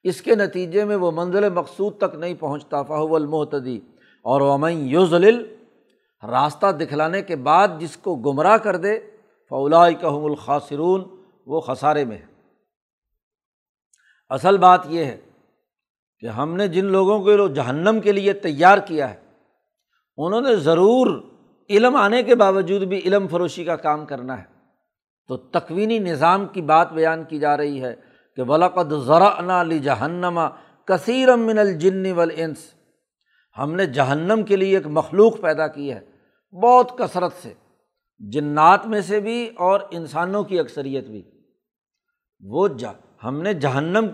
اس 0.06 0.22
کے 0.22 0.36
نتیجے 0.36 0.86
میں 0.86 0.96
وہ 0.96 1.12
منزل 1.12 1.50
مقصود 1.50 1.98
تک 1.98 2.16
نہیں 2.16 2.34
پہنچتا، 2.34 2.82
فہو 2.84 3.16
المحتدی 3.16 3.80
اور 4.26 4.42
ومن 4.42 4.88
یوزل 4.88 5.44
راستہ 6.24 6.72
دکھلانے 6.72 7.22
کے 7.22 7.36
بعد 7.36 7.80
جس 7.80 7.98
کو 7.98 8.16
گمراہ 8.16 8.58
کر 8.58 8.76
دے 8.76 8.98
فولا 9.52 9.90
کہم 9.92 10.26
الخاصرون 10.26 11.04
وہ 11.46 11.62
خسارے 11.62 12.06
میں 12.06 12.18
ہے 12.18 12.26
اصل 14.30 14.58
بات 14.58 14.86
یہ 14.90 15.06
ہے 15.06 15.18
کہ 16.20 16.28
ہم 16.28 16.56
نے 16.56 16.68
جن 16.68 16.86
لوگوں 16.86 17.20
کو 17.20 17.48
جہنم 17.48 18.00
کے 18.04 18.12
لیے 18.12 18.34
تیار 18.34 18.78
کیا 18.78 19.10
ہے، 19.10 19.20
انہوں 20.18 20.42
نے 20.42 20.56
ضرور 20.56 21.08
علم 21.70 21.96
آنے 21.96 22.24
کے 22.24 22.36
باوجود 22.36 22.82
بھی 22.82 23.00
علم 23.00 23.28
فروشی 23.28 23.64
کا 23.64 23.76
کام 23.76 24.06
کرنا 24.06 24.38
ہے۔ 24.38 24.57
تو 25.28 25.38
تکوینی 25.38 26.00
نظام 26.00 26.46
کی 26.48 26.62
بات 26.62 26.94
بیان 26.94 27.24
کی 27.24 27.40
جا 27.40 27.58
رہی 27.58 27.84
ہے 27.84 27.96
کہ 28.36 28.42
ولاقد 28.42 28.94
ذرا 29.06 29.62
علی 29.62 29.80
جہنما 29.80 30.50
کثیرم 30.86 31.40
من 31.40 31.60
الجن 31.60 32.12
ولعنس 32.12 32.74
ہم 33.58 33.76
نے 33.76 33.86
جہنم 33.86 34.44
کے 34.44 34.56
لیے 34.56 34.78
ایک 34.78 34.88
مخلوق 34.88 35.42
پیدا 35.42 35.68
کی 35.68 35.94
ہے، 35.94 36.00
بہت 36.52 36.98
کثرت 36.98 37.34
سے، 37.44 37.54
جنات 38.20 38.86
میں 38.88 39.02
سے 39.02 39.20
بھی 39.20 39.50
اور 39.58 39.80
انسانوں 39.92 40.44
کی 40.44 40.60
اکثریت 40.60 41.08
بھی۔ 41.08 41.22
وہ 42.42 42.68
جا، 42.68 42.92
ہم 43.24 43.42
نے 43.42 43.54
جہنم 43.54 44.06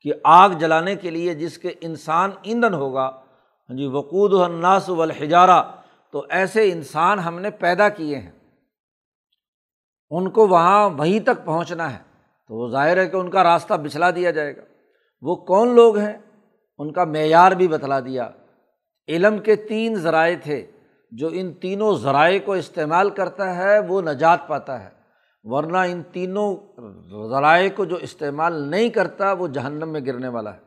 کی 0.00 0.10
آگ 0.24 0.50
جلانے 0.50 0.96
کے 0.96 1.10
لیے 1.10 1.34
جس 1.34 1.58
کے 1.58 1.72
انسان 1.80 2.30
ایندھن 2.42 2.74
ہوگا۔ 2.74 3.06
ہاں 3.68 3.76
جی 3.76 3.86
وقود 3.86 4.32
الناس 4.34 4.88
والحجارہ 4.88 5.62
تو 6.10 6.24
ایسے 6.28 6.72
انسان 6.72 7.18
ہم 7.18 7.38
نے 7.38 7.50
پیدا 7.50 7.88
کیے 7.88 8.18
ہیں۔ 8.18 8.30
ان 10.14 10.30
کو 10.30 10.48
وہاں 10.48 10.90
وہیں 10.90 11.20
تک 11.20 11.44
پہنچنا 11.44 11.92
ہے۔ 11.92 11.98
تو 12.48 12.54
وہ 12.54 12.68
ظاہر 12.68 12.96
ہے 12.96 13.06
کہ 13.06 13.16
ان 13.16 13.30
کا 13.30 13.44
راستہ 13.44 13.74
بچلا 13.74 14.10
دیا 14.10 14.30
جائے 14.30 14.56
گا۔ 14.56 14.62
وہ 15.20 15.36
کون 15.36 15.74
لوگ 15.74 15.96
ہیں؟ 15.98 16.12
ان 16.78 16.92
کا 16.92 17.04
معیار 17.04 17.52
بھی 17.52 17.68
بتلا 17.68 18.00
دیا۔ 18.00 18.30
علم 19.08 19.38
کے 19.38 19.56
تین 19.56 19.94
ذرائع 19.94 20.36
تھے۔ 20.42 20.66
جو 21.10 21.28
ان 21.32 21.52
تینوں 21.52 21.94
ذرائع 21.94 22.38
کو 22.44 22.52
استعمال 22.52 23.10
کرتا 23.10 23.56
ہے، 23.56 23.78
وہ 23.78 24.02
نجات 24.02 24.48
پاتا 24.48 24.84
ہے۔ 24.84 24.88
ورنہ 25.42 25.76
ان 25.76 26.02
تینوں 26.12 26.56
ذرائع 27.30 27.68
کو 27.76 27.84
جو 27.84 27.96
استعمال 27.96 28.54
نہیں 28.54 28.88
کرتا، 28.88 29.32
وہ 29.32 29.48
جہنم 29.48 29.88
میں 29.88 30.00
گرنے 30.06 30.28
والا 30.28 30.54
ہے۔ 30.54 30.60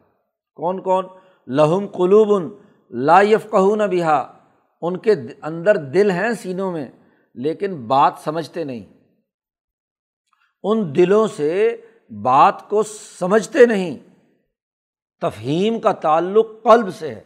کون 0.56 0.82
کون؟ 0.82 1.06
لہم 1.48 1.88
قلوب 1.88 2.54
لا 2.89 3.22
یفقہون 3.22 3.82
بہا۔ 3.91 4.34
ان 4.82 4.98
کے 4.98 5.14
اندر 5.41 5.78
دل 5.78 6.12
ہیں 6.12 6.32
سینوں 6.32 6.72
میں، 6.72 6.88
لیکن 7.34 7.88
بات 7.88 8.14
سمجھتے 8.24 8.64
نہیں۔ 8.64 8.95
ان 10.68 10.95
دلوں 10.95 11.28
سے 11.28 11.82
بات 12.22 12.70
کو 12.70 12.84
سمجھتے 13.20 13.66
نہیں۔ 13.66 13.97
تفہیم 15.22 15.80
کا 15.80 15.91
تعلق 15.91 16.47
قلب 16.63 16.95
سے 16.95 17.16
ہے۔ 17.16 17.24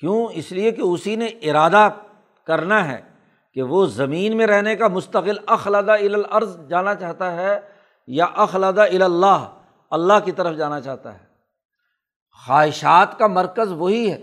کیوں؟ 0.00 0.26
اس 0.32 0.52
لیے 0.52 0.70
کہ 0.70 0.80
اسی 0.80 1.16
نے 1.16 1.26
ارادہ 1.26 1.88
کرنا 2.46 2.88
ہے 2.88 3.00
کہ 3.54 3.62
وہ 3.62 3.86
زمین 3.86 4.36
میں 4.36 4.46
رہنے 4.46 4.76
کا 4.76 4.88
مستقل 4.88 5.36
اخلادہ 5.46 5.92
الارض 5.92 6.68
جانا 6.68 6.94
چاہتا 6.94 7.36
ہے 7.36 7.60
یا 8.06 8.24
اخلادہ 8.24 8.80
اللہ 8.80 9.54
اللہ 9.90 10.12
کی 10.24 10.32
طرف 10.32 10.56
جانا 10.56 10.80
چاہتا 10.80 11.14
ہے۔ 11.14 11.24
خواہشات 12.46 13.18
کا 13.18 13.26
مرکز 13.26 13.72
وہی 13.72 14.12
ہے۔ 14.12 14.22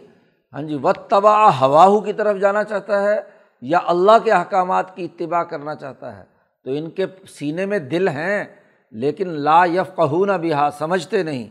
ہاں 0.54 0.62
جی 0.62 0.78
و 0.84 0.94
تباہ 0.94 1.62
ہواہو 1.62 2.00
کی 2.00 2.14
طرف 2.14 2.40
جانا 2.40 2.64
چاہتا 2.64 3.04
ہے 3.04 3.22
یا 3.62 3.80
اللہ 3.86 4.12
کے 4.24 4.32
احکامات 4.32 4.96
کی 4.96 5.06
اتباع 5.06 5.44
کرنا 5.44 5.76
چاہتا 5.76 6.18
ہے۔ 6.18 6.39
تو 6.64 6.72
ان 6.72 6.90
کے 6.90 7.06
سینے 7.28 7.66
میں 7.66 7.80
دل 7.80 8.08
ہیں، 8.08 8.46
لیکن 8.92 9.30
لا 9.30 9.66
یف 9.66 9.96
قہون 9.96 10.28
بہا، 10.28 10.70
سمجھتے 10.72 11.24
نہیں۔ 11.24 11.50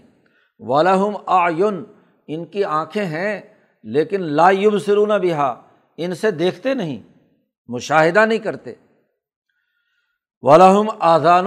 ولہم 0.59 1.17
آئن 1.27 1.85
ان 2.27 2.45
کی 2.45 2.65
آنکھیں 2.65 3.05
ہیں، 3.05 3.41
لیکن 3.83 4.23
لا 4.23 4.51
یب 4.51 4.79
سرون 4.79 5.09
بہا، 5.09 5.63
ان 5.97 6.15
سے 6.15 6.31
دیکھتے 6.31 6.75
نہیں، 6.75 7.03
مشاہدہ 7.69 8.27
نہیں 8.27 8.39
کرتے۔ 8.39 8.75
ولہم 10.41 10.87
آذان، 10.99 11.47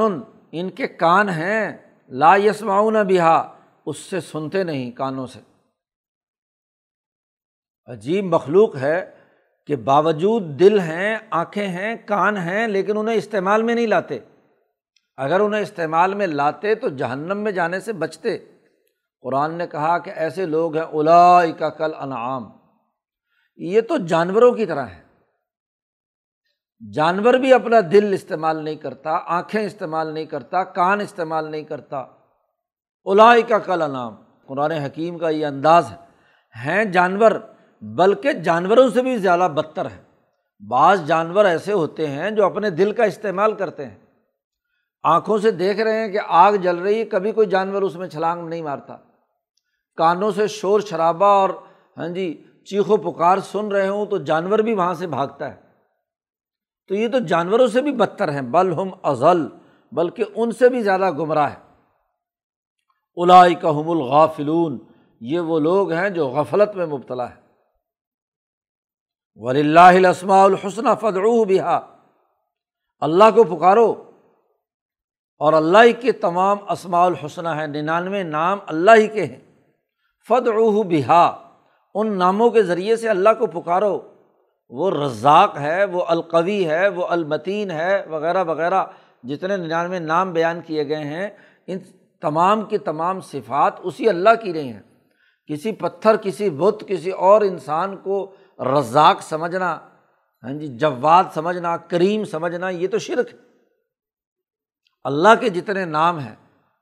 ان 0.52 0.70
کے 0.70 0.88
کان 0.88 1.30
ہیں، 1.30 1.78
لا 2.10 2.36
یسماؤن 2.36 2.94
بہا، 2.94 3.58
اس 3.86 3.98
سے 3.98 4.20
سنتے 4.20 4.64
نہیں 4.64 4.92
کانوں 4.92 5.28
سے۔ 5.28 5.40
عجیب 7.86 8.26
مخلوق 8.26 8.76
ہے 8.76 9.12
کہ 9.66 9.76
باوجود 9.76 10.60
دل 10.60 10.80
ہیں، 10.80 11.18
آنکھیں 11.30 11.68
ہیں، 11.68 11.96
کان 12.06 12.38
ہیں، 12.38 12.68
لیکن 12.68 12.98
انہیں 12.98 13.16
استعمال 13.16 13.64
میں 13.64 13.76
نہیں 13.76 13.88
لاتے۔ 13.88 14.20
اگر 15.18 15.40
انہیں 15.40 15.62
استعمال 15.62 16.14
میں 16.14 16.28
لاتے 16.28 16.76
تو 16.76 16.90
جہنم 16.90 17.38
میں 17.38 17.52
جانے 17.52 17.80
سے 17.80 17.94
بچتے۔ 17.94 18.38
قرآن 19.22 19.54
نے 19.54 19.68
کہا 19.68 19.98
کہ 19.98 20.12
ایسے 20.16 20.46
لوگ 20.46 20.76
ہیں 20.76 20.84
اولا 20.84 21.46
کا 21.60 21.70
کل 21.70 21.92
انعام 22.00 22.52
یہ 23.56 23.82
تو 23.82 23.98
جانوروں 23.98 24.52
کی 24.52 24.66
طرح 24.66 24.86
ہے 24.86 25.02
جانور 26.94 27.34
بھی 27.34 27.54
اپنا 27.54 27.78
دل 27.92 28.14
استعمال 28.14 28.64
نہیں 28.64 28.76
کرتا، 28.76 29.20
آنکھیں 29.26 29.64
استعمال 29.64 30.08
نہیں 30.08 30.26
کرتا، 30.26 30.64
کان 30.64 31.02
استعمال 31.02 31.52
نہیں 31.52 31.64
کرتا۔ 31.64 31.98
اولا 31.98 33.34
کا 33.48 33.60
کل 33.60 33.82
انعام 33.82 34.16
قرآن 34.48 34.72
حکیم 34.72 35.18
کا 35.18 35.30
یہ 35.30 35.46
انداز 35.46 35.92
ہے۔ 35.92 35.98
ہیں 36.66 36.86
جانور 36.86 37.32
بلکہ 37.82 38.32
جانوروں 38.32 38.90
سے 38.90 39.02
بھی 39.02 39.18
زیادہ 39.18 39.52
بدتر 39.54 39.86
ہے۔ 39.86 40.02
بعض 40.68 41.06
جانور 41.06 41.46
ایسے 41.46 41.74
ہوتے 41.74 42.08
ہیں 42.08 42.32
جو 42.32 42.46
اپنے 42.46 42.70
دل 42.70 42.92
کا 42.92 43.04
استعمال 43.04 43.54
کرتے 43.54 43.86
ہیں۔ 43.86 43.98
آنکھوں 45.04 45.38
سے 45.38 45.52
دیکھ 45.52 45.80
رہے 45.80 46.00
ہیں 46.00 46.08
کہ 46.08 46.20
آگ 46.28 46.54
جل 46.54 46.78
رہی 46.78 47.00
ہے، 47.00 47.06
کبھی 47.06 47.32
کوئی 47.32 47.48
جانور 47.48 47.82
اس 47.82 47.96
میں 47.96 48.08
چھلانگ 48.08 48.48
نہیں 48.48 48.62
مارتا۔ 48.62 48.98
کانوں 49.98 50.32
سے 50.32 50.48
شور 50.48 50.80
شرابہ 50.80 51.26
اور 51.26 51.50
ہاں 51.98 52.08
جی 52.08 52.44
چیخو 52.66 52.98
پکار 52.98 53.38
سن 53.38 53.68
رہے 53.68 53.88
ہوں 53.88 54.06
تو 54.06 54.18
جانور 54.18 54.60
بھی 54.60 54.74
وہاں 54.74 54.94
سے 54.94 55.08
بھاگتا 55.08 55.50
ہے۔ 55.50 55.56
تو 56.88 56.96
یہ 56.96 57.08
تو 57.08 57.20
جانوروں 57.20 57.68
سے 57.68 57.82
بھی 57.82 57.92
بدتر 57.92 58.32
ہیں۔ 58.32 58.42
بل 58.42 58.74
ہم 58.74 58.90
ازل، 59.04 59.48
بلکہ 59.92 60.24
ان 60.36 60.52
سے 60.52 60.70
بھی 60.70 60.82
زیادہ 60.82 61.12
گمراہ 61.12 61.50
ہے 61.52 61.56
الائی 63.16 63.56
کا 63.56 63.70
ہم 63.70 63.90
الغافلون، 63.90 64.78
یہ 65.22 65.40
وہ 65.40 65.60
لوگ 65.60 65.92
ہیں 65.92 66.10
جو 66.10 66.28
غفلت 66.28 66.76
میں 66.76 66.86
مبتلا 66.86 67.30
ہے 67.30 67.41
ولی 69.36 69.60
اللہ 69.60 70.08
السماء 70.08 70.44
الحسن 70.44 70.96
فدعو 71.02 71.44
بہا 71.44 71.80
اللہ 73.00 73.24
کو 73.36 73.44
پکارو۔ 73.44 74.04
اور 75.40 75.54
اللہ 75.54 75.78
ہی 75.84 75.94
کے 75.94 76.12
تمام 76.12 76.58
اسماع 76.70 77.06
الحسنہ 77.06 77.50
ہیں۔ 77.50 77.68
ننانوے 77.68 78.24
نام 78.24 78.58
اللہ 78.68 78.92
ہی 78.96 79.08
کے 79.08 79.26
ہیں۔ 79.26 79.40
فد 80.28 80.48
بہا 80.90 81.50
ان 81.94 82.18
ناموں 82.18 82.50
کے 82.50 82.64
ذریعے 82.64 82.96
سے 82.96 83.10
اللہ 83.10 83.30
کو 83.40 83.48
پکارو۔ 83.48 84.00
وہ 84.70 84.92
رزاق 84.92 85.58
ہے، 85.58 85.86
وہ 85.86 86.06
القوی 86.08 86.68
ہے، 86.68 86.88
وہ 86.88 87.08
المتین 87.08 87.72
ہے، 87.72 88.04
وغیرہ 88.10 88.44
وغیرہ۔ 88.44 88.84
جتنے 89.24 89.58
ننانوے 89.58 90.00
نام 90.00 90.34
بیان 90.34 90.62
کیے 90.66 90.88
گئے 90.88 91.04
ہیں، 91.04 91.30
ان 91.68 91.80
تمام 92.22 92.62
کی 92.62 92.78
تمام 92.78 93.22
صفات 93.22 93.74
اسی 93.80 94.10
اللہ 94.10 94.30
کی 94.44 94.54
رہی 94.54 94.72
ہیں۔ 94.72 94.82
کسی 95.48 95.72
پتھر، 95.72 96.18
کسی 96.18 96.50
بت، 96.50 96.84
کسی 96.88 97.10
اور 97.10 97.42
انسان 97.42 97.98
کو 97.98 98.36
رزاق 98.62 99.22
سمجھنا 99.22 99.80
ہاں 100.44 100.54
جی 100.54 100.68
جواد 100.68 101.24
سمجھنا، 101.34 101.78
کریم 101.78 102.26
سمجھنا، 102.26 102.70
یہ 102.70 102.88
تو 102.88 102.98
شرک 102.98 103.34
ہے۔ 103.34 103.38
اللہ 105.04 105.28
کے 105.40 105.50
جتنے 105.50 105.86
نام 105.86 106.20
ہیں، 106.20 106.36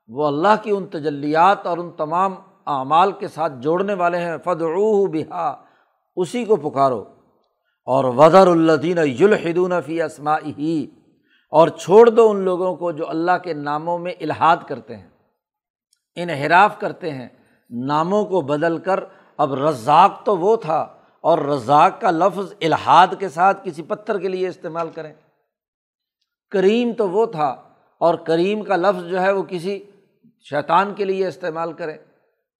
وہ 0.08 0.26
اللہ 0.26 0.62
کی 0.62 0.70
ان 0.70 0.86
تجلیات 0.86 1.66
اور 1.66 1.78
ان 1.78 1.90
تمام 1.90 2.34
اعمال 2.66 3.12
کے 3.12 3.28
ساتھ 3.28 3.52
جوڑنے 3.60 3.94
والے 3.94 4.18
ہیں۔ 4.18 4.36
فدعو 4.44 5.06
بہا، 5.06 5.64
اسی 6.16 6.44
کو 6.44 6.56
پکارو۔ 6.56 7.04
اور 7.84 8.04
وزر 8.04 8.46
الدین 8.46 8.98
یلحدون 8.98 9.72
فی 9.86 10.02
اسما 10.02 10.38
ہی 10.58 10.86
اور 11.50 11.68
چھوڑ 11.68 12.10
دو 12.10 12.30
ان 12.30 12.36
لوگوں 12.36 12.76
کو 12.76 12.92
جو 12.92 13.10
اللہ 13.10 13.38
کے 13.44 13.52
ناموں 13.52 13.98
میں 13.98 14.12
الحاد 14.20 14.56
کرتے 14.68 14.96
ہیں۔ 14.96 15.08
انحراف 16.16 16.80
کرتے 16.80 17.10
ہیں، 17.10 17.28
ناموں 17.70 18.24
کو 18.24 18.40
بدل 18.40 18.78
کر۔ 18.78 19.00
اب 19.36 19.54
رزاق 19.54 20.24
تو 20.24 20.38
وہ 20.38 20.56
تھا 20.56 20.96
اور 21.20 21.38
رزاق 21.38 22.00
کا 22.00 22.10
لفظ 22.10 22.54
الحاد 22.60 23.06
کے 23.18 23.28
ساتھ 23.28 23.58
کسی 23.64 23.82
پتھر 23.82 24.18
کے 24.18 24.28
لیے 24.28 24.48
استعمال 24.48 24.90
کریں۔ 24.90 25.14
کریم 26.50 26.92
تو 26.92 27.10
وہ 27.10 27.26
تھا 27.26 27.48
اور 27.98 28.14
کریم 28.14 28.64
کا 28.64 28.76
لفظ 28.76 29.04
جو 29.04 29.20
ہے 29.20 29.32
وہ 29.32 29.42
کسی 29.42 29.84
شیطان 30.40 30.94
کے 30.94 31.04
لیے 31.04 31.26
استعمال 31.26 31.72
کریں۔ 31.72 31.98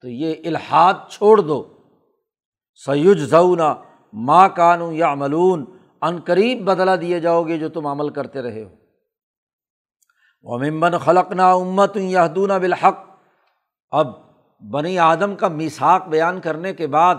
تو 0.01 0.09
یہ 0.09 0.35
الحاد 0.45 0.95
چھوڑ 1.09 1.39
دو۔ 1.41 1.69
سیج 2.75 3.19
زونا 3.19 3.75
ماں 4.13 4.49
کانو 4.49 4.93
یا 4.93 5.15
ملون 5.15 5.65
عن 6.03 6.21
قریب 6.21 6.65
بدلا 6.65 6.97
دیے 6.97 7.21
جاؤ 7.21 7.43
گے 7.43 7.59
جو 7.59 7.69
تم 7.69 7.87
عمل 7.87 8.09
کرتے 8.09 8.43
رہے 8.43 8.65
ہو۔ 8.65 8.69
ومبن 10.43 10.99
خلق 10.99 11.33
نا 11.33 11.53
امت 11.53 11.97
یادون 11.97 12.49
بالحق۔ 12.49 13.05
اب 13.91 14.07
بنی 14.71 14.99
آدم 14.99 15.37
کا 15.37 15.49
میساک 15.49 16.09
بیان 16.09 16.41
کرنے 16.41 16.75
کے 16.75 16.87
بعد 16.87 17.15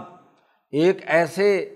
ایک 0.72 0.98
ایسے 1.06 1.76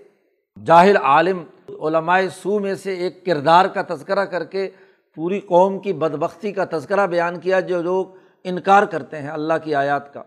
جاہل 0.64 0.96
عالم 0.96 1.44
علمائے 1.82 2.28
سو 2.28 2.58
میں 2.58 2.74
سے 2.74 2.92
ایک 2.94 3.26
کردار 3.26 3.64
کا 3.64 3.82
تذکرہ 3.94 4.24
کر 4.24 4.44
کے 4.44 4.70
پوری 5.14 5.40
قوم 5.40 5.78
کی 5.78 5.92
بدبختی 5.92 6.52
کا 6.52 6.64
تذکرہ 6.70 7.06
بیان 7.06 7.40
کیا 7.40 7.60
جو 7.60 7.82
لوگ 7.82 8.06
انکار 8.44 8.82
کرتے 8.82 9.18
ہیں 9.18 9.28
اللہ 9.28 9.54
کی 9.64 9.74
آیات 9.74 10.14
کا۔ 10.14 10.22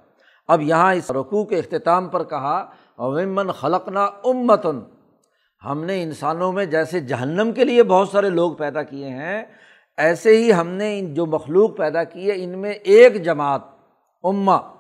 اب 0.48 0.62
یہاں 0.62 0.94
اس 0.96 1.12
رقوع 1.12 1.44
کے 1.44 1.60
اختتام 1.60 2.08
پر 2.08 2.24
کہا 2.24 2.66
ومن 2.98 3.52
خلقنا 3.52 4.04
امتن 4.04 4.80
ہم 5.66 5.84
نے 5.84 6.04
انسانوں 6.04 6.52
میں 6.52 6.66
جیسے 6.66 7.00
جہنم 7.00 7.52
کے 7.52 7.64
لیے 7.64 7.84
بہت 7.84 8.10
سارے 8.10 8.30
لوگ 8.30 8.54
پیدا 8.54 8.84
کیے 8.84 9.10
ہیں، 9.10 9.44
ایسے 9.98 10.38
ہی 10.38 10.54
ہم 10.54 10.68
نے 10.68 11.02
جو 11.02 11.26
مخلوق 11.26 11.78
پیدا 11.78 12.04
کی 12.04 12.30
ہے، 12.30 12.44
ان 12.44 12.60
میں 12.60 12.72
ایک 12.72 13.24
جماعت، 13.24 13.62
امہ۔ 14.24 14.79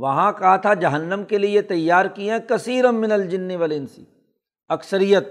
وہاں 0.00 0.32
کہا 0.32 0.56
تھا 0.56 0.74
جہنم 0.74 1.24
کے 1.24 1.38
لیے 1.38 1.62
تیار 1.62 2.04
کیے 2.04 2.32
ہیں 2.32 2.38
کثیر 2.48 2.90
من 2.90 3.12
الجن 3.12 3.56
والانسی، 3.56 4.04
اکثریت۔ 4.68 5.28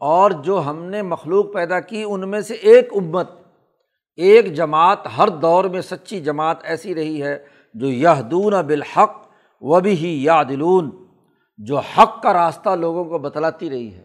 اور 0.00 0.30
جو 0.30 0.62
ہم 0.66 0.84
نے 0.84 1.02
مخلوق 1.02 1.54
پیدا 1.54 1.80
کی 1.80 2.04
ان 2.06 2.30
میں 2.30 2.40
سے 2.40 2.54
ایک 2.54 2.88
امت، 2.96 3.30
ایک 4.16 4.54
جماعت، 4.54 4.98
ہر 5.18 5.28
دور 5.28 5.64
میں 5.64 5.80
سچی 5.80 6.20
جماعت 6.20 6.56
ایسی 6.62 6.94
رہی 6.94 7.22
ہے 7.22 7.44
جو 7.74 7.86
یہ 7.86 8.20
دون 8.22 8.52
بالحق 8.66 9.26
و 9.60 9.80
بھی 9.80 9.92
ہی 9.92 10.24
یا 10.24 10.42
دلون 10.42 10.90
جو 11.58 11.78
حق 11.78 12.22
کا 12.22 12.32
راستہ 12.32 12.70
لوگوں 12.70 13.04
کو 13.04 13.18
بتلاتی 13.18 13.70
رہی 13.70 13.94
ہے۔ 13.94 14.04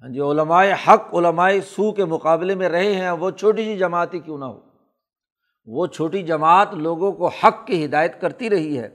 ہاں 0.00 0.08
جی 0.08 0.20
علمائے 0.20 0.74
حق 0.88 1.14
علمائے 1.14 1.60
سو 1.60 1.92
کے 1.92 2.04
مقابلے 2.04 2.54
میں 2.54 2.68
رہے 2.68 2.94
ہیں، 2.94 3.10
وہ 3.10 3.30
چھوٹی 3.30 3.64
سی 3.64 3.78
جماعت 3.78 4.14
ہی 4.14 4.18
کیوں 4.18 4.38
نہ 4.38 4.44
ہو؟ 4.44 4.60
وہ 5.66 5.86
چھوٹی 5.86 6.22
جماعت 6.22 6.74
لوگوں 6.74 7.12
کو 7.12 7.26
حق 7.26 7.66
کی 7.66 7.84
ہدایت 7.84 8.20
کرتی 8.20 8.50
رہی 8.50 8.78
ہے 8.78 8.88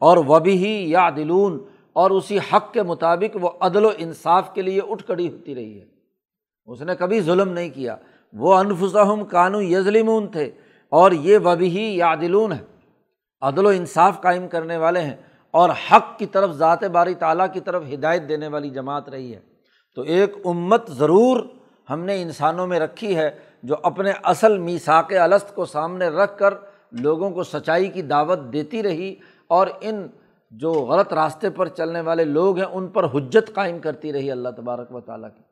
اور 0.00 0.16
وہ 0.16 0.38
بھی 0.38 0.66
ہی 0.66 0.90
یا 0.90 1.10
دلون 1.10 1.64
اور 1.92 2.10
اسی 2.10 2.38
حق 2.38 2.72
کے 2.72 2.82
مطابق 2.82 3.36
وہ 3.40 3.50
عدل 3.60 3.84
و 3.84 3.90
انصاف 3.98 4.54
کے 4.54 4.62
لیے 4.62 4.80
اٹھ 4.88 5.04
کڑی 5.06 5.28
ہوتی 5.28 5.54
رہی 5.54 5.80
ہے۔ 5.80 5.84
اس 6.66 6.82
نے 6.82 6.96
کبھی 6.96 7.20
ظلم 7.20 7.48
نہیں 7.48 7.70
کیا۔ 7.70 7.96
وہ 8.32 8.54
انفسم 8.54 9.24
کانو 9.24 9.62
یزلمون 9.62 10.26
تھے 10.26 10.50
اور 10.88 11.12
یہ 11.12 11.38
وبی 11.44 11.68
ہی 11.68 11.96
یا 11.96 12.14
دلون 12.14 12.52
ہے۔ 12.52 12.64
عدل 13.40 13.66
و 13.66 13.68
انصاف 13.68 14.20
قائم 14.20 14.48
کرنے 14.48 14.76
والے 14.76 15.00
ہیں 15.00 15.16
اور 15.50 15.70
حق 15.70 16.18
کی 16.18 16.26
طرف 16.26 16.50
ذات 16.50 16.84
باری 16.84 17.14
تعالیٰ 17.14 17.46
کی 17.52 17.60
طرف 17.60 17.82
ہدایت 17.94 18.28
دینے 18.28 18.48
والی 18.48 18.70
جماعت 18.70 19.08
رہی 19.08 19.34
ہے۔ 19.34 19.40
تو 19.94 20.02
ایک 20.02 20.36
امت 20.44 20.90
ضرور 20.90 21.40
ہم 21.90 22.00
نے 22.00 22.22
انسانوں 22.22 22.66
میں 22.66 22.80
رکھی 22.80 23.16
ہے۔ 23.16 23.53
جو 23.64 23.74
اپنے 23.82 24.12
اصل 24.22 24.58
میساک 24.58 25.12
الست 25.12 25.54
کو 25.54 25.64
سامنے 25.64 26.08
رکھ 26.08 26.38
کر 26.38 26.54
لوگوں 26.92 27.30
کو 27.30 27.42
سچائی 27.42 27.88
کی 27.88 28.02
دعوت 28.02 28.38
دیتی 28.52 28.82
رہی 28.82 29.14
اور 29.48 29.66
ان 29.80 30.06
جو 30.50 30.72
غلط 30.72 31.12
راستے 31.12 31.50
پر 31.50 31.68
چلنے 31.68 32.00
والے 32.00 32.24
لوگ 32.24 32.56
ہیں، 32.56 32.66
ان 32.66 32.86
پر 32.86 33.04
حجت 33.04 33.54
قائم 33.54 33.78
کرتی 33.78 34.12
رہی 34.12 34.30
اللہ 34.30 34.48
تبارک 34.48 34.94
و 34.94 35.00
تعالیٰ 35.00 35.28
کی۔ 35.36 35.42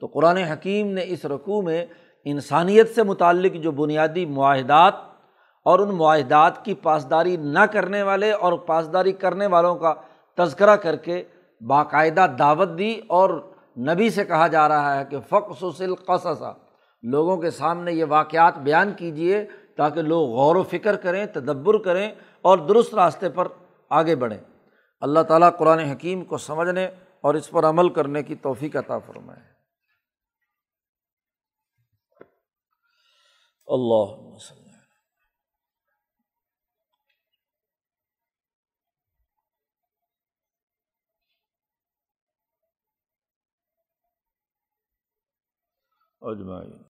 تو 0.00 0.06
قرآن 0.06 0.36
حکیم 0.36 0.86
نے 0.86 1.04
اس 1.06 1.24
رقوع 1.24 1.62
میں 1.62 1.86
انسانیت 2.24 2.94
سے 2.94 3.02
متعلق 3.02 3.52
جو 3.52 3.70
بنیادی 3.70 4.26
معاہدات 4.26 4.94
اور 5.64 5.78
ان 5.78 5.94
معاہدات 5.94 6.64
کی 6.64 6.74
پاسداری 6.74 7.36
نہ 7.36 7.64
کرنے 7.72 8.02
والے 8.02 8.32
اور 8.32 8.52
پاسداری 8.52 9.12
کرنے 9.12 9.46
والوں 9.46 9.76
کا 9.76 9.94
تذکرہ 10.38 10.76
کر 10.76 10.96
کے 10.96 11.22
باقاعدہ 11.60 12.26
دعوت 12.38 12.78
دی 12.78 13.00
اور 13.06 13.30
نبی 13.78 14.10
سے 14.10 14.24
کہا 14.24 14.46
جا 14.46 14.68
رہا 14.68 15.00
ہے 15.00 15.04
کہ 15.10 15.16
فقص 15.28 15.62
و 15.62 15.70
لوگوں 17.02 17.36
کے 17.36 17.50
سامنے 17.50 17.92
یہ 17.92 18.04
واقعات 18.08 18.54
بیان 18.56 18.94
کیجیے 18.94 19.46
تاکہ 19.76 20.02
لوگ 20.02 20.28
غور 20.28 20.56
و 20.56 20.62
فکر 20.62 20.96
کریں، 20.96 21.26
تدبر 21.26 21.82
کریں 21.82 22.12
اور 22.42 22.58
درست 22.58 22.94
راستے 22.94 23.28
پر 23.30 23.48
آگے 23.90 24.16
بڑھیں۔ 24.16 24.40
اللہ 25.00 25.20
تعالیٰ 25.20 25.58
قرآن 25.58 25.78
حکیم 25.78 26.24
کو 26.24 26.38
سمجھنے 26.38 26.86
اور 27.20 27.34
اس 27.34 27.50
پر 27.50 27.64
عمل 27.64 27.92
کرنے 27.94 28.22
کی 28.22 28.34
توفیق 28.34 28.76
عطا 28.76 28.98
فرمائے۔ 28.98 29.56
اللہ 33.66 34.26
اجمائی 46.20 46.78